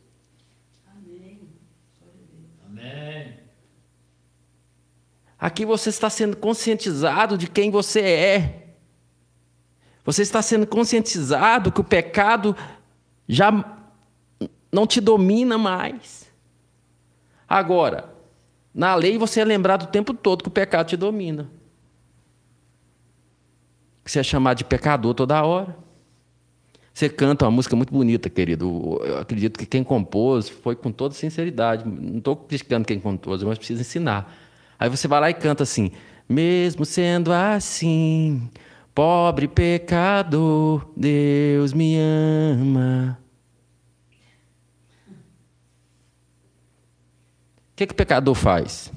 Amém. 0.86 1.40
Amém. 2.66 3.34
Aqui 5.38 5.64
você 5.64 5.88
está 5.88 6.08
sendo 6.08 6.36
conscientizado 6.36 7.36
de 7.36 7.48
quem 7.48 7.70
você 7.70 8.00
é. 8.00 8.67
Você 10.08 10.22
está 10.22 10.40
sendo 10.40 10.66
conscientizado 10.66 11.70
que 11.70 11.82
o 11.82 11.84
pecado 11.84 12.56
já 13.28 13.52
não 14.72 14.86
te 14.86 15.02
domina 15.02 15.58
mais. 15.58 16.32
Agora, 17.46 18.10
na 18.72 18.94
lei 18.94 19.18
você 19.18 19.40
é 19.40 19.44
lembrado 19.44 19.82
o 19.82 19.88
tempo 19.88 20.14
todo 20.14 20.42
que 20.42 20.48
o 20.48 20.50
pecado 20.50 20.86
te 20.86 20.96
domina. 20.96 21.50
Que 24.02 24.10
você 24.10 24.20
é 24.20 24.22
chamado 24.22 24.56
de 24.56 24.64
pecador 24.64 25.12
toda 25.12 25.44
hora. 25.44 25.76
Você 26.94 27.10
canta 27.10 27.44
uma 27.44 27.50
música 27.50 27.76
muito 27.76 27.92
bonita, 27.92 28.30
querido. 28.30 28.98
Eu 29.04 29.18
acredito 29.18 29.58
que 29.58 29.66
quem 29.66 29.84
compôs 29.84 30.48
foi 30.48 30.74
com 30.74 30.90
toda 30.90 31.14
sinceridade. 31.14 31.86
Não 31.86 32.16
estou 32.16 32.34
criticando 32.34 32.86
quem 32.86 32.98
compôs, 32.98 33.42
mas 33.42 33.58
preciso 33.58 33.82
ensinar. 33.82 34.34
Aí 34.78 34.88
você 34.88 35.06
vai 35.06 35.20
lá 35.20 35.28
e 35.28 35.34
canta 35.34 35.64
assim: 35.64 35.92
Mesmo 36.26 36.86
sendo 36.86 37.30
assim, 37.30 38.48
Pobre 38.98 39.46
pecador, 39.46 40.90
Deus 40.96 41.72
me 41.72 41.96
ama. 41.96 43.16
O 47.70 47.76
que, 47.76 47.86
que 47.86 47.92
o 47.92 47.96
pecador 47.96 48.34
faz? 48.34 48.92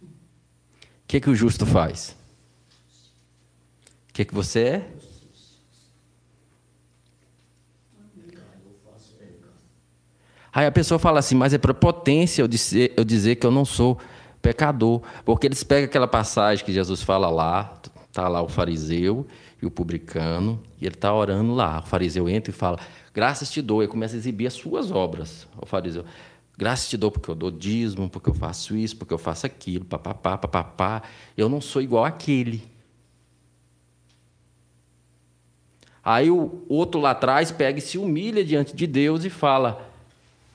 O 0.00 0.06
que, 1.08 1.18
que 1.18 1.28
o 1.28 1.34
justo 1.34 1.66
faz? 1.66 2.16
O 4.08 4.12
que, 4.12 4.24
que 4.24 4.32
você 4.32 4.60
é? 4.60 4.88
Aí 10.52 10.66
a 10.66 10.70
pessoa 10.70 11.00
fala 11.00 11.18
assim, 11.18 11.34
mas 11.34 11.52
é 11.52 11.58
prepotência 11.58 12.40
eu 12.40 12.46
dizer, 12.46 12.94
eu 12.96 13.02
dizer 13.02 13.34
que 13.34 13.44
eu 13.44 13.50
não 13.50 13.64
sou 13.64 13.98
pecador. 14.40 15.02
Porque 15.24 15.46
eles 15.46 15.62
pegam 15.62 15.86
aquela 15.86 16.08
passagem 16.08 16.64
que 16.64 16.72
Jesus 16.72 17.02
fala 17.02 17.28
lá, 17.28 17.78
está 18.08 18.28
lá 18.28 18.42
o 18.42 18.48
fariseu 18.48 19.26
e 19.60 19.66
o 19.66 19.70
publicano, 19.70 20.60
e 20.80 20.86
ele 20.86 20.94
está 20.94 21.12
orando 21.14 21.54
lá. 21.54 21.80
O 21.80 21.86
fariseu 21.86 22.28
entra 22.28 22.50
e 22.50 22.54
fala, 22.54 22.78
graças 23.14 23.50
te 23.50 23.60
dou. 23.62 23.82
E 23.82 23.88
começa 23.88 24.14
a 24.14 24.18
exibir 24.18 24.46
as 24.46 24.54
suas 24.54 24.90
obras. 24.90 25.46
O 25.60 25.66
fariseu, 25.66 26.04
graças 26.56 26.88
te 26.88 26.96
dou 26.96 27.10
porque 27.10 27.30
eu 27.30 27.34
dou 27.34 27.50
dízimo, 27.50 28.08
porque 28.08 28.30
eu 28.30 28.34
faço 28.34 28.76
isso, 28.76 28.96
porque 28.96 29.14
eu 29.14 29.18
faço 29.18 29.46
aquilo, 29.46 29.84
papapá, 29.84 30.36
papapá. 30.36 31.02
Eu 31.36 31.48
não 31.48 31.60
sou 31.60 31.82
igual 31.82 32.04
aquele. 32.04 32.68
Aí 36.02 36.30
o 36.30 36.64
outro 36.68 37.00
lá 37.00 37.10
atrás 37.10 37.52
pega 37.52 37.78
e 37.78 37.82
se 37.82 37.98
humilha 37.98 38.44
diante 38.44 38.74
de 38.74 38.86
Deus 38.86 39.24
e 39.24 39.30
fala: 39.30 39.86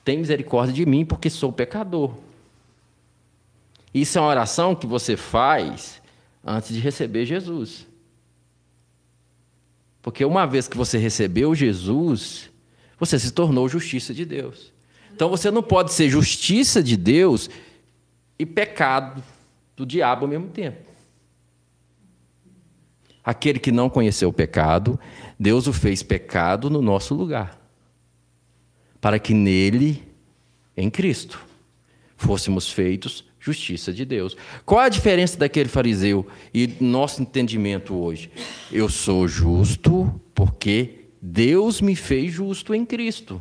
Tem 0.04 0.18
misericórdia 0.18 0.74
de 0.74 0.84
mim, 0.84 1.04
porque 1.04 1.30
sou 1.30 1.52
pecador. 1.52 2.25
Isso 3.96 4.18
é 4.18 4.20
uma 4.20 4.28
oração 4.28 4.74
que 4.74 4.86
você 4.86 5.16
faz 5.16 6.02
antes 6.44 6.74
de 6.74 6.80
receber 6.80 7.24
Jesus. 7.24 7.86
Porque 10.02 10.22
uma 10.22 10.46
vez 10.46 10.68
que 10.68 10.76
você 10.76 10.98
recebeu 10.98 11.54
Jesus, 11.54 12.50
você 12.98 13.18
se 13.18 13.30
tornou 13.30 13.66
justiça 13.70 14.12
de 14.12 14.26
Deus. 14.26 14.70
Então 15.14 15.30
você 15.30 15.50
não 15.50 15.62
pode 15.62 15.94
ser 15.94 16.10
justiça 16.10 16.82
de 16.82 16.94
Deus 16.94 17.48
e 18.38 18.44
pecado 18.44 19.24
do 19.74 19.86
diabo 19.86 20.26
ao 20.26 20.28
mesmo 20.28 20.48
tempo. 20.48 20.90
Aquele 23.24 23.58
que 23.58 23.72
não 23.72 23.88
conheceu 23.88 24.28
o 24.28 24.34
pecado, 24.34 25.00
Deus 25.40 25.66
o 25.66 25.72
fez 25.72 26.02
pecado 26.02 26.68
no 26.68 26.82
nosso 26.82 27.14
lugar, 27.14 27.58
para 29.00 29.18
que 29.18 29.32
nele, 29.32 30.06
em 30.76 30.90
Cristo, 30.90 31.42
fôssemos 32.14 32.70
feitos 32.70 33.24
justiça 33.46 33.92
de 33.92 34.04
Deus. 34.04 34.36
Qual 34.64 34.80
a 34.80 34.88
diferença 34.88 35.38
daquele 35.38 35.68
fariseu 35.68 36.26
e 36.52 36.74
nosso 36.80 37.22
entendimento 37.22 37.94
hoje? 37.94 38.30
Eu 38.72 38.88
sou 38.88 39.28
justo 39.28 40.20
porque 40.34 41.06
Deus 41.22 41.80
me 41.80 41.94
fez 41.94 42.32
justo 42.32 42.74
em 42.74 42.84
Cristo. 42.84 43.40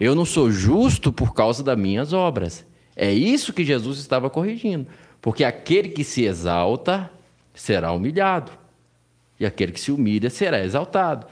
Eu 0.00 0.14
não 0.14 0.24
sou 0.24 0.50
justo 0.50 1.12
por 1.12 1.34
causa 1.34 1.62
das 1.62 1.78
minhas 1.78 2.12
obras. 2.12 2.64
É 2.94 3.12
isso 3.12 3.52
que 3.52 3.64
Jesus 3.64 3.98
estava 3.98 4.30
corrigindo. 4.30 4.86
Porque 5.20 5.44
aquele 5.44 5.90
que 5.90 6.04
se 6.04 6.24
exalta 6.24 7.10
será 7.54 7.92
humilhado, 7.92 8.52
e 9.40 9.46
aquele 9.46 9.72
que 9.72 9.80
se 9.80 9.90
humilha 9.90 10.30
será 10.30 10.62
exaltado. 10.62 11.26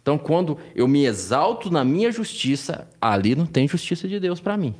Então, 0.00 0.16
quando 0.16 0.56
eu 0.74 0.86
me 0.86 1.04
exalto 1.04 1.68
na 1.68 1.84
minha 1.84 2.12
justiça, 2.12 2.88
ali 3.00 3.34
não 3.34 3.44
tem 3.44 3.66
justiça 3.66 4.06
de 4.06 4.20
Deus 4.20 4.40
para 4.40 4.56
mim. 4.56 4.74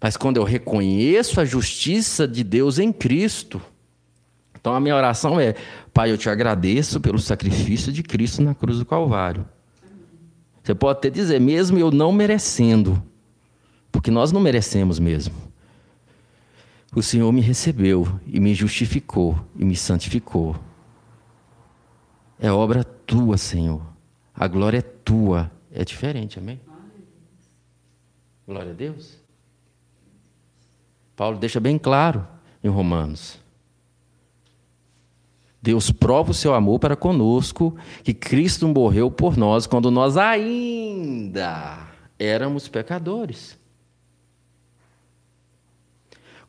Mas 0.00 0.16
quando 0.16 0.38
eu 0.38 0.44
reconheço 0.44 1.40
a 1.40 1.44
justiça 1.44 2.26
de 2.26 2.42
Deus 2.42 2.78
em 2.78 2.90
Cristo, 2.90 3.60
então 4.58 4.74
a 4.74 4.80
minha 4.80 4.96
oração 4.96 5.38
é: 5.38 5.54
Pai, 5.92 6.10
eu 6.10 6.18
te 6.18 6.28
agradeço 6.30 7.00
pelo 7.00 7.18
sacrifício 7.18 7.92
de 7.92 8.02
Cristo 8.02 8.42
na 8.42 8.54
cruz 8.54 8.78
do 8.78 8.86
Calvário. 8.86 9.46
Você 10.62 10.74
pode 10.74 10.98
até 10.98 11.10
dizer, 11.10 11.40
mesmo 11.40 11.78
eu 11.78 11.90
não 11.90 12.12
merecendo, 12.12 13.02
porque 13.90 14.10
nós 14.10 14.32
não 14.32 14.40
merecemos 14.40 14.98
mesmo. 14.98 15.34
O 16.94 17.02
Senhor 17.02 17.30
me 17.32 17.40
recebeu 17.40 18.20
e 18.26 18.40
me 18.40 18.52
justificou 18.54 19.38
e 19.56 19.64
me 19.64 19.76
santificou. 19.76 20.56
É 22.38 22.50
obra 22.50 22.82
tua, 22.82 23.36
Senhor. 23.36 23.82
A 24.34 24.48
glória 24.48 24.78
é 24.78 24.82
tua. 24.82 25.50
É 25.70 25.84
diferente, 25.84 26.38
amém? 26.38 26.60
Glória 28.46 28.72
a 28.72 28.74
Deus. 28.74 29.19
Paulo 31.20 31.36
deixa 31.36 31.60
bem 31.60 31.76
claro 31.76 32.26
em 32.64 32.68
Romanos. 32.70 33.38
Deus 35.60 35.90
prova 35.90 36.30
o 36.30 36.34
seu 36.34 36.54
amor 36.54 36.78
para 36.78 36.96
conosco, 36.96 37.76
que 38.02 38.14
Cristo 38.14 38.66
morreu 38.66 39.10
por 39.10 39.36
nós 39.36 39.66
quando 39.66 39.90
nós 39.90 40.16
ainda 40.16 41.88
éramos 42.18 42.68
pecadores. 42.68 43.58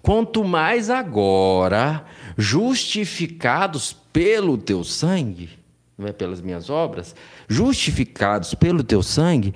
Quanto 0.01 0.41
mais 0.41 0.89
agora, 0.89 2.05
justificados 2.37 3.91
pelo 3.91 4.57
teu 4.57 4.85
sangue, 4.85 5.49
não 5.97 6.07
é 6.07 6.13
pelas 6.13 6.39
minhas 6.39 6.69
obras, 6.69 7.13
justificados 7.45 8.55
pelo 8.55 8.85
teu 8.85 9.03
sangue, 9.03 9.53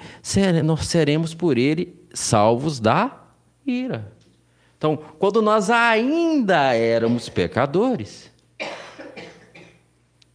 nós 0.65 0.87
seremos 0.87 1.33
por 1.33 1.57
ele 1.57 1.97
salvos 2.13 2.81
da 2.81 3.17
ira. 3.65 4.13
Então, 4.77 4.97
quando 5.17 5.41
nós 5.41 5.69
ainda 5.69 6.73
éramos 6.73 7.29
pecadores, 7.29 8.29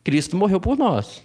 Cristo 0.03 0.36
morreu 0.36 0.61
por 0.61 0.76
nós. 0.76 1.22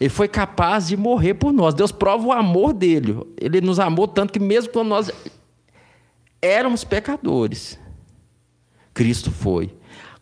Ele 0.00 0.10
foi 0.10 0.26
capaz 0.26 0.88
de 0.88 0.96
morrer 0.96 1.34
por 1.34 1.52
nós. 1.52 1.74
Deus 1.74 1.92
prova 1.92 2.26
o 2.26 2.32
amor 2.32 2.72
dele. 2.72 3.16
Ele 3.40 3.60
nos 3.60 3.78
amou 3.78 4.08
tanto 4.08 4.32
que, 4.32 4.40
mesmo 4.40 4.72
quando 4.72 4.88
nós 4.88 5.10
éramos 6.40 6.82
pecadores, 6.82 7.78
Cristo 8.92 9.30
foi. 9.30 9.72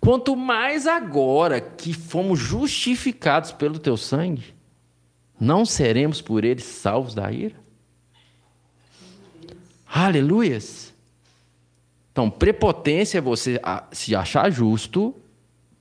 Quanto 0.00 0.34
mais 0.34 0.86
agora 0.86 1.60
que 1.60 1.92
fomos 1.92 2.38
justificados 2.38 3.52
pelo 3.52 3.78
teu 3.78 3.96
sangue, 3.96 4.54
não 5.38 5.64
seremos 5.64 6.20
por 6.20 6.44
ele 6.44 6.60
salvos 6.60 7.14
da 7.14 7.30
ira? 7.30 7.56
Aleluias! 9.86 10.89
Então, 12.20 12.28
prepotência 12.28 13.16
é 13.16 13.20
você 13.22 13.58
se 13.92 14.14
achar 14.14 14.50
justo, 14.52 15.14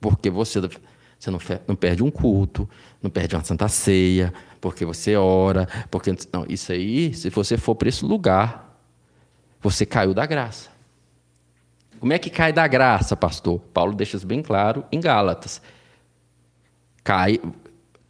porque 0.00 0.30
você, 0.30 0.58
você 0.58 1.30
não, 1.30 1.38
não 1.68 1.76
perde 1.76 2.02
um 2.02 2.10
culto, 2.10 2.66
não 3.02 3.10
perde 3.10 3.36
uma 3.36 3.44
santa 3.44 3.68
ceia, 3.68 4.32
porque 4.58 4.86
você 4.86 5.16
ora, 5.16 5.68
porque 5.90 6.14
não, 6.32 6.46
isso 6.48 6.72
aí, 6.72 7.12
se 7.12 7.28
você 7.28 7.58
for 7.58 7.74
para 7.74 7.90
esse 7.90 8.06
lugar, 8.06 8.74
você 9.60 9.84
caiu 9.84 10.14
da 10.14 10.24
graça. 10.24 10.70
Como 11.98 12.14
é 12.14 12.18
que 12.18 12.30
cai 12.30 12.54
da 12.54 12.66
graça, 12.66 13.14
pastor? 13.14 13.60
Paulo 13.74 13.94
deixa 13.94 14.16
isso 14.16 14.26
bem 14.26 14.40
claro 14.40 14.82
em 14.90 14.98
Gálatas. 14.98 15.60
Cai, 17.04 17.38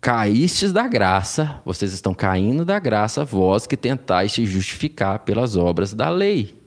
caístes 0.01 0.73
da 0.73 0.87
graça, 0.87 1.61
vocês 1.65 1.93
estão 1.93 2.15
caindo 2.15 2.65
da 2.65 2.79
graça, 2.79 3.25
vós 3.25 3.67
que 3.67 3.77
tentais 3.77 4.31
se 4.31 4.47
justificar 4.47 5.19
pelas 5.19 5.57
obras 5.57 5.93
da 5.93 6.09
lei. 6.09 6.60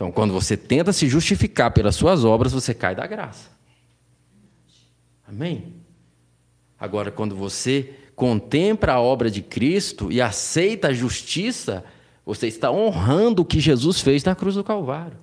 Então, 0.00 0.10
quando 0.10 0.32
você 0.32 0.56
tenta 0.56 0.94
se 0.94 1.06
justificar 1.06 1.72
pelas 1.72 1.94
suas 1.94 2.24
obras, 2.24 2.54
você 2.54 2.72
cai 2.72 2.94
da 2.94 3.06
graça. 3.06 3.50
Amém? 5.28 5.74
Agora, 6.78 7.10
quando 7.10 7.36
você 7.36 7.94
contempla 8.16 8.94
a 8.94 9.00
obra 9.00 9.30
de 9.30 9.42
Cristo 9.42 10.10
e 10.10 10.18
aceita 10.18 10.88
a 10.88 10.92
justiça, 10.94 11.84
você 12.24 12.46
está 12.46 12.72
honrando 12.72 13.42
o 13.42 13.44
que 13.44 13.60
Jesus 13.60 14.00
fez 14.00 14.24
na 14.24 14.34
cruz 14.34 14.54
do 14.54 14.64
Calvário. 14.64 15.18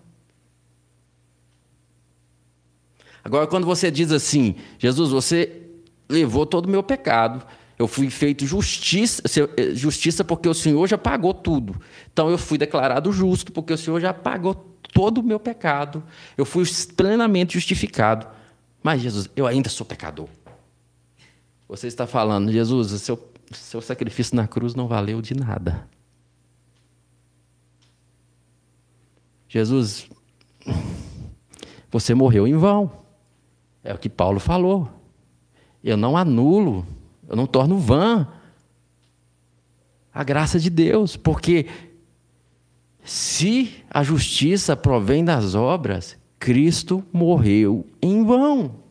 Agora, 3.24 3.48
quando 3.48 3.66
você 3.66 3.90
diz 3.90 4.12
assim, 4.12 4.58
Jesus, 4.78 5.10
você 5.10 5.60
levou 6.08 6.46
todo 6.46 6.68
o 6.68 6.70
meu 6.70 6.84
pecado, 6.84 7.44
eu 7.78 7.88
fui 7.88 8.10
feito 8.10 8.46
justiça, 8.46 9.22
eh, 9.56 9.76
justiça 9.76 10.24
porque 10.24 10.50
o 10.50 10.54
Senhor 10.54 10.88
já 10.88 10.98
pagou 10.98 11.34
tudo. 11.34 11.80
Então 12.12 12.30
eu 12.30 12.38
fui 12.38 12.58
declarado 12.58 13.12
justo 13.12 13.52
porque 13.52 13.72
o 13.72 13.78
Senhor 13.78 14.00
já 14.00 14.14
pagou 14.14 14.56
todo 14.94 15.20
o 15.20 15.24
meu 15.24 15.40
pecado. 15.40 16.04
Eu 16.36 16.44
fui 16.44 16.64
plenamente 16.96 17.54
justificado. 17.54 18.28
Mas 18.82 19.02
Jesus, 19.02 19.30
eu 19.36 19.46
ainda 19.46 19.70
sou 19.70 19.86
pecador. 19.86 20.28
Você 21.68 21.88
está 21.88 22.08
falando, 22.08 22.52
Jesus, 22.52 22.92
o 22.92 23.00
seu, 23.00 23.32
seu 23.52 23.82
sacrifício 23.82 24.36
na 24.36 24.48
cruz 24.48 24.74
não 24.74 24.88
valeu 24.88 25.22
de 25.22 25.36
nada. 25.36 25.88
Jesus, 29.48 30.10
você 31.92 32.16
morreu 32.16 32.48
em 32.48 32.56
vão. 32.56 32.92
É 33.84 33.94
o 33.94 33.98
que 34.00 34.10
Paulo 34.10 34.40
falou. 34.40 34.90
Eu 35.84 35.96
não 35.96 36.18
anulo 36.18 36.86
eu 37.28 37.36
não 37.36 37.46
torno 37.46 37.78
vã 37.78 38.28
a 40.14 40.24
graça 40.24 40.60
de 40.60 40.70
Deus, 40.70 41.16
porque 41.16 41.68
se 43.04 43.84
a 43.90 44.02
justiça 44.02 44.76
provém 44.76 45.24
das 45.24 45.54
obras, 45.54 46.18
Cristo 46.40 47.04
morreu 47.14 47.86
em 48.02 48.24
vão. 48.24 48.88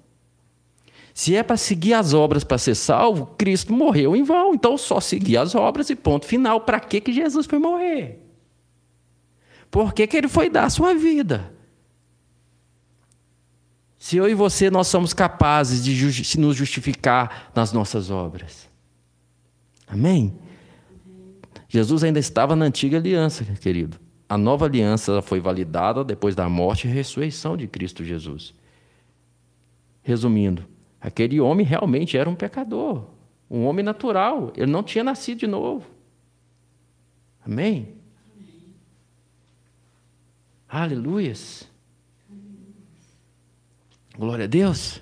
Se 1.13 1.35
é 1.35 1.43
para 1.43 1.57
seguir 1.57 1.95
as 1.95 2.13
obras 2.13 2.45
para 2.45 2.59
ser 2.59 2.75
salvo, 2.75 3.27
Cristo 3.39 3.73
morreu 3.73 4.15
em 4.15 4.23
vão. 4.23 4.55
Então 4.55 4.77
só 4.77 5.01
seguir 5.01 5.39
as 5.39 5.55
obras 5.55 5.89
e 5.89 5.97
ponto 5.97 6.27
final. 6.27 6.61
Para 6.61 6.79
que, 6.79 7.01
que 7.01 7.13
Jesus 7.13 7.47
foi 7.47 7.59
morrer? 7.59 8.23
Por 9.71 9.95
que, 9.95 10.07
que 10.07 10.17
ele 10.17 10.29
foi 10.29 10.51
dar 10.51 10.65
a 10.65 10.71
sua 10.71 10.95
vida? 10.95 11.56
Se 14.07 14.17
eu 14.17 14.29
e 14.29 14.35
você 14.35 14.71
nós 14.71 14.87
somos 14.87 15.13
capazes 15.13 15.85
de 15.85 16.39
nos 16.39 16.55
justificar 16.55 17.51
nas 17.53 17.73
nossas 17.73 18.09
obras. 18.09 18.69
Amém? 19.85 20.33
Jesus 21.69 22.05
ainda 22.05 22.21
estava 22.21 22.55
na 22.55 22.67
antiga 22.67 22.99
aliança, 22.99 23.45
querido. 23.61 23.99
A 24.29 24.39
nova 24.39 24.65
aliança 24.65 25.21
foi 25.23 25.41
validada 25.41 26.05
depois 26.05 26.37
da 26.37 26.49
morte 26.49 26.87
e 26.87 26.91
ressurreição 26.93 27.57
de 27.57 27.67
Cristo 27.67 28.05
Jesus. 28.05 28.55
Resumindo, 30.05 30.65
aquele 31.01 31.41
homem 31.41 31.67
realmente 31.67 32.17
era 32.17 32.31
um 32.31 32.37
pecador, 32.37 33.09
um 33.51 33.65
homem 33.65 33.85
natural, 33.85 34.53
ele 34.57 34.71
não 34.71 34.85
tinha 34.85 35.03
nascido 35.03 35.39
de 35.39 35.49
novo. 35.49 35.85
Amém? 37.45 37.97
Aleluias. 40.69 41.69
Glória 44.19 44.45
a 44.45 44.49
Deus. 44.49 45.01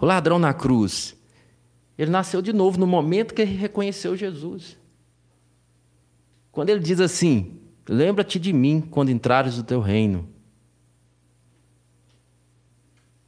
O 0.00 0.06
ladrão 0.06 0.38
na 0.38 0.54
cruz, 0.54 1.16
ele 1.96 2.10
nasceu 2.10 2.40
de 2.40 2.52
novo 2.52 2.78
no 2.78 2.86
momento 2.86 3.34
que 3.34 3.42
ele 3.42 3.54
reconheceu 3.54 4.16
Jesus. 4.16 4.78
Quando 6.50 6.70
ele 6.70 6.80
diz 6.80 7.00
assim: 7.00 7.60
Lembra-te 7.88 8.38
de 8.38 8.52
mim 8.52 8.80
quando 8.80 9.10
entrares 9.10 9.56
no 9.56 9.64
teu 9.64 9.80
reino. 9.80 10.28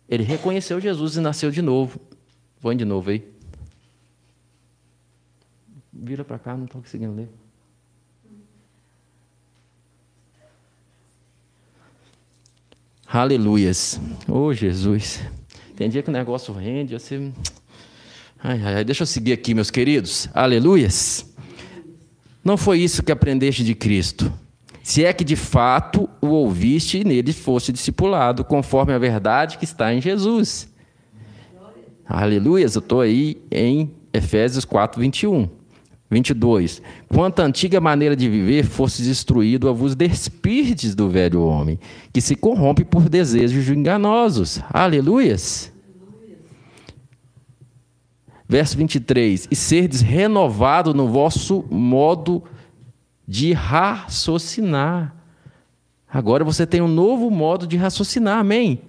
Ele 0.09 0.23
reconheceu 0.23 0.81
Jesus 0.81 1.17
e 1.17 1.21
nasceu 1.21 1.51
de 1.51 1.61
novo. 1.61 2.01
Põe 2.61 2.77
de 2.77 2.85
novo 2.85 3.11
aí. 3.11 3.27
Vira 5.93 6.25
para 6.25 6.39
cá, 6.39 6.57
não 6.57 6.67
estou 6.67 6.81
conseguindo 6.81 7.15
ler. 7.15 7.29
Aleluias. 13.13 14.01
Oh, 14.27 14.55
Jesus. 14.55 15.21
Tem 15.77 15.91
dia 15.91 16.03
que 16.03 16.09
o 16.09 16.13
negócio 16.13 16.55
rende, 16.55 16.95
você. 16.95 17.31
Ai, 18.43 18.59
ai, 18.65 18.85
deixa 18.85 19.03
eu 19.03 19.07
seguir 19.07 19.35
aqui, 19.35 19.53
meus 19.53 19.71
queridos. 19.71 20.31
Aleluias. 20.33 21.31
Não 22.43 22.57
foi 22.57 22.79
isso 22.79 23.03
que 23.03 23.13
aprendeste 23.13 23.63
de 23.65 23.75
Cristo. 23.75 24.33
Se 24.83 25.05
é 25.05 25.13
que 25.13 25.25
de 25.25 25.37
fato 25.37 26.09
o 26.23 26.29
ouviste 26.29 27.01
e 27.01 27.05
nele 27.05 27.35
fosse 27.35 27.71
discipulado, 27.71 28.47
conforme 28.47 28.95
a 28.95 28.99
verdade 28.99 29.59
que 29.59 29.65
está 29.65 29.93
em 29.93 30.01
Jesus. 30.01 30.67
Aleluias. 32.07 32.75
Eu 32.77 32.81
estou 32.81 33.03
aí 33.03 33.43
em 33.51 33.91
Efésios 34.11 34.65
4, 34.65 34.99
21. 34.99 35.51
22. 36.13 36.83
Quanto 37.09 37.41
à 37.41 37.45
antiga 37.47 37.81
maneira 37.81 38.15
de 38.15 38.29
viver 38.29 38.65
fosse 38.65 39.03
destruído 39.03 39.69
a 39.69 39.73
vos 39.73 39.95
despirdes 39.95 40.95
do 40.95 41.09
velho 41.09 41.43
homem, 41.43 41.79
que 42.13 42.21
se 42.21 42.37
corrompe 42.37 42.85
por 42.85 43.09
desejos 43.09 43.67
enganosos. 43.69 44.61
Aleluias. 44.71 45.73
Verso 48.47 48.77
23. 48.77 49.49
E 49.51 49.57
serdes 49.57 50.03
renovado 50.03 50.93
no 50.93 51.09
vosso 51.09 51.65
modo 51.71 52.45
de 53.27 53.55
raciocinar. 53.55 55.17
Agora 56.07 56.45
você 56.45 56.67
tem 56.67 56.83
um 56.83 56.89
novo 56.89 57.31
modo 57.31 57.67
de 57.67 57.79
raciocinar, 57.79 58.39
amém? 58.39 58.83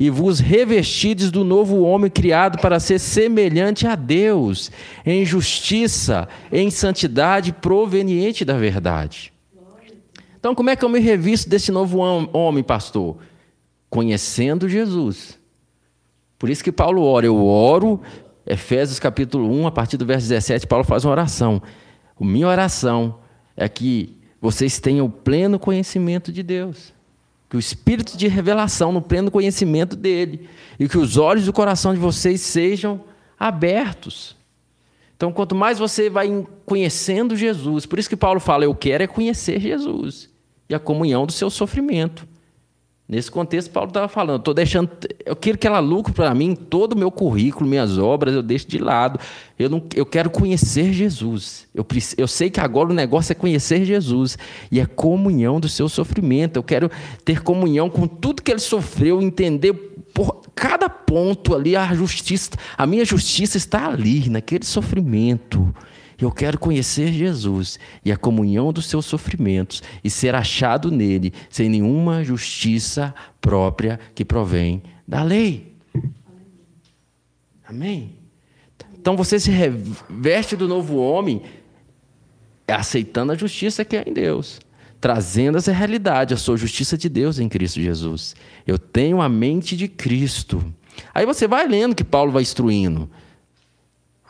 E 0.00 0.08
vos 0.08 0.40
revestides 0.40 1.30
do 1.30 1.44
novo 1.44 1.82
homem 1.82 2.10
criado 2.10 2.58
para 2.58 2.80
ser 2.80 2.98
semelhante 2.98 3.86
a 3.86 3.94
Deus, 3.94 4.72
em 5.04 5.26
justiça, 5.26 6.26
em 6.50 6.70
santidade 6.70 7.52
proveniente 7.52 8.42
da 8.42 8.56
verdade. 8.56 9.30
Então, 10.38 10.54
como 10.54 10.70
é 10.70 10.74
que 10.74 10.82
eu 10.82 10.88
me 10.88 11.00
revisto 11.00 11.50
desse 11.50 11.70
novo 11.70 11.98
homem, 11.98 12.64
pastor? 12.64 13.18
Conhecendo 13.90 14.70
Jesus. 14.70 15.38
Por 16.38 16.48
isso 16.48 16.64
que 16.64 16.72
Paulo 16.72 17.02
ora, 17.02 17.26
eu 17.26 17.36
oro, 17.36 18.00
Efésios 18.46 18.98
capítulo 18.98 19.52
1, 19.52 19.66
a 19.66 19.70
partir 19.70 19.98
do 19.98 20.06
verso 20.06 20.26
17, 20.26 20.66
Paulo 20.66 20.82
faz 20.82 21.04
uma 21.04 21.10
oração. 21.10 21.60
A 22.18 22.24
minha 22.24 22.48
oração 22.48 23.18
é 23.54 23.68
que 23.68 24.16
vocês 24.40 24.80
tenham 24.80 25.10
pleno 25.10 25.58
conhecimento 25.58 26.32
de 26.32 26.42
Deus 26.42 26.98
que 27.50 27.56
o 27.56 27.60
espírito 27.60 28.16
de 28.16 28.28
revelação 28.28 28.92
no 28.92 29.02
pleno 29.02 29.28
conhecimento 29.28 29.96
dele 29.96 30.48
e 30.78 30.88
que 30.88 30.96
os 30.96 31.16
olhos 31.16 31.46
do 31.46 31.52
coração 31.52 31.92
de 31.92 31.98
vocês 31.98 32.40
sejam 32.40 33.02
abertos. 33.36 34.36
Então, 35.16 35.32
quanto 35.32 35.54
mais 35.54 35.76
você 35.76 36.08
vai 36.08 36.46
conhecendo 36.64 37.36
Jesus, 37.36 37.86
por 37.86 37.98
isso 37.98 38.08
que 38.08 38.16
Paulo 38.16 38.38
fala, 38.38 38.64
eu 38.64 38.74
quero 38.74 39.02
é 39.02 39.06
conhecer 39.08 39.60
Jesus 39.60 40.30
e 40.68 40.74
a 40.74 40.78
comunhão 40.78 41.26
do 41.26 41.32
seu 41.32 41.50
sofrimento. 41.50 42.26
Nesse 43.10 43.28
contexto, 43.28 43.72
Paulo 43.72 43.88
estava 43.88 44.06
falando, 44.06 44.38
estou 44.38 44.54
deixando, 44.54 44.88
eu 45.26 45.34
quero 45.34 45.58
que 45.58 45.66
ela 45.66 45.80
lucre 45.80 46.12
para 46.12 46.32
mim 46.32 46.54
todo 46.54 46.92
o 46.92 46.96
meu 46.96 47.10
currículo, 47.10 47.68
minhas 47.68 47.98
obras, 47.98 48.32
eu 48.32 48.40
deixo 48.40 48.68
de 48.68 48.78
lado. 48.78 49.18
Eu, 49.58 49.68
não, 49.68 49.82
eu 49.96 50.06
quero 50.06 50.30
conhecer 50.30 50.92
Jesus. 50.92 51.66
Eu, 51.74 51.84
eu 52.16 52.28
sei 52.28 52.50
que 52.50 52.60
agora 52.60 52.90
o 52.90 52.94
negócio 52.94 53.32
é 53.32 53.34
conhecer 53.34 53.84
Jesus 53.84 54.38
e 54.70 54.78
é 54.78 54.86
comunhão 54.86 55.58
do 55.58 55.68
seu 55.68 55.88
sofrimento. 55.88 56.56
Eu 56.56 56.62
quero 56.62 56.88
ter 57.24 57.42
comunhão 57.42 57.90
com 57.90 58.06
tudo 58.06 58.42
que 58.42 58.50
ele 58.52 58.60
sofreu, 58.60 59.20
entender 59.20 59.72
por 60.14 60.42
cada 60.54 60.88
ponto 60.88 61.52
ali 61.52 61.74
a 61.74 61.92
justiça, 61.92 62.52
a 62.78 62.86
minha 62.86 63.04
justiça 63.04 63.56
está 63.56 63.88
ali, 63.88 64.30
naquele 64.30 64.64
sofrimento. 64.64 65.74
Eu 66.20 66.30
quero 66.30 66.58
conhecer 66.58 67.12
Jesus 67.12 67.78
e 68.04 68.12
a 68.12 68.16
comunhão 68.16 68.72
dos 68.72 68.86
seus 68.86 69.06
sofrimentos 69.06 69.82
e 70.04 70.10
ser 70.10 70.34
achado 70.34 70.90
nele 70.90 71.32
sem 71.48 71.68
nenhuma 71.68 72.22
justiça 72.22 73.14
própria 73.40 73.98
que 74.14 74.24
provém 74.24 74.82
da 75.08 75.22
lei. 75.22 75.74
Amém? 77.66 78.16
Então 79.00 79.16
você 79.16 79.40
se 79.40 79.50
reveste 79.50 80.56
do 80.56 80.68
novo 80.68 80.96
homem 80.96 81.42
aceitando 82.68 83.32
a 83.32 83.36
justiça 83.36 83.84
que 83.84 83.96
é 83.96 84.04
em 84.06 84.12
Deus, 84.12 84.60
trazendo 85.00 85.56
essa 85.56 85.72
realidade, 85.72 86.34
a 86.34 86.36
sua 86.36 86.56
justiça 86.56 86.98
de 86.98 87.08
Deus 87.08 87.38
em 87.38 87.48
Cristo 87.48 87.80
Jesus. 87.80 88.36
Eu 88.66 88.78
tenho 88.78 89.22
a 89.22 89.28
mente 89.28 89.76
de 89.76 89.88
Cristo. 89.88 90.62
Aí 91.14 91.24
você 91.24 91.48
vai 91.48 91.66
lendo 91.66 91.94
que 91.94 92.04
Paulo 92.04 92.30
vai 92.30 92.42
instruindo. 92.42 93.08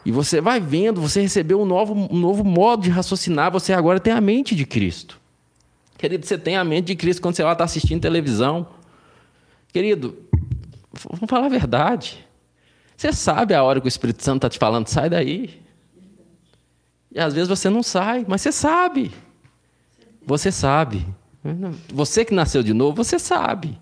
E 0.05 0.11
você 0.11 0.41
vai 0.41 0.61
vendo, 0.61 1.01
você 1.01 1.21
recebeu 1.21 1.61
um 1.61 1.67
novo, 1.67 1.95
um 1.95 2.19
novo 2.19 2.43
modo 2.43 2.83
de 2.83 2.91
raciocinar, 2.91 3.51
você 3.51 3.73
agora 3.73 4.01
tem 4.01 4.13
a 4.13 4.21
mente 4.21 4.55
de 4.55 4.65
Cristo. 4.65 5.21
Querido, 5.99 6.25
você 6.25 6.39
tem 6.39 6.57
a 6.57 6.65
mente 6.65 6.87
de 6.87 6.97
Cristo 6.97 7.21
quando 7.21 7.37
você 7.37 7.45
está 7.45 7.65
assistindo 7.65 8.01
televisão. 8.01 8.67
Querido, 9.73 10.17
vamos 10.93 11.29
falar 11.29 11.47
a 11.47 11.51
verdade. 11.51 12.27
Você 12.97 13.13
sabe 13.13 13.55
a 13.55 13.63
hora 13.63 13.81
que 13.81 13.87
o 13.87 13.89
Espírito 13.89 14.23
Santo 14.23 14.39
está 14.39 14.49
te 14.49 14.59
falando, 14.59 14.89
sai 14.89 15.11
daí. 15.11 15.61
E 17.13 17.21
às 17.21 17.35
vezes 17.35 17.49
você 17.49 17.69
não 17.69 17.83
sai, 17.83 18.25
mas 18.27 18.41
você 18.41 18.53
sabe. 18.53 19.11
Você 20.27 20.51
sabe. 20.51 21.07
Você 21.93 22.25
que 22.25 22.35
nasceu 22.35 22.63
de 22.63 22.73
novo, 22.73 22.97
você 22.97 23.19
sabe. 23.19 23.79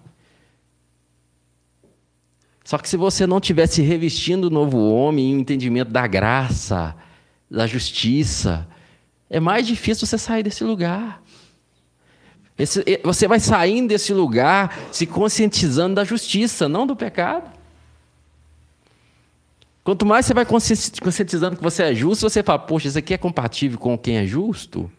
Só 2.68 2.76
que 2.76 2.86
se 2.86 2.98
você 2.98 3.26
não 3.26 3.40
tivesse 3.40 3.80
revestindo 3.80 4.48
o 4.48 4.50
novo 4.50 4.76
homem 4.92 5.30
em 5.30 5.36
um 5.36 5.38
entendimento 5.38 5.90
da 5.90 6.06
graça, 6.06 6.94
da 7.50 7.66
justiça, 7.66 8.68
é 9.30 9.40
mais 9.40 9.66
difícil 9.66 10.06
você 10.06 10.18
sair 10.18 10.42
desse 10.42 10.62
lugar. 10.64 11.22
Esse, 12.58 12.84
você 13.02 13.26
vai 13.26 13.40
saindo 13.40 13.88
desse 13.88 14.12
lugar 14.12 14.78
se 14.92 15.06
conscientizando 15.06 15.94
da 15.94 16.04
justiça, 16.04 16.68
não 16.68 16.86
do 16.86 16.94
pecado. 16.94 17.50
Quanto 19.82 20.04
mais 20.04 20.26
você 20.26 20.34
vai 20.34 20.44
conscientizando 20.44 21.56
que 21.56 21.62
você 21.62 21.84
é 21.84 21.94
justo, 21.94 22.28
você 22.28 22.42
fala, 22.42 22.58
poxa, 22.58 22.88
isso 22.88 22.98
aqui 22.98 23.14
é 23.14 23.16
compatível 23.16 23.78
com 23.78 23.96
quem 23.96 24.18
é 24.18 24.26
justo. 24.26 24.92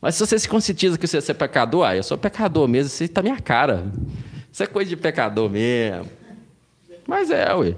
Mas 0.00 0.16
se 0.16 0.26
você 0.26 0.36
se 0.40 0.48
conscientiza 0.48 0.98
que 0.98 1.06
você 1.06 1.18
é 1.18 1.34
pecador, 1.34 1.86
ah, 1.86 1.94
eu 1.94 2.02
sou 2.02 2.18
pecador 2.18 2.66
mesmo, 2.66 2.88
isso 2.88 3.04
está 3.04 3.22
minha 3.22 3.40
cara. 3.40 3.86
Isso 4.58 4.64
é 4.64 4.66
coisa 4.66 4.88
de 4.88 4.96
pecador 4.96 5.48
mesmo. 5.48 6.10
Mas 7.06 7.30
é, 7.30 7.54
ué. 7.54 7.76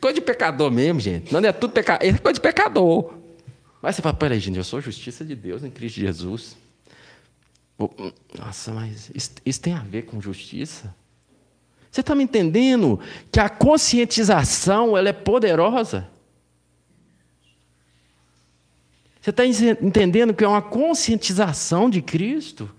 Coisa 0.00 0.14
de 0.14 0.20
pecador 0.20 0.70
mesmo, 0.70 1.00
gente. 1.00 1.32
Não 1.32 1.40
é 1.40 1.50
tudo 1.50 1.72
pecador. 1.72 2.08
É 2.08 2.16
coisa 2.16 2.34
de 2.34 2.40
pecador. 2.40 3.12
Mas 3.82 3.96
você 3.96 4.02
fala, 4.02 4.14
peraí, 4.14 4.38
gente, 4.38 4.56
eu 4.56 4.62
sou 4.62 4.80
justiça 4.80 5.24
de 5.24 5.34
Deus 5.34 5.64
em 5.64 5.70
Cristo 5.72 5.98
Jesus. 5.98 6.56
Nossa, 8.38 8.72
mas 8.72 9.10
isso, 9.12 9.32
isso 9.44 9.60
tem 9.60 9.72
a 9.72 9.80
ver 9.80 10.02
com 10.02 10.20
justiça? 10.20 10.94
Você 11.90 12.02
está 12.02 12.14
me 12.14 12.22
entendendo 12.22 13.00
que 13.32 13.40
a 13.40 13.48
conscientização 13.48 14.96
ela 14.96 15.08
é 15.08 15.12
poderosa? 15.12 16.08
Você 19.20 19.30
está 19.30 19.44
entendendo 19.44 20.32
que 20.32 20.44
é 20.44 20.48
uma 20.48 20.62
conscientização 20.62 21.90
de 21.90 22.00
Cristo? 22.00 22.70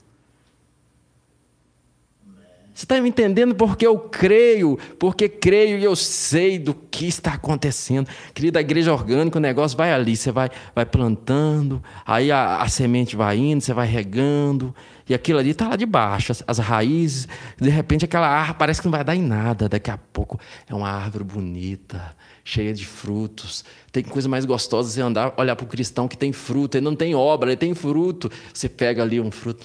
Você 2.73 2.85
está 2.85 2.99
me 2.99 3.09
entendendo? 3.09 3.53
Porque 3.53 3.85
eu 3.85 3.99
creio, 3.99 4.79
porque 4.97 5.29
creio 5.29 5.77
e 5.77 5.83
eu 5.83 5.95
sei 5.95 6.57
do 6.57 6.73
que 6.73 7.05
está 7.05 7.33
acontecendo. 7.33 8.09
Querida, 8.33 8.59
a 8.59 8.61
igreja 8.61 8.91
orgânica, 8.91 9.37
o 9.37 9.41
negócio 9.41 9.77
vai 9.77 9.93
ali, 9.93 10.17
você 10.17 10.31
vai, 10.31 10.49
vai 10.73 10.85
plantando, 10.85 11.83
aí 12.05 12.31
a, 12.31 12.61
a 12.61 12.67
semente 12.67 13.15
vai 13.15 13.37
indo, 13.37 13.61
você 13.61 13.73
vai 13.73 13.85
regando, 13.85 14.73
e 15.07 15.13
aquilo 15.13 15.37
ali 15.37 15.51
está 15.51 15.67
lá 15.67 15.75
de 15.75 15.85
baixo, 15.85 16.31
as, 16.31 16.43
as, 16.47 16.57
raízes, 16.57 17.27
de 17.59 17.69
repente 17.69 18.05
aquela 18.05 18.27
árvore 18.27 18.57
parece 18.57 18.81
que 18.81 18.87
não 18.87 18.91
vai 18.91 19.03
dar 19.03 19.15
em 19.15 19.21
nada, 19.21 19.69
daqui 19.69 19.91
a 19.91 19.97
pouco 19.97 20.39
é 20.67 20.73
uma 20.73 20.89
árvore 20.89 21.25
bonita, 21.25 22.15
cheia 22.43 22.73
de 22.73 22.85
frutos. 22.85 23.63
Tem 23.91 24.03
coisa 24.03 24.27
mais 24.27 24.45
gostosa 24.45 24.89
você 24.89 25.01
andar, 25.01 25.33
olhar 25.37 25.55
para 25.55 25.65
o 25.65 25.67
cristão 25.67 26.07
que 26.07 26.17
tem 26.17 26.33
fruto, 26.33 26.77
ele 26.77 26.85
não 26.85 26.95
tem 26.95 27.13
obra, 27.13 27.49
ele 27.49 27.57
tem 27.57 27.73
fruto. 27.73 28.31
Você 28.53 28.67
pega 28.67 29.03
ali 29.03 29.19
um 29.19 29.31
fruto. 29.31 29.63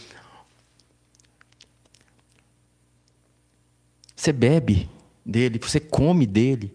Você 4.19 4.33
bebe 4.33 4.91
dele, 5.25 5.61
você 5.61 5.79
come 5.79 6.27
dele. 6.27 6.75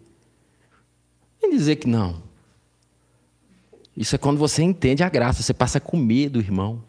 Nem 1.41 1.51
dizer 1.51 1.75
que 1.75 1.89
não. 1.89 2.23
Isso 3.97 4.15
é 4.15 4.17
quando 4.17 4.37
você 4.37 4.63
entende 4.63 5.03
a 5.03 5.09
graça, 5.09 5.43
você 5.43 5.53
passa 5.53 5.77
a 5.77 5.81
comer 5.81 6.29
do 6.29 6.39
irmão. 6.39 6.81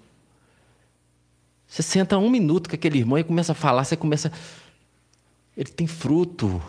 Você 1.66 1.82
senta 1.82 2.16
um 2.18 2.30
minuto 2.30 2.68
com 2.68 2.76
aquele 2.76 3.00
irmão 3.00 3.18
e 3.18 3.24
começa 3.24 3.50
a 3.50 3.54
falar, 3.54 3.82
você 3.82 3.96
começa. 3.96 4.30
Ele 5.56 5.70
tem 5.70 5.88
fruto. 5.88 6.62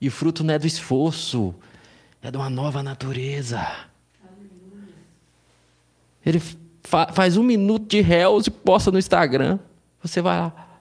E 0.00 0.06
o 0.06 0.12
fruto 0.12 0.44
não 0.44 0.54
é 0.54 0.58
do 0.60 0.68
esforço, 0.68 1.52
é 2.22 2.30
de 2.30 2.36
uma 2.36 2.48
nova 2.48 2.84
natureza. 2.84 3.66
Ele 6.24 6.38
fa 6.84 7.12
faz 7.12 7.36
um 7.36 7.42
minuto 7.42 7.88
de 7.88 8.00
réus 8.00 8.46
e 8.46 8.50
posta 8.52 8.92
no 8.92 8.98
Instagram. 8.98 9.58
Você 10.00 10.22
vai 10.22 10.38
lá. 10.38 10.80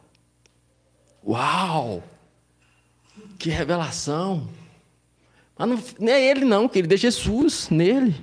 Uau! 1.25 2.03
Que 3.38 3.49
revelação! 3.49 4.47
Mas 5.57 5.67
não, 5.67 5.83
não 5.99 6.13
é 6.13 6.23
ele, 6.23 6.45
não, 6.45 6.67
que 6.67 6.79
ele 6.79 6.93
é 6.93 6.97
Jesus 6.97 7.69
nele. 7.69 8.15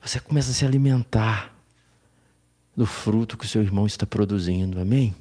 Você 0.00 0.20
começa 0.20 0.50
a 0.50 0.54
se 0.54 0.64
alimentar 0.64 1.52
do 2.76 2.86
fruto 2.86 3.36
que 3.36 3.44
o 3.44 3.48
seu 3.48 3.62
irmão 3.62 3.86
está 3.86 4.06
produzindo, 4.06 4.80
amém? 4.80 5.14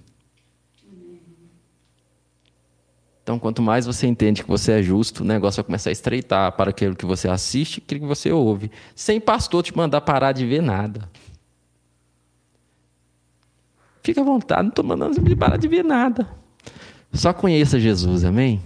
Então, 3.24 3.40
quanto 3.40 3.60
mais 3.60 3.88
você 3.88 4.06
entende 4.06 4.44
que 4.44 4.50
você 4.50 4.74
é 4.74 4.84
justo, 4.84 5.24
o 5.24 5.26
negócio 5.26 5.58
vai 5.58 5.66
começar 5.66 5.90
a 5.90 5.92
estreitar 5.92 6.52
para 6.52 6.70
aquilo 6.70 6.96
que 6.96 7.08
você 7.08 7.28
assiste 7.28 7.78
e 7.78 7.84
aquilo 7.84 8.02
que 8.02 8.06
você 8.06 8.32
ouve, 8.32 8.70
sem 8.96 9.20
pastor 9.20 9.64
te 9.64 9.76
mandar 9.76 10.02
parar 10.02 10.32
de 10.32 10.46
ver 10.46 10.62
nada. 10.62 11.10
Fica 14.06 14.22
à 14.22 14.24
vontade, 14.24 14.62
não 14.62 14.70
estou 14.70 14.86
mandando 14.86 15.16
você 15.16 15.36
parar 15.36 15.58
de 15.58 15.68
ver 15.68 15.84
nada. 15.84 16.28
Só 17.12 17.34
conheça 17.34 17.80
Jesus, 17.80 18.24
amém? 18.24 18.62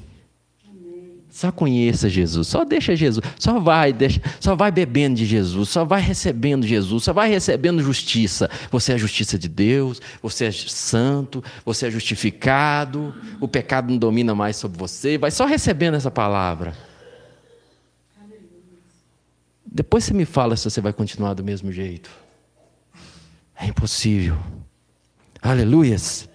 Só 1.29 1.49
conheça 1.49 2.09
Jesus, 2.09 2.45
só 2.49 2.65
deixa 2.65 2.93
Jesus, 2.93 3.23
só 3.39 3.57
vai, 3.57 3.93
deixa, 3.93 4.21
só 4.41 4.53
vai 4.53 4.69
bebendo 4.69 5.15
de 5.15 5.25
Jesus, 5.25 5.69
só 5.69 5.85
vai 5.85 6.01
recebendo 6.01 6.67
Jesus, 6.67 7.05
só 7.05 7.13
vai 7.13 7.29
recebendo 7.29 7.81
justiça. 7.81 8.49
Você 8.69 8.91
é 8.91 8.95
a 8.95 8.97
justiça 8.97 9.39
de 9.39 9.47
Deus, 9.47 10.01
você 10.21 10.45
é 10.45 10.51
santo, 10.51 11.41
você 11.63 11.87
é 11.87 11.91
justificado, 11.91 13.15
o 13.39 13.47
pecado 13.47 13.89
não 13.91 13.97
domina 13.97 14.35
mais 14.35 14.57
sobre 14.57 14.77
você, 14.77 15.17
vai 15.17 15.31
só 15.31 15.45
recebendo 15.45 15.95
essa 15.95 16.11
palavra. 16.11 16.75
Depois 19.65 20.03
você 20.03 20.13
me 20.13 20.25
fala 20.25 20.57
se 20.57 20.69
você 20.69 20.81
vai 20.81 20.91
continuar 20.91 21.33
do 21.33 21.45
mesmo 21.45 21.71
jeito. 21.71 22.09
É 23.55 23.67
impossível. 23.67 24.37
Aleluias. 25.41 26.29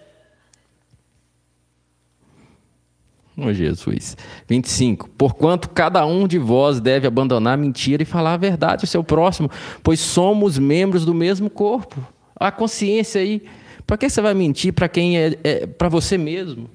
Oh, 3.37 3.51
Jesus. 3.51 4.15
25. 4.47 5.09
Porquanto 5.09 5.69
cada 5.69 6.05
um 6.05 6.27
de 6.27 6.39
vós 6.39 6.79
deve 6.79 7.05
abandonar 7.05 7.55
a 7.55 7.57
mentira 7.57 8.01
e 8.03 8.05
falar 8.05 8.33
a 8.33 8.37
verdade 8.37 8.83
ao 8.83 8.87
seu 8.87 9.03
próximo, 9.03 9.51
pois 9.83 9.99
somos 9.99 10.57
membros 10.57 11.05
do 11.05 11.13
mesmo 11.13 11.49
corpo. 11.49 12.01
A 12.35 12.51
consciência 12.51 13.21
aí. 13.21 13.43
Para 13.85 13.97
que 13.97 14.09
você 14.09 14.21
vai 14.21 14.33
mentir 14.33 14.73
para 14.73 14.89
quem 14.89 15.17
é, 15.17 15.37
é 15.43 15.67
para 15.67 15.89
você 15.89 16.17
mesmo? 16.17 16.69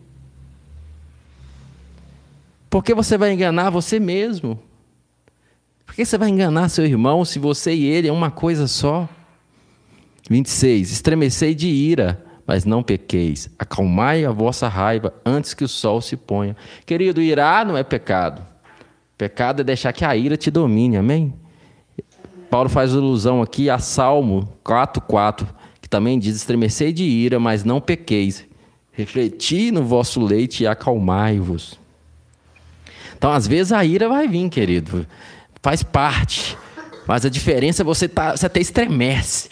Por 2.69 2.85
que 2.85 2.95
você 2.95 3.19
vai 3.19 3.33
enganar 3.33 3.71
você 3.71 3.99
mesmo? 3.99 4.63
Por 5.85 5.95
que 5.95 6.05
você 6.05 6.17
vai 6.17 6.29
enganar 6.29 6.69
seu 6.69 6.85
irmão 6.85 7.25
se 7.25 7.41
você 7.41 7.75
e 7.75 7.85
ele 7.85 8.07
é 8.07 8.13
uma 8.13 8.31
coisa 8.31 8.69
só? 8.69 9.09
26. 10.31 10.93
Estremecei 10.93 11.55
de 11.57 11.67
ira, 11.67 12.25
mas 12.47 12.65
não 12.65 12.85
pequeis. 12.85 13.51
Acalmai 13.59 14.25
a 14.25 14.31
vossa 14.31 14.69
raiva 14.69 15.13
antes 15.27 15.53
que 15.53 15.65
o 15.65 15.69
sol 15.69 16.01
se 16.01 16.17
ponha. 16.17 16.57
Querido, 16.87 17.21
irar 17.21 17.67
não 17.67 17.77
é 17.77 17.83
pecado. 17.83 18.41
Pecado 19.19 19.61
é 19.61 19.65
deixar 19.65 19.93
que 19.93 20.05
a 20.05 20.17
ira 20.17 20.37
te 20.37 20.51
domine, 20.51 20.97
amém? 20.97 21.35
Paulo 22.49 22.69
faz 22.69 22.95
alusão 22.95 23.43
aqui 23.43 23.69
a 23.69 23.79
Salmo 23.79 24.49
4,4, 24.65 25.47
que 25.83 25.89
também 25.89 26.19
diz: 26.19 26.37
estremecei 26.37 26.93
de 26.93 27.05
ira, 27.05 27.41
mas 27.41 27.65
não 27.65 27.81
pequeis. 27.81 28.47
Refleti 28.93 29.71
no 29.71 29.85
vosso 29.85 30.21
leite 30.21 30.63
e 30.63 30.67
acalmai-vos. 30.67 31.79
Então, 33.17 33.33
às 33.33 33.47
vezes, 33.47 33.73
a 33.73 33.85
ira 33.85 34.09
vai 34.09 34.27
vir, 34.27 34.49
querido. 34.49 35.07
Faz 35.63 35.83
parte. 35.83 36.57
Mas 37.07 37.25
a 37.25 37.29
diferença 37.29 37.83
é 37.83 37.85
você, 37.85 38.09
tá, 38.09 38.37
você 38.37 38.47
até 38.47 38.61
estremece. 38.61 39.49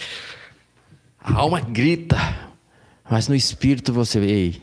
A 1.29 1.41
alma 1.41 1.61
grita, 1.61 2.17
mas 3.09 3.29
no 3.29 3.35
espírito 3.35 3.93
você, 3.93 4.19
ei, 4.19 4.63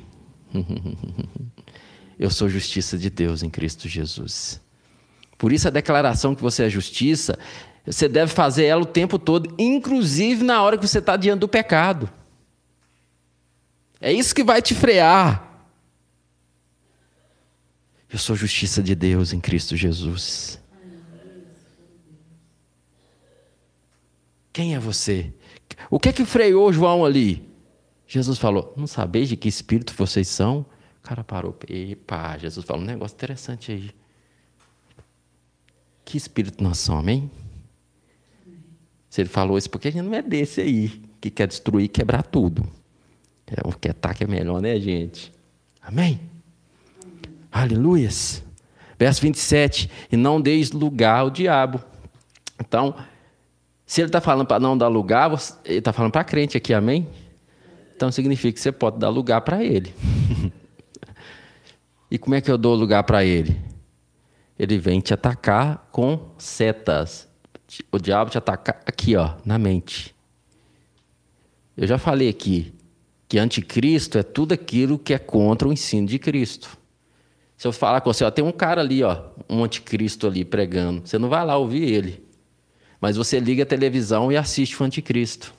eu 2.17 2.29
sou 2.31 2.49
justiça 2.49 2.97
de 2.97 3.09
Deus 3.09 3.43
em 3.43 3.49
Cristo 3.49 3.87
Jesus. 3.87 4.59
Por 5.37 5.51
isso 5.51 5.67
a 5.67 5.71
declaração 5.71 6.33
que 6.33 6.41
você 6.41 6.63
é 6.63 6.69
justiça, 6.69 7.37
você 7.85 8.09
deve 8.09 8.31
fazer 8.33 8.65
ela 8.65 8.81
o 8.81 8.85
tempo 8.85 9.19
todo, 9.19 9.53
inclusive 9.59 10.43
na 10.43 10.61
hora 10.63 10.77
que 10.77 10.87
você 10.87 10.97
está 10.97 11.15
diante 11.15 11.41
do 11.41 11.47
pecado. 11.47 12.09
É 14.01 14.11
isso 14.11 14.33
que 14.33 14.43
vai 14.43 14.61
te 14.61 14.73
frear. 14.73 15.69
Eu 18.11 18.17
sou 18.17 18.35
justiça 18.35 18.81
de 18.81 18.95
Deus 18.95 19.33
em 19.33 19.39
Cristo 19.39 19.75
Jesus. 19.75 20.59
Quem 24.51 24.73
é 24.73 24.79
você? 24.79 25.33
O 25.89 25.99
que 25.99 26.09
é 26.09 26.13
que 26.13 26.25
freou 26.25 26.71
João 26.71 27.05
ali? 27.05 27.47
Jesus 28.07 28.37
falou: 28.37 28.73
Não 28.77 28.87
sabeis 28.87 29.29
de 29.29 29.35
que 29.35 29.47
espírito 29.47 29.93
vocês 29.95 30.27
são? 30.27 30.65
O 30.99 31.07
cara 31.07 31.23
parou. 31.23 31.55
Epa, 31.67 32.37
Jesus 32.37 32.65
falou 32.65 32.81
um 32.81 32.85
negócio 32.85 33.15
interessante 33.15 33.71
aí. 33.71 33.91
Que 36.03 36.17
espírito 36.17 36.63
nós 36.63 36.77
somos, 36.77 37.01
amém? 37.01 37.31
Se 39.09 39.21
ele 39.21 39.29
falou 39.29 39.57
isso, 39.57 39.69
porque 39.69 39.87
a 39.87 39.91
gente 39.91 40.03
não 40.03 40.13
é 40.13 40.21
desse 40.21 40.61
aí, 40.61 41.01
que 41.21 41.29
quer 41.29 41.47
destruir, 41.47 41.87
quebrar 41.87 42.21
tudo. 42.21 42.69
É, 43.47 43.67
o 43.67 43.71
que 43.71 43.89
ataque 43.89 44.23
é 44.23 44.27
melhor, 44.27 44.61
né, 44.61 44.79
gente? 44.79 45.31
Amém? 45.81 46.19
Aleluias. 47.51 48.43
Verso 48.99 49.21
27. 49.21 49.89
E 50.11 50.17
não 50.17 50.41
deis 50.41 50.71
lugar 50.71 51.19
ao 51.19 51.29
diabo. 51.29 51.81
Então, 52.59 52.95
se 53.85 54.01
ele 54.01 54.07
está 54.07 54.19
falando 54.19 54.47
para 54.47 54.59
não 54.59 54.77
dar 54.77 54.87
lugar, 54.87 55.31
ele 55.63 55.77
está 55.77 55.93
falando 55.93 56.11
para 56.11 56.23
crente 56.23 56.57
aqui, 56.57 56.73
amém? 56.73 57.07
Então 57.95 58.11
significa 58.11 58.53
que 58.53 58.59
você 58.59 58.71
pode 58.71 58.97
dar 58.97 59.09
lugar 59.09 59.41
para 59.41 59.63
ele. 59.63 59.93
e 62.09 62.17
como 62.17 62.35
é 62.35 62.41
que 62.41 62.49
eu 62.49 62.57
dou 62.57 62.75
lugar 62.75 63.03
para 63.03 63.23
ele? 63.23 63.61
Ele 64.57 64.77
vem 64.77 64.99
te 64.99 65.13
atacar 65.13 65.87
com 65.91 66.31
setas. 66.37 67.27
O 67.91 67.99
diabo 67.99 68.31
te 68.31 68.37
ataca 68.37 68.79
aqui, 68.85 69.15
ó, 69.15 69.35
na 69.45 69.57
mente. 69.59 70.15
Eu 71.77 71.85
já 71.85 71.97
falei 71.97 72.29
aqui 72.29 72.73
que 73.27 73.37
anticristo 73.37 74.17
é 74.17 74.23
tudo 74.23 74.53
aquilo 74.53 74.97
que 74.97 75.13
é 75.13 75.19
contra 75.19 75.67
o 75.67 75.73
ensino 75.73 76.07
de 76.07 76.17
Cristo. 76.17 76.77
Se 77.57 77.67
eu 77.67 77.71
falar 77.71 78.01
com 78.01 78.11
você, 78.11 78.23
ó, 78.23 78.31
tem 78.31 78.43
um 78.43 78.51
cara 78.51 78.81
ali, 78.81 79.03
ó, 79.03 79.29
um 79.49 79.63
anticristo 79.63 80.27
ali 80.27 80.43
pregando, 80.43 81.01
você 81.05 81.17
não 81.17 81.29
vai 81.29 81.45
lá 81.45 81.57
ouvir 81.57 81.83
ele. 81.83 82.24
Mas 82.99 83.17
você 83.17 83.39
liga 83.39 83.63
a 83.63 83.65
televisão 83.65 84.31
e 84.31 84.37
assiste 84.37 84.81
o 84.81 84.85
anticristo. 84.85 85.53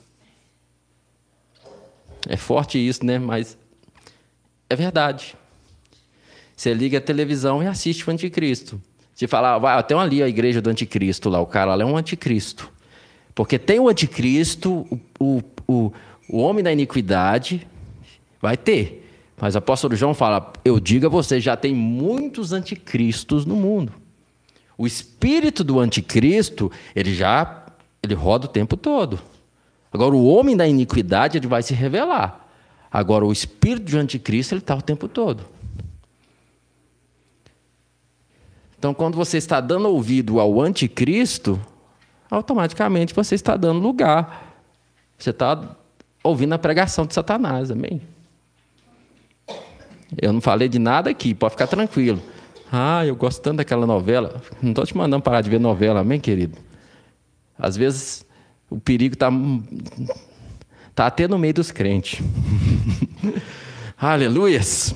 É 2.27 2.35
forte 2.35 2.77
isso, 2.77 3.05
né? 3.05 3.19
Mas 3.19 3.57
é 4.69 4.75
verdade. 4.75 5.35
Você 6.55 6.73
liga 6.73 6.97
a 6.97 7.01
televisão 7.01 7.61
e 7.61 7.67
assiste 7.67 8.07
o 8.07 8.11
anticristo. 8.11 8.81
Você 9.13 9.27
fala, 9.27 9.55
ah, 9.55 9.57
vai, 9.57 9.83
tem 9.83 9.97
ali 9.97 10.21
a 10.21 10.27
igreja 10.27 10.61
do 10.61 10.69
anticristo 10.69 11.29
lá, 11.29 11.39
o 11.39 11.45
cara 11.45 11.73
lá 11.73 11.83
é 11.83 11.85
um 11.85 11.97
anticristo. 11.97 12.71
Porque 13.33 13.57
tem 13.57 13.79
o 13.79 13.87
anticristo, 13.87 14.87
o, 15.19 15.41
o, 15.67 15.93
o 16.27 16.37
homem 16.37 16.63
da 16.63 16.71
iniquidade, 16.71 17.67
vai 18.41 18.57
ter. 18.57 19.07
Mas 19.39 19.53
o 19.53 19.59
apóstolo 19.59 19.95
João 19.95 20.13
fala: 20.13 20.51
Eu 20.65 20.79
digo 20.79 21.05
a 21.05 21.09
você, 21.09 21.39
já 21.39 21.55
tem 21.55 21.73
muitos 21.73 22.51
anticristos 22.51 23.45
no 23.45 23.55
mundo. 23.55 23.93
O 24.77 24.85
espírito 24.85 25.63
do 25.63 25.79
anticristo, 25.79 26.71
ele 26.95 27.13
já 27.13 27.65
Ele 28.03 28.13
roda 28.13 28.45
o 28.45 28.49
tempo 28.49 28.77
todo. 28.77 29.19
Agora, 29.91 30.15
o 30.15 30.27
homem 30.27 30.55
da 30.55 30.67
iniquidade 30.67 31.37
ele 31.37 31.47
vai 31.47 31.63
se 31.63 31.73
revelar. 31.73 32.47
Agora, 32.91 33.25
o 33.25 33.31
espírito 33.31 33.85
de 33.85 33.97
anticristo 33.97 34.53
ele 34.53 34.61
está 34.61 34.75
o 34.75 34.81
tempo 34.81 35.07
todo. 35.07 35.43
Então, 38.77 38.93
quando 38.93 39.15
você 39.15 39.37
está 39.37 39.59
dando 39.59 39.89
ouvido 39.89 40.39
ao 40.39 40.61
anticristo, 40.61 41.59
automaticamente 42.29 43.13
você 43.13 43.33
está 43.33 43.57
dando 43.57 43.79
lugar. 43.79 44.55
Você 45.17 45.31
está 45.31 45.75
ouvindo 46.23 46.53
a 46.53 46.59
pregação 46.59 47.05
de 47.05 47.13
Satanás, 47.13 47.71
amém? 47.71 48.01
Eu 50.21 50.31
não 50.31 50.39
falei 50.39 50.69
de 50.69 50.77
nada 50.77 51.09
aqui, 51.09 51.33
pode 51.33 51.53
ficar 51.53 51.67
tranquilo. 51.67 52.21
Ah, 52.71 53.05
eu 53.05 53.15
gosto 53.15 53.41
tanto 53.41 53.57
daquela 53.57 53.85
novela. 53.85 54.41
Não 54.61 54.71
estou 54.71 54.85
te 54.85 54.95
mandando 54.95 55.23
parar 55.23 55.41
de 55.41 55.49
ver 55.49 55.59
novela, 55.59 56.01
amém, 56.01 56.19
querido? 56.19 56.57
Às 57.57 57.77
vezes 57.77 58.25
o 58.69 58.79
perigo 58.79 59.13
está 59.13 59.29
tá 60.93 61.07
até 61.07 61.27
no 61.27 61.37
meio 61.37 61.53
dos 61.53 61.71
crentes. 61.71 62.21
Aleluias! 63.97 64.93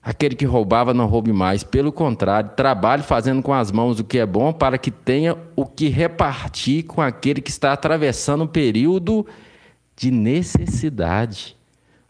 Aquele 0.00 0.36
que 0.36 0.44
roubava 0.44 0.92
não 0.92 1.06
roube 1.06 1.32
mais, 1.32 1.64
pelo 1.64 1.90
contrário, 1.90 2.50
trabalhe 2.54 3.02
fazendo 3.02 3.42
com 3.42 3.54
as 3.54 3.72
mãos 3.72 3.98
o 3.98 4.04
que 4.04 4.18
é 4.18 4.26
bom, 4.26 4.52
para 4.52 4.76
que 4.76 4.90
tenha 4.90 5.34
o 5.56 5.64
que 5.64 5.88
repartir 5.88 6.84
com 6.84 7.00
aquele 7.00 7.40
que 7.40 7.50
está 7.50 7.72
atravessando 7.72 8.44
um 8.44 8.46
período 8.46 9.26
de 9.96 10.10
necessidade. 10.10 11.56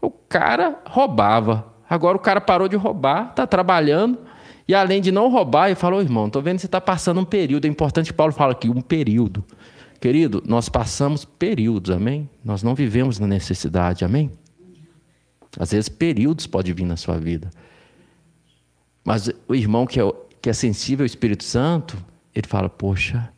O 0.01 0.11
cara 0.11 0.81
roubava, 0.87 1.73
agora 1.89 2.17
o 2.17 2.21
cara 2.21 2.41
parou 2.41 2.69
de 2.69 2.77
roubar, 2.77 3.31
está 3.31 3.47
trabalhando, 3.47 4.19
e 4.67 4.75
além 4.75 5.01
de 5.01 5.13
não 5.13 5.31
roubar, 5.31 5.69
ele 5.69 5.75
falou: 5.75 6.01
irmão, 6.01 6.27
estou 6.27 6.43
vendo 6.43 6.57
que 6.57 6.63
você 6.63 6.67
está 6.67 6.81
passando 6.81 7.21
um 7.21 7.25
período. 7.25 7.67
É 7.67 7.69
importante 7.69 8.11
que 8.11 8.17
Paulo 8.17 8.33
fala 8.33 8.53
aqui, 8.53 8.69
um 8.69 8.81
período. 8.81 9.45
Querido, 10.01 10.43
nós 10.47 10.69
passamos 10.69 11.25
períodos, 11.25 11.91
amém? 11.91 12.29
Nós 12.45 12.63
não 12.63 12.75
vivemos 12.75 13.19
na 13.19 13.27
necessidade, 13.27 14.05
amém? 14.05 14.31
Às 15.59 15.73
vezes, 15.73 15.89
períodos 15.89 16.47
podem 16.47 16.75
vir 16.75 16.85
na 16.85 16.97
sua 16.97 17.17
vida. 17.17 17.51
Mas 19.05 19.31
o 19.47 19.55
irmão 19.55 19.87
que 19.87 20.01
é, 20.01 20.13
que 20.43 20.51
é 20.51 20.53
sensível 20.53 21.05
ao 21.05 21.07
Espírito 21.07 21.45
Santo, 21.45 21.97
ele 22.35 22.47
fala: 22.47 22.69
Poxa, 22.69 23.33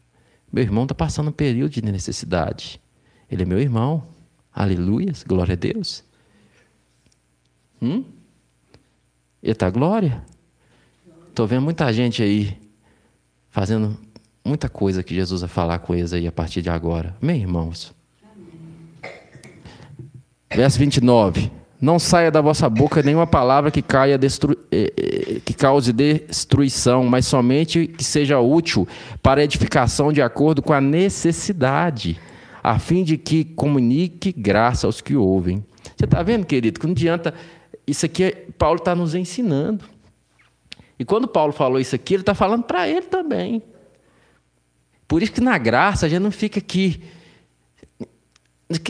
meu 0.53 0.63
irmão 0.63 0.85
está 0.85 0.95
passando 0.95 1.29
um 1.29 1.33
período 1.33 1.73
de 1.73 1.83
necessidade. 1.83 2.81
Ele 3.31 3.43
é 3.43 3.47
meu 3.47 3.59
irmão. 3.59 4.07
Aleluia, 4.55 5.13
glória 5.27 5.53
a 5.53 5.57
Deus. 5.57 6.03
Hum? 7.83 8.05
Ele 9.47 9.53
está 9.53 9.71
glória. 9.71 10.21
Estou 11.29 11.47
vendo 11.47 11.63
muita 11.63 11.93
gente 11.93 12.21
aí 12.21 12.59
fazendo 13.49 13.97
muita 14.45 14.69
coisa 14.69 15.05
que 15.05 15.15
Jesus 15.15 15.43
vai 15.43 15.49
falar 15.49 15.79
com 15.79 15.95
eles 15.95 16.13
aí 16.13 16.27
a 16.27 16.33
partir 16.33 16.63
de 16.63 16.69
agora. 16.69 17.15
Amém, 17.23 17.43
irmãos? 17.43 17.95
Verso 20.53 20.81
29. 20.81 21.53
Não 21.81 21.97
saia 21.97 22.29
da 22.29 22.41
vossa 22.41 22.69
boca 22.69 23.05
nenhuma 23.05 23.25
palavra 23.25 23.71
que, 23.71 23.83
caia 23.83 24.19
destru... 24.19 24.59
Eh, 24.73 24.93
eh, 24.97 25.41
que 25.45 25.55
cause 25.55 25.93
destruição, 25.93 27.05
mas 27.05 27.25
somente 27.27 27.87
que 27.87 28.03
seja 28.03 28.41
útil 28.41 28.89
para 29.23 29.45
edificação 29.45 30.13
de 30.13 30.21
acordo 30.21 30.61
com 30.61 30.73
a 30.73 30.81
necessidade, 30.81 32.19
a 32.65 32.81
fim 32.81 33.05
de 33.05 33.17
que 33.17 33.45
comunique 33.45 34.33
graça 34.33 34.89
aos 34.89 35.01
que 35.01 35.15
ouvem. 35.15 35.65
Você 35.97 36.05
está 36.05 36.21
vendo, 36.21 36.45
querido, 36.45 36.81
que 36.81 36.87
não 36.87 36.95
adianta. 36.95 37.33
Isso 37.87 38.07
aqui 38.07 38.25
é... 38.25 38.31
Paulo 38.59 38.79
está 38.79 38.95
nos 38.95 39.15
ensinando. 39.15 39.85
E 40.99 41.05
quando 41.05 41.29
Paulo 41.29 41.53
falou 41.53 41.79
isso 41.79 41.95
aqui, 41.95 42.15
ele 42.15 42.23
está 42.23 42.35
falando 42.35 42.65
para 42.65 42.89
ele 42.89 43.03
também. 43.03 43.63
Por 45.07 45.23
isso 45.23 45.33
que 45.33 45.41
na 45.41 45.57
graça 45.59 46.07
a 46.07 46.09
gente 46.09 46.21
não 46.21 46.31
fica 46.31 46.59
aqui. 46.59 47.03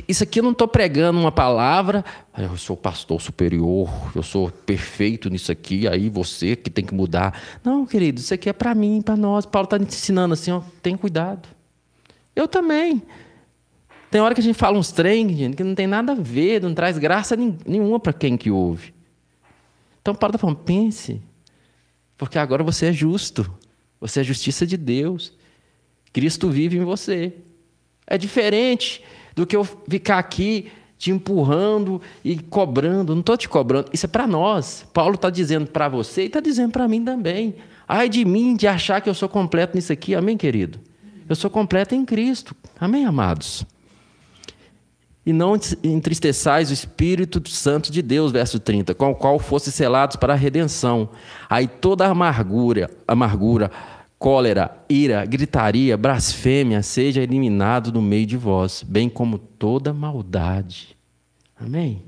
Isso 0.08 0.22
aqui 0.22 0.40
eu 0.40 0.42
não 0.42 0.52
estou 0.52 0.66
pregando 0.66 1.20
uma 1.20 1.30
palavra, 1.30 2.02
eu 2.38 2.56
sou 2.56 2.74
pastor 2.74 3.20
superior, 3.20 3.90
eu 4.14 4.22
sou 4.22 4.50
perfeito 4.50 5.28
nisso 5.28 5.52
aqui, 5.52 5.86
aí 5.86 6.08
você 6.08 6.56
que 6.56 6.70
tem 6.70 6.82
que 6.82 6.94
mudar. 6.94 7.38
Não, 7.62 7.84
querido, 7.84 8.18
isso 8.18 8.32
aqui 8.32 8.48
é 8.48 8.54
para 8.54 8.74
mim, 8.74 9.02
para 9.02 9.16
nós. 9.16 9.44
Paulo 9.44 9.66
está 9.66 9.76
ensinando 9.76 10.32
assim, 10.32 10.50
ó, 10.50 10.62
tem 10.80 10.96
cuidado. 10.96 11.46
Eu 12.34 12.48
também. 12.48 13.02
Tem 14.16 14.22
hora 14.22 14.34
que 14.34 14.40
a 14.40 14.44
gente 14.44 14.56
fala 14.56 14.78
uns 14.78 14.90
trem, 14.90 15.28
gente, 15.36 15.56
que 15.58 15.62
não 15.62 15.74
tem 15.74 15.86
nada 15.86 16.12
a 16.12 16.14
ver, 16.14 16.62
não 16.62 16.72
traz 16.72 16.96
graça 16.96 17.36
nenhuma 17.36 18.00
para 18.00 18.14
quem 18.14 18.34
que 18.34 18.50
ouve. 18.50 18.94
Então 20.00 20.14
Paulo 20.14 20.30
está 20.30 20.38
falando, 20.38 20.56
pense, 20.56 21.20
porque 22.16 22.38
agora 22.38 22.64
você 22.64 22.86
é 22.86 22.92
justo. 22.94 23.46
Você 24.00 24.20
é 24.20 24.24
justiça 24.24 24.66
de 24.66 24.78
Deus. 24.78 25.34
Cristo 26.14 26.48
vive 26.48 26.78
em 26.78 26.82
você. 26.82 27.30
É 28.06 28.16
diferente 28.16 29.04
do 29.34 29.46
que 29.46 29.54
eu 29.54 29.64
ficar 29.86 30.18
aqui 30.18 30.72
te 30.96 31.10
empurrando 31.10 32.00
e 32.24 32.38
cobrando. 32.38 33.12
Não 33.12 33.20
estou 33.20 33.36
te 33.36 33.50
cobrando. 33.50 33.90
Isso 33.92 34.06
é 34.06 34.08
para 34.08 34.26
nós. 34.26 34.86
Paulo 34.94 35.16
está 35.16 35.28
dizendo 35.28 35.66
para 35.66 35.90
você 35.90 36.22
e 36.22 36.26
está 36.28 36.40
dizendo 36.40 36.72
para 36.72 36.88
mim 36.88 37.04
também. 37.04 37.56
Ai 37.86 38.08
de 38.08 38.24
mim 38.24 38.56
de 38.56 38.66
achar 38.66 39.02
que 39.02 39.10
eu 39.10 39.14
sou 39.14 39.28
completo 39.28 39.76
nisso 39.76 39.92
aqui. 39.92 40.14
Amém, 40.14 40.38
querido? 40.38 40.80
Eu 41.28 41.36
sou 41.36 41.50
completo 41.50 41.94
em 41.94 42.02
Cristo. 42.02 42.56
Amém, 42.80 43.04
amados? 43.04 43.66
E 45.26 45.32
não 45.32 45.58
entristeçais 45.82 46.70
o 46.70 46.72
Espírito 46.72 47.42
Santo 47.50 47.90
de 47.90 48.00
Deus, 48.00 48.30
verso 48.30 48.60
30, 48.60 48.94
com 48.94 49.10
o 49.10 49.14
qual 49.14 49.40
fosse 49.40 49.72
selados 49.72 50.14
para 50.14 50.34
a 50.34 50.36
redenção. 50.36 51.08
Aí 51.50 51.66
toda 51.66 52.06
amargura, 52.06 52.88
amargura, 53.08 53.68
cólera, 54.20 54.70
ira, 54.88 55.26
gritaria, 55.26 55.96
blasfêmia 55.96 56.80
seja 56.80 57.20
eliminado 57.20 57.90
do 57.90 58.00
meio 58.00 58.24
de 58.24 58.36
vós, 58.36 58.84
bem 58.86 59.08
como 59.08 59.36
toda 59.36 59.92
maldade. 59.92 60.96
Amém? 61.60 62.04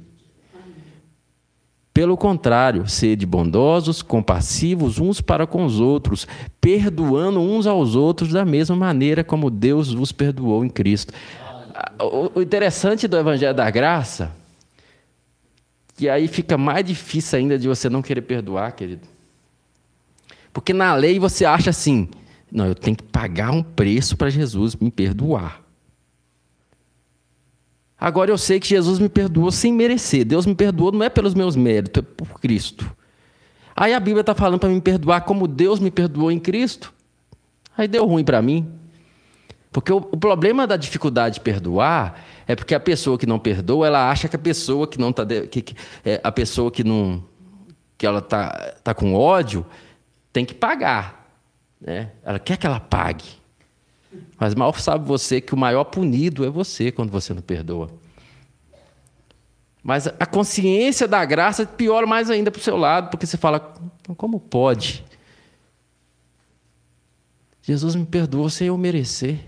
Pelo 1.93 2.17
contrário, 2.17 2.89
sede 2.89 3.27
bondosos, 3.27 4.01
compassivos 4.01 5.01
uns 5.01 5.21
para 5.21 5.45
com 5.45 5.65
os 5.65 5.81
outros, 5.81 6.29
perdoando 6.61 7.41
uns 7.41 7.67
aos 7.67 7.97
outros 7.97 8.33
da 8.33 8.45
mesma 8.45 8.77
maneira 8.77 9.25
como 9.25 9.51
Deus 9.51 9.93
vos 9.93 10.13
perdoou 10.13 10.65
em 10.65 10.69
Cristo 10.69 11.13
o 12.01 12.41
interessante 12.41 13.09
do 13.09 13.17
Evangelho 13.17 13.55
da 13.55 13.71
Graça, 13.71 14.33
que 15.97 16.09
aí 16.09 16.29
fica 16.29 16.57
mais 16.57 16.85
difícil 16.85 17.39
ainda 17.39 17.59
de 17.59 17.67
você 17.67 17.89
não 17.89 18.03
querer 18.03 18.23
perdoar, 18.23 18.73
querido. 18.73 19.07
Porque 20.53 20.73
na 20.73 20.95
lei 20.95 21.19
você 21.19 21.45
acha 21.45 21.71
assim: 21.71 22.09
não, 22.51 22.67
eu 22.67 22.75
tenho 22.75 22.97
que 22.97 23.03
pagar 23.03 23.51
um 23.51 23.63
preço 23.63 24.17
para 24.17 24.31
Jesus 24.31 24.75
me 24.77 24.91
perdoar. 24.91 25.63
Agora 28.01 28.31
eu 28.31 28.39
sei 28.39 28.61
que 28.61 28.69
Jesus 28.69 29.01
me 29.01 29.09
perdoou 29.09 29.51
sem 29.51 29.73
merecer. 29.73 30.25
Deus 30.25 30.47
me 30.47 30.55
perdoou 30.55 30.93
não 30.93 31.03
é 31.03 31.09
pelos 31.09 31.35
meus 31.35 31.57
méritos, 31.57 32.03
é 32.03 32.07
por 32.17 32.41
Cristo. 32.41 32.89
Aí 33.75 33.93
a 33.93 34.01
Bíblia 34.01 34.21
está 34.21 34.35
falando 34.35 34.61
para 34.61 34.69
me 34.69 34.81
perdoar 34.81 35.23
como 35.23 35.49
Deus 35.49 35.81
me 35.81 35.91
perdoou 35.91 36.31
em 36.31 36.39
Cristo. 36.39 36.93
Aí 37.77 37.89
deu 37.89 38.07
ruim 38.07 38.25
para 38.25 38.41
mim. 38.41 38.78
Porque 39.71 39.93
o, 39.93 39.97
o, 39.97 40.17
problema 40.17 40.67
da 40.67 40.77
dificuldade 40.77 41.35
de 41.35 41.41
perdoar 41.41 42.25
é 42.47 42.57
porque 42.57 42.75
a 42.75 42.81
pessoa 42.81 43.19
que 43.19 43.27
não 43.27 43.39
perdoa, 43.39 43.87
ela 43.87 44.11
acha 44.11 44.29
que 44.29 44.37
a 44.37 44.39
pessoa 44.39 44.87
que 44.87 44.99
não 44.99 45.11
está 45.11 45.27
que, 45.27 45.63
que 45.63 45.77
é, 46.05 46.21
a 46.25 46.33
pessoa 46.33 46.71
que 46.71 46.83
não 46.83 47.23
que 47.97 48.07
ela 48.07 48.23
tá, 48.23 48.75
tá 48.83 48.95
com 48.95 49.15
ódio 49.15 49.67
tem 50.33 50.45
que 50.45 50.55
pagar, 50.55 51.29
né? 51.81 52.13
Ela 52.23 52.39
quer 52.39 52.57
que 52.57 52.67
ela 52.67 52.81
pague. 52.81 53.25
Mas 54.39 54.55
mal 54.55 54.73
sabe 54.75 55.07
você 55.07 55.41
que 55.41 55.53
o 55.53 55.59
maior 55.59 55.85
punido 55.85 56.45
é 56.45 56.49
você 56.49 56.91
quando 56.91 57.11
você 57.11 57.35
não 57.35 57.43
perdoa. 57.43 57.91
Mas 59.83 60.07
a 60.07 60.27
consciência 60.27 61.07
da 61.07 61.25
graça 61.25 61.67
piora 61.67 62.07
mais 62.07 62.31
ainda 62.31 62.51
para 62.51 62.59
o 62.61 62.63
seu 62.63 62.77
lado, 62.77 63.11
porque 63.11 63.27
você 63.27 63.37
fala: 63.37 63.75
como 64.17 64.41
pode? 64.41 65.05
Jesus 67.63 67.95
me 67.95 68.07
perdoou 68.07 68.49
sem 68.49 68.69
eu 68.69 68.79
merecer. 68.79 69.39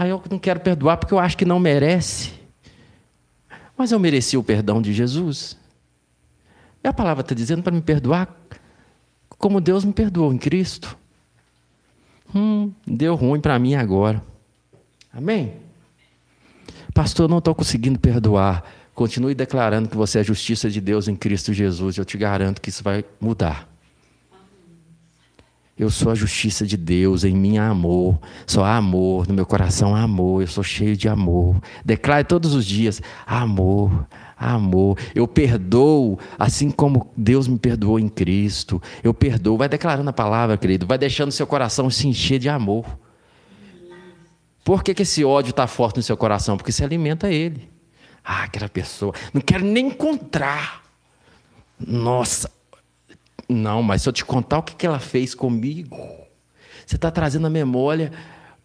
Aí 0.00 0.08
eu 0.08 0.22
não 0.30 0.38
quero 0.38 0.60
perdoar 0.60 0.96
porque 0.96 1.12
eu 1.12 1.18
acho 1.18 1.36
que 1.36 1.44
não 1.44 1.60
merece. 1.60 2.32
Mas 3.76 3.92
eu 3.92 3.98
mereci 3.98 4.34
o 4.34 4.42
perdão 4.42 4.80
de 4.80 4.94
Jesus. 4.94 5.58
E 6.82 6.88
a 6.88 6.92
palavra 6.94 7.20
está 7.20 7.34
dizendo 7.34 7.62
para 7.62 7.70
me 7.70 7.82
perdoar 7.82 8.34
como 9.36 9.60
Deus 9.60 9.84
me 9.84 9.92
perdoou 9.92 10.32
em 10.32 10.38
Cristo. 10.38 10.96
Hum, 12.34 12.72
deu 12.86 13.14
ruim 13.14 13.42
para 13.42 13.58
mim 13.58 13.74
agora. 13.74 14.24
Amém? 15.12 15.56
Pastor, 16.94 17.28
não 17.28 17.36
estou 17.36 17.54
conseguindo 17.54 17.98
perdoar. 17.98 18.64
Continue 18.94 19.34
declarando 19.34 19.86
que 19.86 19.98
você 19.98 20.16
é 20.16 20.20
a 20.22 20.24
justiça 20.24 20.70
de 20.70 20.80
Deus 20.80 21.08
em 21.08 21.14
Cristo 21.14 21.52
Jesus. 21.52 21.98
Eu 21.98 22.06
te 22.06 22.16
garanto 22.16 22.62
que 22.62 22.70
isso 22.70 22.82
vai 22.82 23.04
mudar. 23.20 23.69
Eu 25.80 25.88
sou 25.88 26.12
a 26.12 26.14
justiça 26.14 26.66
de 26.66 26.76
Deus, 26.76 27.24
em 27.24 27.34
mim 27.34 27.56
há 27.56 27.66
amor. 27.66 28.18
Só 28.46 28.64
há 28.64 28.76
amor, 28.76 29.26
no 29.26 29.32
meu 29.32 29.46
coração 29.46 29.96
há 29.96 30.02
amor. 30.02 30.42
Eu 30.42 30.46
sou 30.46 30.62
cheio 30.62 30.94
de 30.94 31.08
amor. 31.08 31.56
Declare 31.82 32.22
todos 32.22 32.52
os 32.52 32.66
dias: 32.66 33.00
amor, 33.26 34.06
amor. 34.36 34.98
Eu 35.14 35.26
perdoo, 35.26 36.18
assim 36.38 36.70
como 36.70 37.10
Deus 37.16 37.48
me 37.48 37.58
perdoou 37.58 37.98
em 37.98 38.10
Cristo. 38.10 38.82
Eu 39.02 39.14
perdoo. 39.14 39.56
Vai 39.56 39.70
declarando 39.70 40.10
a 40.10 40.12
palavra, 40.12 40.58
querido. 40.58 40.86
Vai 40.86 40.98
deixando 40.98 41.32
seu 41.32 41.46
coração 41.46 41.88
se 41.88 42.06
encher 42.06 42.38
de 42.38 42.50
amor. 42.50 42.84
Por 44.62 44.84
que, 44.84 44.92
que 44.92 45.04
esse 45.04 45.24
ódio 45.24 45.48
está 45.48 45.66
forte 45.66 45.96
no 45.96 46.02
seu 46.02 46.14
coração? 46.14 46.58
Porque 46.58 46.72
se 46.72 46.84
alimenta 46.84 47.30
ele. 47.30 47.70
Ah, 48.22 48.42
aquela 48.42 48.68
pessoa. 48.68 49.14
Não 49.32 49.40
quero 49.40 49.64
nem 49.64 49.86
encontrar. 49.86 50.82
Nossa, 51.80 52.50
não, 53.50 53.82
mas 53.82 54.02
se 54.02 54.08
eu 54.08 54.12
te 54.12 54.24
contar 54.24 54.58
o 54.58 54.62
que 54.62 54.86
ela 54.86 54.98
fez 54.98 55.34
comigo, 55.34 55.96
você 56.86 56.96
está 56.96 57.10
trazendo 57.10 57.46
à 57.46 57.50
memória 57.50 58.12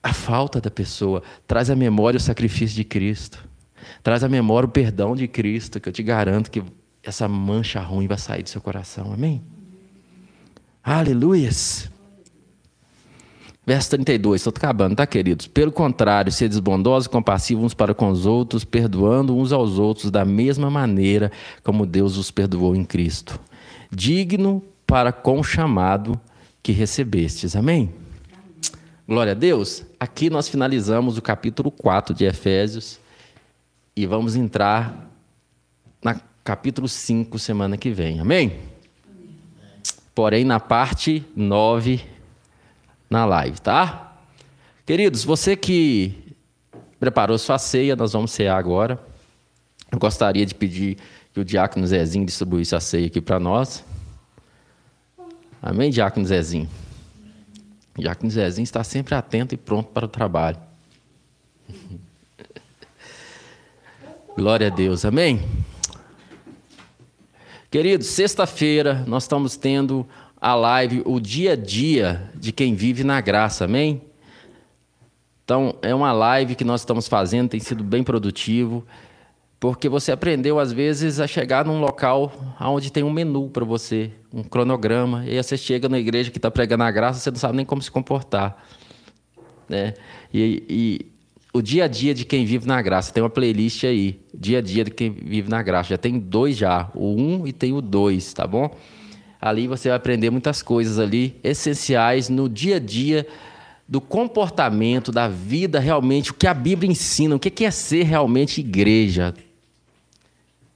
a 0.02 0.14
falta 0.14 0.62
da 0.62 0.70
pessoa, 0.70 1.24
traz 1.48 1.70
à 1.70 1.76
memória 1.76 2.18
o 2.18 2.22
sacrifício 2.22 2.76
de 2.76 2.84
Cristo, 2.84 3.44
traz 4.04 4.24
à 4.24 4.30
memória 4.30 4.68
o 4.68 4.72
perdão 4.72 5.16
de 5.16 5.28
Cristo, 5.28 5.80
que 5.80 5.90
eu 5.90 5.94
te 5.94 6.04
garanto 6.04 6.52
que 6.52 6.64
essa 7.04 7.28
mancha 7.28 7.80
ruim 7.80 8.08
vai 8.08 8.18
sair 8.18 8.44
do 8.44 8.50
seu 8.50 8.62
coração. 8.62 9.12
Amém? 9.12 9.42
Aleluias. 10.84 11.90
Verso 13.66 13.90
32, 13.92 14.42
estou 14.42 14.54
acabando, 14.56 14.96
tá, 14.96 15.08
queridos? 15.08 15.48
Pelo 15.48 15.72
contrário, 15.72 16.32
seres 16.32 16.60
bondosos 16.60 17.08
e 17.08 17.10
compassivos 17.10 17.64
uns 17.64 17.74
para 17.74 17.96
com 17.96 18.10
os 18.10 18.28
outros, 18.28 18.64
perdoando 18.64 19.36
uns 19.36 19.52
aos 19.52 19.80
outros 19.80 20.12
da 20.12 20.24
mesma 20.24 20.70
maneira 20.70 21.32
como 21.64 21.84
Deus 21.84 22.16
os 22.16 22.30
perdoou 22.30 22.76
em 22.76 22.86
Cristo. 22.86 23.40
Digno 23.92 24.62
para 24.86 25.12
com 25.12 25.40
o 25.40 25.44
chamado 25.44 26.20
que 26.62 26.72
recebestes. 26.72 27.56
Amém? 27.56 27.94
Glória 29.08 29.34
a 29.34 29.36
Deus. 29.36 29.84
Aqui 30.00 30.30
nós 30.30 30.48
finalizamos 30.48 31.18
o 31.18 31.22
capítulo 31.22 31.70
4 31.70 32.14
de 32.14 32.26
Efésios 32.26 33.00
e 33.96 34.06
vamos 34.06 34.36
entrar 34.36 35.10
no 36.04 36.16
capítulo 36.44 36.88
5 36.88 37.38
semana 37.38 37.78
que 37.78 37.92
vem. 37.92 38.20
Amém? 38.20 38.60
Porém, 40.14 40.44
na 40.44 40.60
parte 40.60 41.24
9 41.36 42.02
na 43.10 43.26
live, 43.26 43.60
tá? 43.62 44.18
Queridos, 44.86 45.24
você 45.24 45.56
que 45.56 46.36
preparou 47.00 47.38
sua 47.38 47.58
ceia, 47.58 47.96
nós 47.96 48.14
vamos 48.14 48.32
cear 48.32 48.58
agora. 48.58 49.00
Eu 49.92 50.00
gostaria 50.00 50.46
de 50.46 50.56
pedir 50.56 50.98
que 51.34 51.40
o 51.40 51.46
diácono 51.46 51.86
Zezinho 51.86 52.26
distribuísse 52.26 52.76
a 52.76 52.80
ceia 52.80 53.08
aqui 53.08 53.22
para 53.22 53.40
nós. 53.40 53.84
Amém, 55.66 55.90
Diácono 55.90 56.24
Zezinho? 56.28 56.70
Diácono 57.98 58.30
Zezinho 58.30 58.64
está 58.64 58.84
sempre 58.84 59.16
atento 59.16 59.56
e 59.56 59.58
pronto 59.58 59.90
para 59.90 60.06
o 60.06 60.08
trabalho. 60.08 60.60
Glória 64.38 64.68
a 64.68 64.70
Deus, 64.70 65.04
amém? 65.04 65.42
Queridos, 67.72 68.06
sexta-feira 68.06 69.04
nós 69.08 69.24
estamos 69.24 69.58
tendo 69.58 70.08
a 70.40 70.54
live, 70.54 71.02
o 71.04 71.20
dia 71.20 71.54
a 71.54 71.56
dia 71.56 72.30
de 72.36 72.52
quem 72.52 72.76
vive 72.76 73.04
na 73.04 73.20
graça, 73.20 73.66
amém? 73.66 74.04
Então, 75.44 75.76
é 75.82 75.96
uma 75.96 76.12
live 76.12 76.54
que 76.54 76.64
nós 76.64 76.82
estamos 76.82 77.08
fazendo, 77.08 77.50
tem 77.50 77.60
sido 77.60 77.84
bem 77.84 78.04
produtivo. 78.04 78.86
Porque 79.60 79.88
você 79.88 80.12
aprendeu, 80.12 80.60
às 80.60 80.72
vezes, 80.72 81.20
a 81.20 81.28
chegar 81.28 81.66
num 81.66 81.80
local 81.80 82.32
onde 82.60 82.92
tem 82.92 83.04
um 83.04 83.10
menu 83.10 83.50
para 83.50 83.64
você, 83.64 84.12
um 84.34 84.44
cronograma, 84.44 85.26
e 85.26 85.32
aí 85.32 85.44
você 85.44 85.58
chega 85.58 85.88
na 85.88 85.98
igreja 85.98 86.30
que 86.30 86.38
está 86.38 86.52
pregando 86.52 86.84
a 86.84 86.92
graça, 86.92 87.20
você 87.20 87.32
não 87.32 87.38
sabe 87.38 87.58
nem 87.58 87.66
como 87.66 87.82
se 87.82 87.90
comportar. 87.90 88.64
Né? 89.68 89.94
E, 90.34 90.64
e, 90.70 91.06
o 91.54 91.62
dia 91.62 91.86
a 91.86 91.88
dia 91.88 92.14
de 92.14 92.26
quem 92.26 92.46
vive 92.46 92.68
na 92.68 92.82
graça, 92.82 93.14
tem 93.14 93.24
uma 93.24 93.30
playlist 93.30 93.86
aí, 93.86 94.20
dia 94.34 94.58
a 94.58 94.62
dia 94.62 94.84
de 94.84 94.92
quem 94.92 95.10
vive 95.10 95.50
na 95.50 95.64
graça, 95.64 95.92
já 95.92 95.98
tem 95.98 96.20
dois 96.20 96.58
já, 96.58 96.92
o 96.94 97.16
um 97.16 97.48
e 97.48 97.54
tem 97.54 97.72
o 97.72 97.82
dois, 97.82 98.34
tá 98.34 98.46
bom? 98.46 98.70
Ali 99.40 99.66
você 99.66 99.88
vai 99.88 99.96
aprender 99.96 100.30
muitas 100.30 100.62
coisas 100.62 101.00
ali, 101.00 101.40
essenciais 101.42 102.28
no 102.28 102.50
dia 102.50 102.76
a 102.76 102.80
dia 102.80 103.26
do 103.88 104.02
comportamento, 104.02 105.12
da 105.12 105.28
vida 105.28 105.80
realmente, 105.80 106.32
o 106.32 106.34
que 106.34 106.48
a 106.48 106.54
Bíblia 106.54 106.92
ensina, 106.92 107.36
o 107.36 107.40
que 107.40 107.66
é 107.66 107.72
ser 107.72 108.04
realmente 108.04 108.60
igreja, 108.60 109.34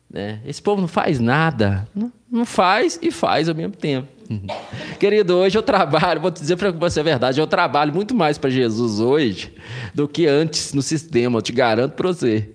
né? 0.10 0.40
Esse 0.46 0.62
povo 0.62 0.82
não 0.82 0.88
faz 0.88 1.20
nada. 1.20 1.88
Não, 2.32 2.46
faz 2.46 2.98
e 3.02 3.12
faz 3.12 3.48
ao 3.48 3.56
mesmo 3.56 3.76
tempo. 3.76 4.08
Querido, 5.00 5.36
hoje 5.36 5.58
eu 5.58 5.64
trabalho, 5.64 6.20
vou 6.20 6.32
te 6.32 6.42
dizer 6.42 6.56
para 6.56 6.72
você 6.72 7.00
a 7.00 7.04
verdade, 7.04 7.40
eu 7.40 7.48
trabalho 7.48 7.94
muito 7.94 8.16
mais 8.16 8.38
para 8.38 8.50
Jesus 8.50 9.00
hoje 9.00 9.54
do 9.94 10.08
que 10.08 10.26
antes 10.26 10.74
no 10.74 10.82
sistema, 10.82 11.38
eu 11.38 11.42
te 11.42 11.52
garanto 11.52 11.94
para 11.94 12.08
você. 12.08 12.50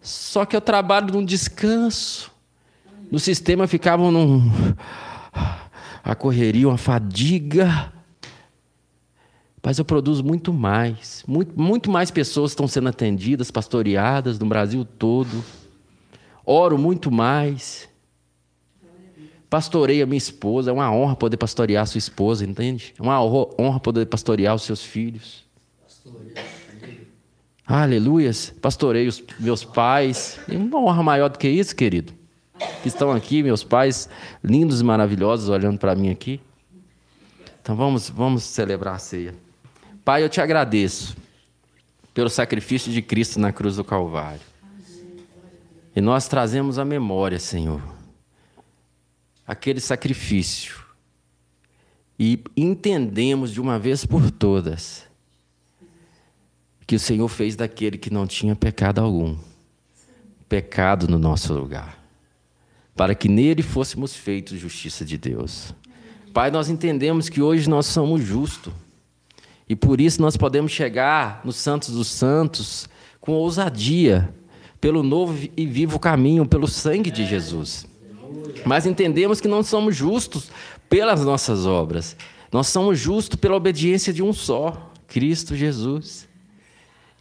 Só 0.00 0.44
que 0.44 0.56
eu 0.56 0.60
trabalho 0.60 1.12
num 1.12 1.24
descanso. 1.24 2.30
No 3.10 3.18
sistema 3.18 3.66
ficavam 3.66 4.10
num. 4.10 4.50
A 6.02 6.14
correria, 6.14 6.68
uma 6.68 6.78
fadiga. 6.78 7.92
Mas 9.62 9.78
eu 9.78 9.84
produzo 9.84 10.24
muito 10.24 10.52
mais. 10.52 11.22
Muito, 11.26 11.58
muito 11.60 11.90
mais 11.90 12.10
pessoas 12.10 12.52
estão 12.52 12.66
sendo 12.66 12.88
atendidas, 12.88 13.50
pastoreadas 13.50 14.38
no 14.38 14.46
Brasil 14.46 14.84
todo 14.84 15.44
oro 16.50 16.76
muito 16.76 17.10
mais. 17.10 17.88
Pastorei 19.48 20.02
a 20.02 20.06
minha 20.06 20.18
esposa, 20.18 20.70
é 20.70 20.72
uma 20.72 20.92
honra 20.92 21.16
poder 21.16 21.36
pastorear 21.36 21.82
a 21.82 21.86
sua 21.86 21.98
esposa, 21.98 22.44
entende? 22.44 22.94
É 22.98 23.02
uma 23.02 23.22
honra 23.22 23.80
poder 23.80 24.06
pastorear 24.06 24.54
os 24.54 24.62
seus 24.62 24.82
filhos. 24.82 25.44
Aleluias. 27.66 28.52
Pastorei 28.60 29.06
os 29.06 29.22
meus 29.38 29.64
pais. 29.64 30.38
E 30.48 30.56
uma 30.56 30.78
honra 30.78 31.02
maior 31.02 31.30
do 31.30 31.38
que 31.38 31.48
isso, 31.48 31.74
querido. 31.74 32.12
Que 32.82 32.88
estão 32.88 33.10
aqui, 33.10 33.42
meus 33.42 33.64
pais 33.64 34.08
lindos 34.42 34.80
e 34.80 34.84
maravilhosos, 34.84 35.48
olhando 35.48 35.78
para 35.78 35.94
mim 35.94 36.10
aqui. 36.10 36.40
Então 37.62 37.74
vamos, 37.74 38.08
vamos 38.08 38.42
celebrar 38.44 38.94
a 38.94 38.98
ceia. 38.98 39.34
Pai, 40.10 40.24
eu 40.24 40.28
te 40.28 40.40
agradeço 40.40 41.16
pelo 42.12 42.28
sacrifício 42.28 42.90
de 42.90 43.00
Cristo 43.00 43.38
na 43.38 43.52
cruz 43.52 43.76
do 43.76 43.84
Calvário. 43.84 44.40
E 45.94 46.00
nós 46.00 46.26
trazemos 46.26 46.80
à 46.80 46.84
memória, 46.84 47.38
Senhor, 47.38 47.80
aquele 49.46 49.78
sacrifício. 49.78 50.84
E 52.18 52.42
entendemos 52.56 53.52
de 53.52 53.60
uma 53.60 53.78
vez 53.78 54.04
por 54.04 54.32
todas 54.32 55.06
que 56.88 56.96
o 56.96 56.98
Senhor 56.98 57.28
fez 57.28 57.54
daquele 57.54 57.96
que 57.96 58.12
não 58.12 58.26
tinha 58.26 58.56
pecado 58.56 59.00
algum, 59.00 59.38
pecado 60.48 61.06
no 61.06 61.20
nosso 61.20 61.54
lugar, 61.54 61.96
para 62.96 63.14
que 63.14 63.28
nele 63.28 63.62
fôssemos 63.62 64.16
feitos 64.16 64.58
justiça 64.58 65.04
de 65.04 65.16
Deus. 65.16 65.72
Pai, 66.34 66.50
nós 66.50 66.68
entendemos 66.68 67.28
que 67.28 67.40
hoje 67.40 67.70
nós 67.70 67.86
somos 67.86 68.24
justos. 68.24 68.72
E 69.70 69.76
por 69.76 70.00
isso 70.00 70.20
nós 70.20 70.36
podemos 70.36 70.72
chegar 70.72 71.42
nos 71.44 71.54
Santos 71.54 71.90
dos 71.90 72.08
Santos 72.08 72.88
com 73.20 73.34
ousadia, 73.34 74.34
pelo 74.80 75.00
novo 75.00 75.48
e 75.56 75.64
vivo 75.64 75.96
caminho, 75.96 76.44
pelo 76.44 76.66
sangue 76.66 77.08
de 77.08 77.24
Jesus. 77.24 77.86
Mas 78.66 78.84
entendemos 78.84 79.40
que 79.40 79.46
não 79.46 79.62
somos 79.62 79.94
justos 79.94 80.50
pelas 80.88 81.24
nossas 81.24 81.66
obras. 81.66 82.16
Nós 82.50 82.66
somos 82.66 82.98
justos 82.98 83.38
pela 83.38 83.54
obediência 83.54 84.12
de 84.12 84.24
um 84.24 84.32
só, 84.32 84.90
Cristo 85.06 85.54
Jesus. 85.54 86.28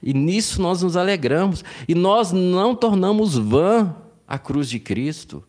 E 0.01 0.11
nisso 0.11 0.59
nós 0.59 0.81
nos 0.81 0.97
alegramos. 0.97 1.63
E 1.87 1.93
nós 1.93 2.31
não 2.31 2.73
tornamos 2.73 3.37
vã 3.37 3.95
a 4.27 4.39
cruz 4.39 4.67
de 4.67 4.79
Cristo. 4.79 5.43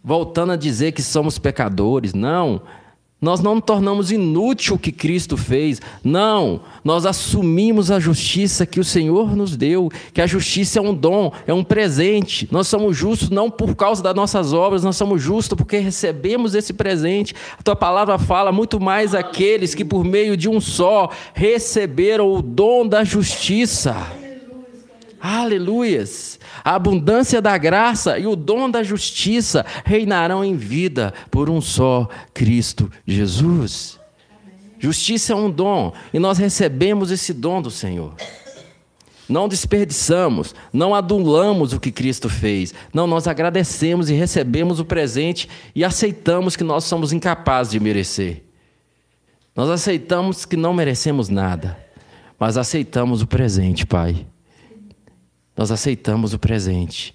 Voltando 0.00 0.52
a 0.52 0.56
dizer 0.56 0.92
que 0.92 1.02
somos 1.02 1.40
pecadores. 1.40 2.14
Não. 2.14 2.62
Nós 3.18 3.40
não 3.40 3.62
tornamos 3.62 4.12
inútil 4.12 4.74
o 4.74 4.78
que 4.78 4.92
Cristo 4.92 5.38
fez. 5.38 5.80
Não, 6.04 6.60
nós 6.84 7.06
assumimos 7.06 7.90
a 7.90 7.98
justiça 7.98 8.66
que 8.66 8.78
o 8.78 8.84
Senhor 8.84 9.34
nos 9.34 9.56
deu, 9.56 9.90
que 10.12 10.20
a 10.20 10.26
justiça 10.26 10.78
é 10.78 10.82
um 10.82 10.94
dom, 10.94 11.32
é 11.46 11.54
um 11.54 11.64
presente. 11.64 12.46
Nós 12.52 12.68
somos 12.68 12.94
justos 12.94 13.30
não 13.30 13.50
por 13.50 13.74
causa 13.74 14.02
das 14.02 14.14
nossas 14.14 14.52
obras, 14.52 14.84
nós 14.84 14.96
somos 14.96 15.22
justos 15.22 15.56
porque 15.56 15.78
recebemos 15.78 16.54
esse 16.54 16.74
presente. 16.74 17.34
A 17.58 17.62
tua 17.62 17.74
palavra 17.74 18.18
fala 18.18 18.52
muito 18.52 18.78
mais 18.78 19.14
aqueles 19.14 19.74
que 19.74 19.84
por 19.84 20.04
meio 20.04 20.36
de 20.36 20.48
um 20.48 20.60
só 20.60 21.10
receberam 21.32 22.30
o 22.30 22.42
dom 22.42 22.86
da 22.86 23.02
justiça. 23.02 24.25
Aleluias! 25.28 26.38
A 26.64 26.76
abundância 26.76 27.42
da 27.42 27.58
graça 27.58 28.16
e 28.16 28.28
o 28.28 28.36
dom 28.36 28.70
da 28.70 28.84
justiça 28.84 29.66
reinarão 29.84 30.44
em 30.44 30.54
vida 30.54 31.12
por 31.32 31.50
um 31.50 31.60
só 31.60 32.08
Cristo 32.32 32.88
Jesus. 33.04 33.98
Justiça 34.78 35.32
é 35.32 35.36
um 35.36 35.50
dom 35.50 35.92
e 36.14 36.20
nós 36.20 36.38
recebemos 36.38 37.10
esse 37.10 37.32
dom 37.32 37.60
do 37.60 37.72
Senhor. 37.72 38.14
Não 39.28 39.48
desperdiçamos, 39.48 40.54
não 40.72 40.94
adulamos 40.94 41.72
o 41.72 41.80
que 41.80 41.90
Cristo 41.90 42.28
fez. 42.28 42.72
Não, 42.94 43.08
nós 43.08 43.26
agradecemos 43.26 44.08
e 44.08 44.14
recebemos 44.14 44.78
o 44.78 44.84
presente 44.84 45.48
e 45.74 45.84
aceitamos 45.84 46.54
que 46.54 46.62
nós 46.62 46.84
somos 46.84 47.12
incapazes 47.12 47.72
de 47.72 47.80
merecer. 47.80 48.44
Nós 49.56 49.70
aceitamos 49.70 50.44
que 50.44 50.56
não 50.56 50.72
merecemos 50.72 51.28
nada, 51.28 51.76
mas 52.38 52.56
aceitamos 52.56 53.22
o 53.22 53.26
presente, 53.26 53.84
Pai. 53.84 54.24
Nós 55.56 55.70
aceitamos 55.70 56.34
o 56.34 56.38
presente 56.38 57.14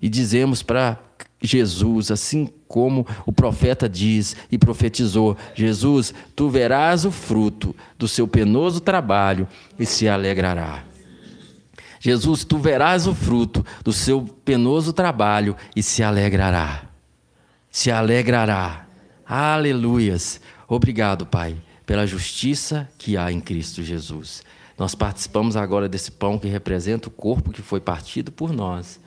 e 0.00 0.08
dizemos 0.08 0.62
para 0.62 0.98
Jesus, 1.42 2.10
assim 2.10 2.48
como 2.68 3.06
o 3.24 3.32
profeta 3.32 3.88
diz 3.88 4.36
e 4.52 4.58
profetizou: 4.58 5.36
Jesus, 5.54 6.12
tu 6.36 6.50
verás 6.50 7.04
o 7.04 7.10
fruto 7.10 7.74
do 7.98 8.06
seu 8.06 8.28
penoso 8.28 8.80
trabalho 8.80 9.48
e 9.78 9.86
se 9.86 10.06
alegrará. 10.06 10.84
Jesus, 11.98 12.44
tu 12.44 12.58
verás 12.58 13.06
o 13.06 13.14
fruto 13.14 13.64
do 13.84 13.92
seu 13.92 14.22
penoso 14.22 14.92
trabalho 14.92 15.54
e 15.76 15.82
se 15.82 16.02
alegrará. 16.02 16.84
Se 17.70 17.90
alegrará. 17.90 18.86
Aleluias. 19.26 20.40
Obrigado, 20.66 21.26
Pai, 21.26 21.56
pela 21.84 22.06
justiça 22.06 22.88
que 22.96 23.16
há 23.16 23.30
em 23.30 23.40
Cristo 23.40 23.82
Jesus. 23.82 24.42
Nós 24.80 24.94
participamos 24.94 25.56
agora 25.56 25.90
desse 25.90 26.10
pão 26.10 26.38
que 26.38 26.48
representa 26.48 27.08
o 27.08 27.10
corpo 27.10 27.52
que 27.52 27.60
foi 27.60 27.82
partido 27.82 28.32
por 28.32 28.50
nós 28.50 28.98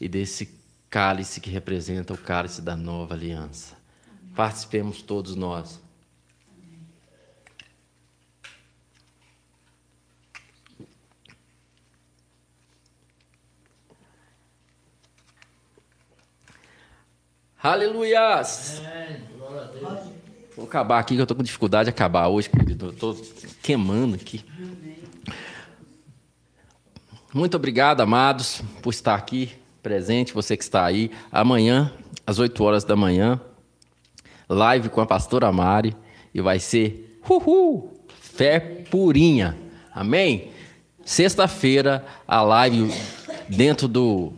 e 0.00 0.06
desse 0.08 0.56
cálice 0.88 1.40
que 1.40 1.50
representa 1.50 2.14
o 2.14 2.16
cálice 2.16 2.62
da 2.62 2.76
nova 2.76 3.14
aliança. 3.14 3.74
Participemos 4.36 5.02
todos 5.02 5.34
nós. 5.34 5.80
Aleluias! 17.60 18.80
Vou 20.54 20.66
acabar 20.66 21.00
aqui, 21.00 21.14
que 21.14 21.20
eu 21.20 21.24
estou 21.24 21.36
com 21.36 21.42
dificuldade 21.42 21.86
de 21.86 21.90
acabar 21.90 22.28
hoje, 22.28 22.48
querido. 22.48 22.90
Estou 22.90 23.16
queimando 23.60 24.14
aqui. 24.14 24.44
Muito 27.36 27.54
obrigado, 27.54 28.00
amados, 28.00 28.62
por 28.80 28.88
estar 28.88 29.14
aqui 29.14 29.50
presente, 29.82 30.32
você 30.32 30.56
que 30.56 30.62
está 30.62 30.86
aí. 30.86 31.10
Amanhã, 31.30 31.92
às 32.26 32.38
8 32.38 32.64
horas 32.64 32.82
da 32.82 32.96
manhã, 32.96 33.38
live 34.48 34.88
com 34.88 35.02
a 35.02 35.06
pastora 35.06 35.52
Mari. 35.52 35.94
E 36.32 36.40
vai 36.40 36.58
ser 36.58 37.20
uhul, 37.28 37.92
fé 38.22 38.58
purinha. 38.90 39.54
Amém? 39.94 40.50
Sexta-feira, 41.04 42.06
a 42.26 42.40
live 42.40 42.90
dentro 43.50 43.86
do 43.86 44.32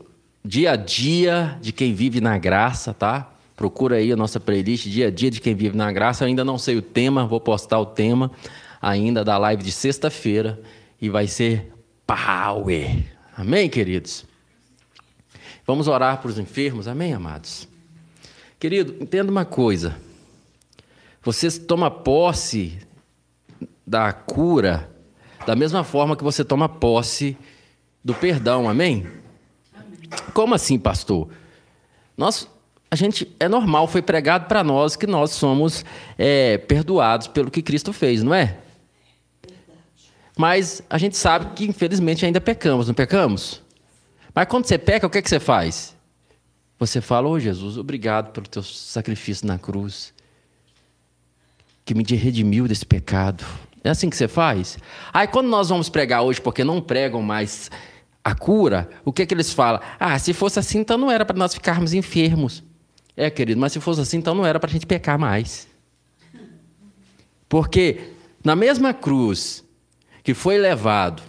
dia 0.45 0.73
a 0.73 0.77
dia 0.77 1.57
de 1.61 1.71
quem 1.71 1.95
vive 1.95 2.21
na 2.21 2.37
graça, 2.37 2.93
tá? 2.93 3.31
Procura 3.55 3.95
aí 3.95 4.11
a 4.11 4.17
nossa 4.17 4.41
playlist 4.41 4.89
Dia 4.89 5.07
a 5.07 5.11
Dia 5.13 5.31
de 5.31 5.41
Quem 5.41 5.55
Vive 5.55 5.77
na 5.77 5.93
Graça. 5.93 6.25
Eu 6.25 6.29
ainda 6.29 6.45
não 6.45 6.59
sei 6.59 6.77
o 6.77 6.83
tema, 6.83 7.29
vou 7.29 7.41
postar 7.41 7.79
o 7.79 7.87
tema 7.87 8.33
ainda 8.83 9.25
da 9.25 9.39
live 9.39 9.63
de 9.63 9.71
sexta-feira 9.71 10.61
e 11.01 11.09
vai 11.09 11.29
ser 11.29 11.78
power. 12.09 13.05
Amém, 13.37 13.69
queridos? 13.69 14.25
Vamos 15.67 15.87
orar 15.87 16.19
para 16.23 16.31
os 16.31 16.39
enfermos, 16.39 16.89
amém, 16.89 17.13
amados? 17.13 17.69
Querido, 18.59 18.97
entenda 18.99 19.31
uma 19.31 19.45
coisa. 19.45 19.95
Você 21.23 21.51
toma 21.61 21.91
posse 21.91 22.79
da 23.87 24.11
cura 24.13 24.91
da 25.47 25.55
mesma 25.55 25.85
forma 25.85 26.17
que 26.17 26.25
você 26.25 26.43
toma 26.43 26.69
posse 26.69 27.37
do 28.03 28.15
perdão, 28.15 28.69
amém? 28.69 29.07
Como 30.33 30.55
assim, 30.55 30.79
pastor? 30.79 31.29
Nós, 32.17 32.49
a 32.91 32.97
gente 32.97 33.35
é 33.39 33.49
normal, 33.49 33.87
foi 33.87 34.01
pregado 34.01 34.47
para 34.47 34.65
nós 34.65 34.97
que 34.97 35.07
nós 35.07 35.33
somos 35.33 35.85
é, 36.17 36.57
perdoados 36.57 37.29
pelo 37.29 37.51
que 37.51 37.61
Cristo 37.61 37.93
fez, 37.93 38.23
não 38.23 38.35
é? 38.35 38.59
Mas 40.39 40.81
a 40.89 40.97
gente 40.99 41.17
sabe 41.17 41.53
que 41.57 41.65
infelizmente 41.65 42.25
ainda 42.25 42.41
pecamos, 42.41 42.87
não 42.87 42.95
pecamos? 42.95 43.61
Mas 44.33 44.47
quando 44.47 44.67
você 44.67 44.79
peca, 44.79 45.05
o 45.05 45.11
que, 45.11 45.19
é 45.19 45.23
que 45.23 45.29
você 45.29 45.41
faz? 45.41 45.97
Você 46.79 47.01
fala, 47.01 47.27
ô 47.27 47.33
oh, 47.33 47.41
Jesus, 47.41 47.77
obrigado 47.77 48.31
pelo 48.31 48.47
teu 48.47 48.63
sacrifício 48.63 49.49
na 49.49 49.59
cruz, 49.59 50.15
que 51.85 51.93
me 51.93 52.05
redimiu 52.05 52.69
desse 52.69 52.87
pecado. 52.87 53.45
É 53.83 53.91
assim 53.91 54.09
que 54.09 54.17
você 54.17 54.29
faz? 54.29 54.79
Aí 55.13 55.27
quando 55.27 55.49
nós 55.49 55.71
vamos 55.71 55.89
pregar 55.89 56.23
hoje, 56.23 56.41
porque 56.41 56.63
não 56.63 56.81
pregam 56.81 57.21
mais 57.21 57.69
a 58.23 58.33
cura, 58.33 58.89
o 59.05 59.13
que, 59.13 59.23
é 59.23 59.27
que 59.27 59.35
eles 59.35 59.53
falam? 59.53 59.81
Ah, 59.99 60.17
se 60.21 60.33
fosse 60.33 60.61
assim, 60.61 60.79
então 60.79 60.97
não 60.97 61.11
era 61.11 61.25
para 61.25 61.37
nós 61.37 61.53
ficarmos 61.53 61.93
enfermos. 61.93 62.63
É, 63.17 63.29
querido, 63.29 63.61
mas 63.61 63.73
se 63.73 63.81
fosse 63.81 64.01
assim, 64.01 64.19
então 64.19 64.37
não 64.37 64.47
era 64.47 64.61
para 64.61 64.71
a 64.71 64.73
gente 64.73 64.87
pecar 64.87 65.19
mais. 65.19 65.67
Porque 67.49 68.13
na 68.45 68.55
mesma 68.55 68.95
cruz 68.95 69.65
que 70.29 70.35
foi 70.35 70.59
levado 70.59 71.23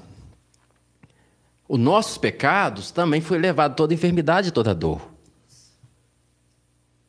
os 1.70 1.80
nossos 1.80 2.18
pecados, 2.18 2.92
também 2.92 3.22
foi 3.22 3.38
levado 3.38 3.74
toda 3.74 3.94
enfermidade 3.94 4.52
toda 4.52 4.76
dor. 4.76 5.10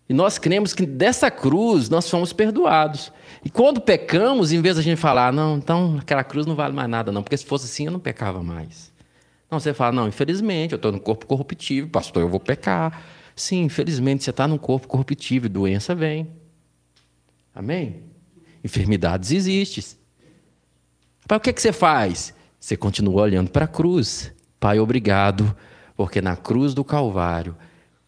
E 0.08 0.14
nós 0.14 0.38
cremos 0.38 0.72
que 0.72 0.86
dessa 0.86 1.32
cruz 1.32 1.88
nós 1.88 2.08
fomos 2.08 2.32
perdoados. 2.32 3.10
E 3.44 3.50
quando 3.50 3.80
pecamos, 3.80 4.52
em 4.52 4.62
vez 4.62 4.76
de 4.76 4.82
a 4.82 4.84
gente 4.84 5.00
falar, 5.00 5.26
ah, 5.26 5.32
não, 5.32 5.56
então 5.56 5.98
aquela 5.98 6.22
cruz 6.22 6.46
não 6.46 6.54
vale 6.54 6.72
mais 6.72 6.88
nada, 6.88 7.10
não, 7.10 7.24
porque 7.24 7.36
se 7.36 7.44
fosse 7.44 7.64
assim 7.64 7.86
eu 7.86 7.90
não 7.90 7.98
pecava 7.98 8.40
mais. 8.40 8.92
Não, 9.50 9.58
você 9.58 9.74
fala, 9.74 9.90
não, 9.90 10.06
infelizmente, 10.06 10.70
eu 10.70 10.76
estou 10.76 10.92
no 10.92 11.00
corpo 11.00 11.26
corruptível, 11.26 11.90
pastor, 11.90 12.22
eu 12.22 12.28
vou 12.28 12.38
pecar. 12.38 13.02
Sim, 13.34 13.64
infelizmente, 13.64 14.22
você 14.22 14.30
está 14.30 14.46
no 14.46 14.60
corpo 14.60 14.86
corruptível, 14.86 15.50
doença 15.50 15.92
vem. 15.92 16.30
Amém? 17.52 18.04
Enfermidades 18.62 19.32
existem. 19.32 19.99
Mas 21.30 21.36
o 21.36 21.40
que, 21.40 21.52
que 21.52 21.62
você 21.62 21.72
faz? 21.72 22.34
Você 22.58 22.76
continua 22.76 23.22
olhando 23.22 23.50
para 23.50 23.66
a 23.66 23.68
cruz. 23.68 24.32
Pai, 24.58 24.80
obrigado, 24.80 25.54
porque 25.96 26.20
na 26.20 26.34
cruz 26.34 26.74
do 26.74 26.82
Calvário, 26.82 27.54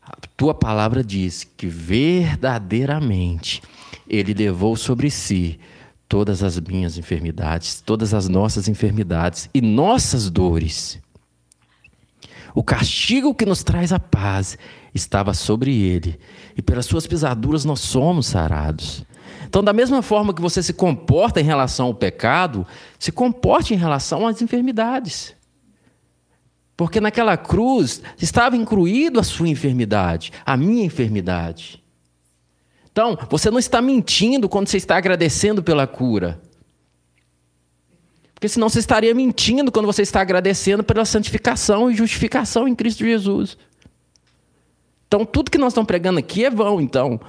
a 0.02 0.16
tua 0.36 0.52
palavra 0.52 1.04
diz 1.04 1.44
que 1.56 1.68
verdadeiramente 1.68 3.62
ele 4.08 4.34
levou 4.34 4.74
sobre 4.74 5.08
si 5.08 5.60
todas 6.08 6.42
as 6.42 6.58
minhas 6.58 6.98
enfermidades, 6.98 7.80
todas 7.80 8.12
as 8.12 8.28
nossas 8.28 8.66
enfermidades 8.66 9.48
e 9.54 9.60
nossas 9.60 10.28
dores. 10.28 11.00
O 12.52 12.64
castigo 12.64 13.36
que 13.36 13.46
nos 13.46 13.62
traz 13.62 13.92
a 13.92 14.00
paz 14.00 14.58
estava 14.92 15.32
sobre 15.32 15.80
ele, 15.80 16.18
e 16.56 16.60
pelas 16.60 16.86
suas 16.86 17.06
pisaduras 17.06 17.64
nós 17.64 17.78
somos 17.78 18.26
sarados. 18.26 19.06
Então, 19.52 19.62
da 19.62 19.74
mesma 19.74 20.00
forma 20.00 20.32
que 20.32 20.40
você 20.40 20.62
se 20.62 20.72
comporta 20.72 21.38
em 21.38 21.44
relação 21.44 21.88
ao 21.88 21.94
pecado, 21.94 22.66
se 22.98 23.12
comporte 23.12 23.74
em 23.74 23.76
relação 23.76 24.26
às 24.26 24.40
enfermidades. 24.40 25.34
Porque 26.74 27.02
naquela 27.02 27.36
cruz 27.36 28.00
estava 28.18 28.56
incluído 28.56 29.20
a 29.20 29.22
sua 29.22 29.46
enfermidade, 29.46 30.32
a 30.46 30.56
minha 30.56 30.86
enfermidade. 30.86 31.84
Então, 32.90 33.18
você 33.28 33.50
não 33.50 33.58
está 33.58 33.82
mentindo 33.82 34.48
quando 34.48 34.68
você 34.68 34.78
está 34.78 34.96
agradecendo 34.96 35.62
pela 35.62 35.86
cura. 35.86 36.40
Porque 38.32 38.48
senão 38.48 38.70
você 38.70 38.78
estaria 38.78 39.14
mentindo 39.14 39.70
quando 39.70 39.84
você 39.84 40.00
está 40.00 40.22
agradecendo 40.22 40.82
pela 40.82 41.04
santificação 41.04 41.90
e 41.90 41.94
justificação 41.94 42.66
em 42.66 42.74
Cristo 42.74 43.04
Jesus. 43.04 43.58
Então, 45.06 45.26
tudo 45.26 45.50
que 45.50 45.58
nós 45.58 45.74
estamos 45.74 45.86
pregando 45.86 46.20
aqui 46.20 46.42
é 46.42 46.48
vão, 46.48 46.80
então. 46.80 47.20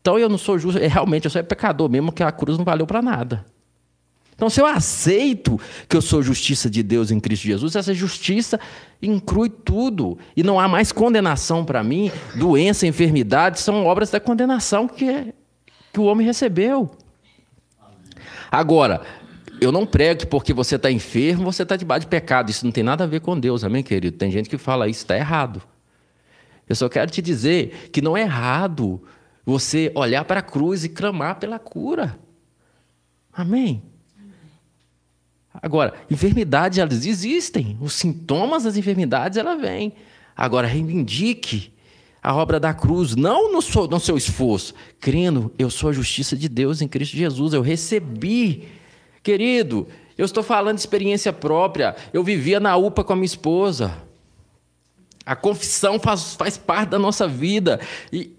Então, 0.00 0.18
eu 0.18 0.28
não 0.28 0.38
sou 0.38 0.58
justo, 0.58 0.80
é, 0.80 0.86
realmente, 0.86 1.26
eu 1.26 1.30
sou 1.30 1.42
pecador, 1.44 1.88
mesmo 1.88 2.10
que 2.10 2.22
a 2.22 2.32
cruz 2.32 2.56
não 2.56 2.64
valeu 2.64 2.86
para 2.86 3.02
nada. 3.02 3.44
Então, 4.40 4.48
se 4.48 4.58
eu 4.58 4.64
aceito 4.64 5.60
que 5.86 5.94
eu 5.94 6.00
sou 6.00 6.22
justiça 6.22 6.70
de 6.70 6.82
Deus 6.82 7.10
em 7.10 7.20
Cristo 7.20 7.44
Jesus, 7.44 7.76
essa 7.76 7.92
justiça 7.92 8.58
inclui 9.02 9.50
tudo. 9.50 10.18
E 10.34 10.42
não 10.42 10.58
há 10.58 10.66
mais 10.66 10.92
condenação 10.92 11.62
para 11.62 11.84
mim. 11.84 12.10
Doença, 12.34 12.86
enfermidade 12.86 13.60
são 13.60 13.84
obras 13.84 14.08
da 14.08 14.18
condenação 14.18 14.88
que, 14.88 15.34
que 15.92 16.00
o 16.00 16.04
homem 16.04 16.26
recebeu. 16.26 16.90
Agora, 18.50 19.02
eu 19.60 19.70
não 19.70 19.84
prego 19.84 20.20
que 20.20 20.26
porque 20.26 20.54
você 20.54 20.76
está 20.76 20.90
enfermo, 20.90 21.44
você 21.44 21.62
está 21.62 21.76
debaixo 21.76 22.06
de 22.06 22.06
pecado. 22.06 22.50
Isso 22.50 22.64
não 22.64 22.72
tem 22.72 22.82
nada 22.82 23.04
a 23.04 23.06
ver 23.06 23.20
com 23.20 23.38
Deus, 23.38 23.62
amém, 23.62 23.82
querido? 23.82 24.16
Tem 24.16 24.30
gente 24.30 24.48
que 24.48 24.56
fala 24.56 24.88
isso, 24.88 25.00
está 25.00 25.14
errado. 25.14 25.62
Eu 26.66 26.74
só 26.74 26.88
quero 26.88 27.10
te 27.10 27.20
dizer 27.20 27.90
que 27.92 28.00
não 28.00 28.16
é 28.16 28.22
errado 28.22 29.02
você 29.44 29.90
olhar 29.94 30.24
para 30.24 30.40
a 30.40 30.42
cruz 30.42 30.84
e 30.84 30.88
clamar 30.88 31.38
pela 31.38 31.58
cura. 31.58 32.18
Amém? 33.32 33.82
Agora, 35.54 35.94
enfermidades 36.10 36.78
elas 36.78 37.04
existem, 37.04 37.76
os 37.80 37.92
sintomas 37.92 38.64
das 38.64 38.76
enfermidades 38.76 39.36
ela 39.36 39.56
vêm. 39.56 39.92
Agora 40.36 40.66
reivindique 40.66 41.72
a 42.22 42.34
obra 42.34 42.60
da 42.60 42.72
cruz, 42.74 43.16
não 43.16 43.52
no 43.52 43.62
seu, 43.62 43.86
no 43.86 43.98
seu 43.98 44.16
esforço, 44.16 44.74
crendo, 45.00 45.52
eu 45.58 45.70
sou 45.70 45.88
a 45.88 45.92
justiça 45.92 46.36
de 46.36 46.48
Deus 46.48 46.82
em 46.82 46.88
Cristo 46.88 47.16
Jesus, 47.16 47.52
eu 47.52 47.62
recebi. 47.62 48.68
Querido, 49.22 49.88
eu 50.16 50.24
estou 50.24 50.42
falando 50.42 50.76
de 50.76 50.80
experiência 50.80 51.32
própria. 51.32 51.96
Eu 52.12 52.22
vivia 52.22 52.60
na 52.60 52.76
UPA 52.76 53.02
com 53.02 53.12
a 53.12 53.16
minha 53.16 53.26
esposa. 53.26 53.96
A 55.24 55.34
confissão 55.34 55.98
faz, 55.98 56.34
faz 56.34 56.58
parte 56.58 56.90
da 56.90 56.98
nossa 56.98 57.26
vida. 57.26 57.80
E 58.12 58.34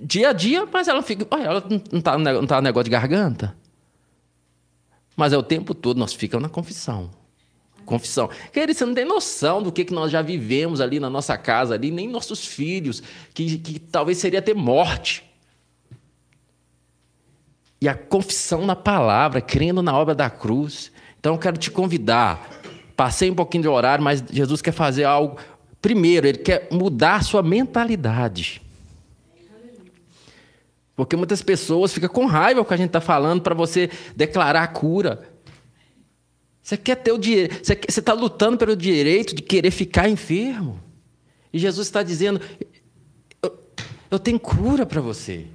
dia 0.00 0.30
a 0.30 0.32
dia, 0.32 0.66
mas 0.70 0.88
ela 0.88 1.02
fica. 1.02 1.26
Olha, 1.30 1.44
ela 1.44 1.64
não 1.68 1.98
está 1.98 2.18
não 2.18 2.46
tá 2.46 2.56
no 2.56 2.62
negócio 2.62 2.84
de 2.84 2.90
garganta. 2.90 3.56
Mas 5.16 5.32
é 5.32 5.38
o 5.38 5.42
tempo 5.42 5.74
todo, 5.74 5.96
nós 5.96 6.12
ficamos 6.12 6.42
na 6.42 6.48
confissão. 6.48 7.10
Confissão. 7.86 8.28
Querido, 8.52 8.76
você 8.76 8.84
não 8.84 8.94
tem 8.94 9.04
noção 9.04 9.62
do 9.62 9.72
que, 9.72 9.84
que 9.84 9.94
nós 9.94 10.10
já 10.10 10.20
vivemos 10.20 10.80
ali 10.80 11.00
na 11.00 11.08
nossa 11.08 11.38
casa, 11.38 11.74
ali, 11.74 11.90
nem 11.90 12.08
nossos 12.08 12.44
filhos, 12.44 13.02
que, 13.32 13.58
que 13.58 13.78
talvez 13.78 14.18
seria 14.18 14.42
ter 14.42 14.54
morte. 14.54 15.24
E 17.80 17.88
a 17.88 17.94
confissão 17.94 18.66
na 18.66 18.76
palavra, 18.76 19.40
crendo 19.40 19.82
na 19.82 19.96
obra 19.96 20.14
da 20.14 20.28
cruz. 20.28 20.90
Então 21.18 21.34
eu 21.34 21.38
quero 21.38 21.56
te 21.56 21.70
convidar. 21.70 22.50
Passei 22.96 23.30
um 23.30 23.34
pouquinho 23.34 23.62
de 23.62 23.68
horário, 23.68 24.02
mas 24.02 24.22
Jesus 24.30 24.60
quer 24.60 24.72
fazer 24.72 25.04
algo. 25.04 25.38
Primeiro, 25.80 26.26
ele 26.26 26.38
quer 26.38 26.68
mudar 26.72 27.16
a 27.16 27.22
sua 27.22 27.42
mentalidade. 27.42 28.60
Porque 30.96 31.14
muitas 31.14 31.42
pessoas 31.42 31.92
ficam 31.92 32.08
com 32.08 32.24
raiva 32.24 32.62
com 32.62 32.68
que 32.68 32.74
a 32.74 32.78
gente 32.78 32.86
está 32.86 33.02
falando 33.02 33.42
para 33.42 33.54
você 33.54 33.90
declarar 34.16 34.62
a 34.62 34.66
cura. 34.66 35.30
Você 36.62 36.76
quer 36.76 36.96
ter 36.96 37.12
o 37.12 37.18
direito, 37.18 37.64
você 37.64 38.00
está 38.00 38.14
lutando 38.14 38.56
pelo 38.56 38.74
direito 38.74 39.34
de 39.34 39.42
querer 39.42 39.70
ficar 39.70 40.08
enfermo. 40.08 40.80
E 41.52 41.58
Jesus 41.58 41.86
está 41.86 42.02
dizendo: 42.02 42.40
eu, 43.42 43.58
eu 44.10 44.18
tenho 44.18 44.40
cura 44.40 44.86
para 44.86 45.00
você. 45.00 45.46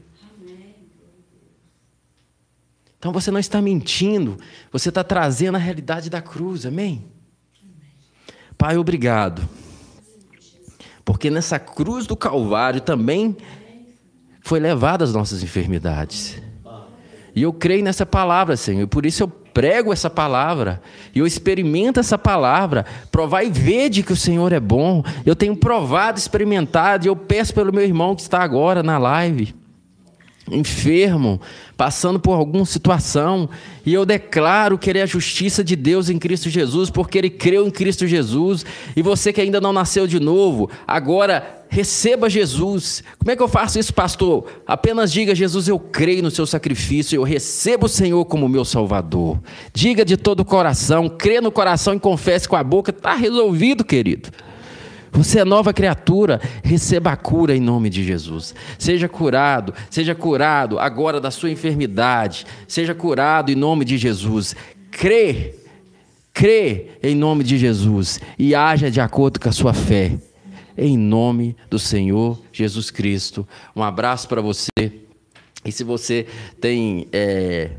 Então 2.98 3.12
você 3.12 3.32
não 3.32 3.40
está 3.40 3.60
mentindo, 3.60 4.38
você 4.72 4.90
está 4.90 5.04
trazendo 5.04 5.56
a 5.56 5.60
realidade 5.60 6.08
da 6.08 6.22
cruz, 6.22 6.68
amém? 6.68 7.04
Pai, 8.56 8.78
obrigado. 8.78 9.50
Porque 11.04 11.32
nessa 11.32 11.58
cruz 11.58 12.06
do 12.06 12.16
Calvário 12.16 12.80
também 12.80 13.36
foi 14.42 14.60
levada 14.60 15.04
as 15.04 15.14
nossas 15.14 15.42
enfermidades. 15.44 16.42
E 17.34 17.44
eu 17.44 17.54
creio 17.54 17.84
nessa 17.84 18.06
palavra, 18.06 18.58
Senhor, 18.58 18.84
e 18.84 18.88
por 18.88 19.06
isso 19.06 19.24
eu 19.24 19.28
prego 19.28 19.94
essa 19.94 20.10
palavra, 20.10 20.82
e 21.14 21.20
eu 21.20 21.28
experimento 21.28 22.00
essa 22.00 22.18
palavra, 22.18 22.86
provar 23.12 23.44
e 23.44 23.50
ver 23.50 23.90
de 23.90 24.04
que 24.04 24.12
o 24.12 24.18
Senhor 24.18 24.52
é 24.52 24.60
bom. 24.60 25.04
Eu 25.26 25.36
tenho 25.36 25.56
provado, 25.56 26.20
experimentado, 26.20 27.06
e 27.06 27.08
eu 27.08 27.16
peço 27.16 27.54
pelo 27.54 27.72
meu 27.72 27.84
irmão 27.84 28.16
que 28.16 28.22
está 28.22 28.42
agora 28.42 28.84
na 28.84 28.98
live 28.98 29.61
enfermo, 30.50 31.40
passando 31.78 32.20
por 32.20 32.34
alguma 32.34 32.66
situação, 32.66 33.50
e 33.86 33.94
eu 33.94 34.06
declaro 34.06 34.78
querer 34.78 35.02
a 35.02 35.06
justiça 35.06 35.64
de 35.64 35.76
Deus 35.76 36.10
em 36.10 36.18
Cristo 36.18 36.50
Jesus, 36.50 36.90
porque 36.90 37.18
ele 37.18 37.30
creu 37.30 37.68
em 37.68 37.72
Cristo 37.72 38.08
Jesus, 38.08 38.66
e 38.96 39.02
você 39.02 39.32
que 39.32 39.42
ainda 39.42 39.62
não 39.62 39.74
nasceu 39.74 40.08
de 40.08 40.20
novo, 40.20 40.70
agora 40.88 41.64
receba 41.70 42.30
Jesus. 42.30 43.04
Como 43.18 43.32
é 43.32 43.36
que 43.36 43.42
eu 43.42 43.48
faço 43.48 43.80
isso, 43.80 43.94
pastor? 43.94 44.46
Apenas 44.68 45.12
diga: 45.12 45.34
Jesus, 45.34 45.68
eu 45.68 45.80
creio 45.80 46.22
no 46.22 46.30
seu 46.30 46.46
sacrifício, 46.46 47.16
eu 47.16 47.24
recebo 47.24 47.86
o 47.86 47.90
Senhor 47.90 48.26
como 48.26 48.50
meu 48.50 48.66
Salvador. 48.66 49.40
Diga 49.74 50.04
de 50.04 50.18
todo 50.18 50.42
o 50.42 50.46
coração, 50.46 51.08
crê 51.08 51.40
no 51.40 51.52
coração 51.52 51.96
e 51.96 52.00
confesse 52.00 52.48
com 52.48 52.56
a 52.56 52.64
boca, 52.64 52.92
está 52.92 53.14
resolvido, 53.14 53.84
querido. 53.84 54.30
Você 55.12 55.40
é 55.40 55.46
nova 55.46 55.74
criatura, 55.74 56.40
receba 56.64 57.12
a 57.12 57.18
cura 57.18 57.56
em 57.56 57.60
nome 57.60 57.90
de 57.90 58.04
Jesus. 58.04 58.56
Seja 58.80 59.10
curado, 59.10 59.74
seja 59.90 60.16
curado 60.16 60.80
agora 60.80 61.20
da 61.20 61.30
sua 61.30 61.52
enfermidade, 61.52 62.46
seja 62.66 62.96
curado 62.96 63.52
em 63.52 63.56
nome 63.56 63.84
de 63.84 63.98
Jesus. 63.98 64.56
Crê, 64.90 65.56
crê 66.34 66.92
em 67.04 67.14
nome 67.14 67.44
de 67.44 67.58
Jesus 67.58 68.22
e 68.40 68.56
haja 68.56 68.90
de 68.90 69.02
acordo 69.02 69.40
com 69.40 69.50
a 69.50 69.52
sua 69.52 69.74
fé. 69.74 70.18
Em 70.78 70.98
nome 70.98 71.58
do 71.70 71.78
Senhor 71.78 72.42
Jesus 72.54 72.90
Cristo. 72.90 73.46
Um 73.76 73.84
abraço 73.84 74.30
para 74.30 74.42
você. 74.42 74.70
E 75.66 75.72
se 75.72 75.84
você 75.84 76.26
tem 76.62 77.08
é, 77.12 77.72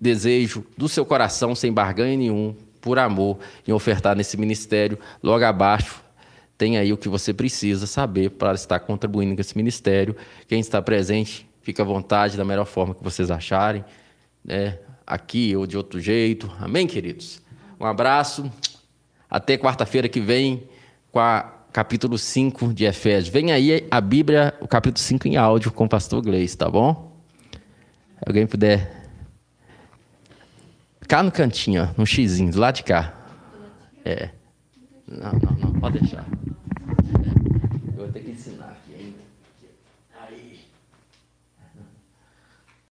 desejo 0.00 0.64
do 0.76 0.88
seu 0.88 1.06
coração, 1.06 1.54
sem 1.54 1.72
barganha 1.72 2.16
nenhum, 2.16 2.54
por 2.80 2.98
amor, 2.98 3.38
em 3.66 3.72
ofertar 3.72 4.16
nesse 4.16 4.36
ministério, 4.36 4.98
logo 5.22 5.44
abaixo 5.44 6.07
tem 6.58 6.76
aí 6.76 6.92
o 6.92 6.96
que 6.98 7.08
você 7.08 7.32
precisa 7.32 7.86
saber 7.86 8.30
para 8.30 8.52
estar 8.52 8.80
contribuindo 8.80 9.34
com 9.34 9.40
esse 9.40 9.56
ministério. 9.56 10.16
Quem 10.48 10.58
está 10.58 10.82
presente, 10.82 11.48
fica 11.62 11.84
à 11.84 11.86
vontade 11.86 12.36
da 12.36 12.44
melhor 12.44 12.66
forma 12.66 12.94
que 12.94 13.02
vocês 13.02 13.30
acharem, 13.30 13.84
né? 14.44 14.78
aqui 15.06 15.56
ou 15.56 15.66
de 15.66 15.76
outro 15.76 16.00
jeito. 16.00 16.52
Amém, 16.60 16.86
queridos? 16.86 17.40
Um 17.80 17.86
abraço. 17.86 18.50
Até 19.30 19.56
quarta-feira 19.56 20.08
que 20.08 20.20
vem 20.20 20.68
com 21.10 21.20
a 21.20 21.54
capítulo 21.72 22.18
5 22.18 22.74
de 22.74 22.84
Efésios. 22.84 23.32
Vem 23.32 23.52
aí 23.52 23.86
a 23.90 24.00
Bíblia, 24.00 24.54
o 24.60 24.66
capítulo 24.66 24.98
5 24.98 25.28
em 25.28 25.36
áudio 25.36 25.70
com 25.70 25.84
o 25.84 25.88
pastor 25.88 26.20
Gleice, 26.22 26.56
tá 26.56 26.68
bom? 26.68 27.16
Alguém 28.26 28.46
puder. 28.46 29.06
Cá 31.06 31.22
no 31.22 31.30
cantinho, 31.30 31.84
ó, 31.84 31.88
no 31.96 32.04
xizinho, 32.04 32.50
do 32.50 32.58
lado 32.58 32.76
de 32.76 32.82
cá. 32.82 33.14
É. 34.04 34.30
Não, 35.06 35.32
não, 35.32 35.56
não, 35.58 35.80
pode 35.80 36.00
deixar. 36.00 36.26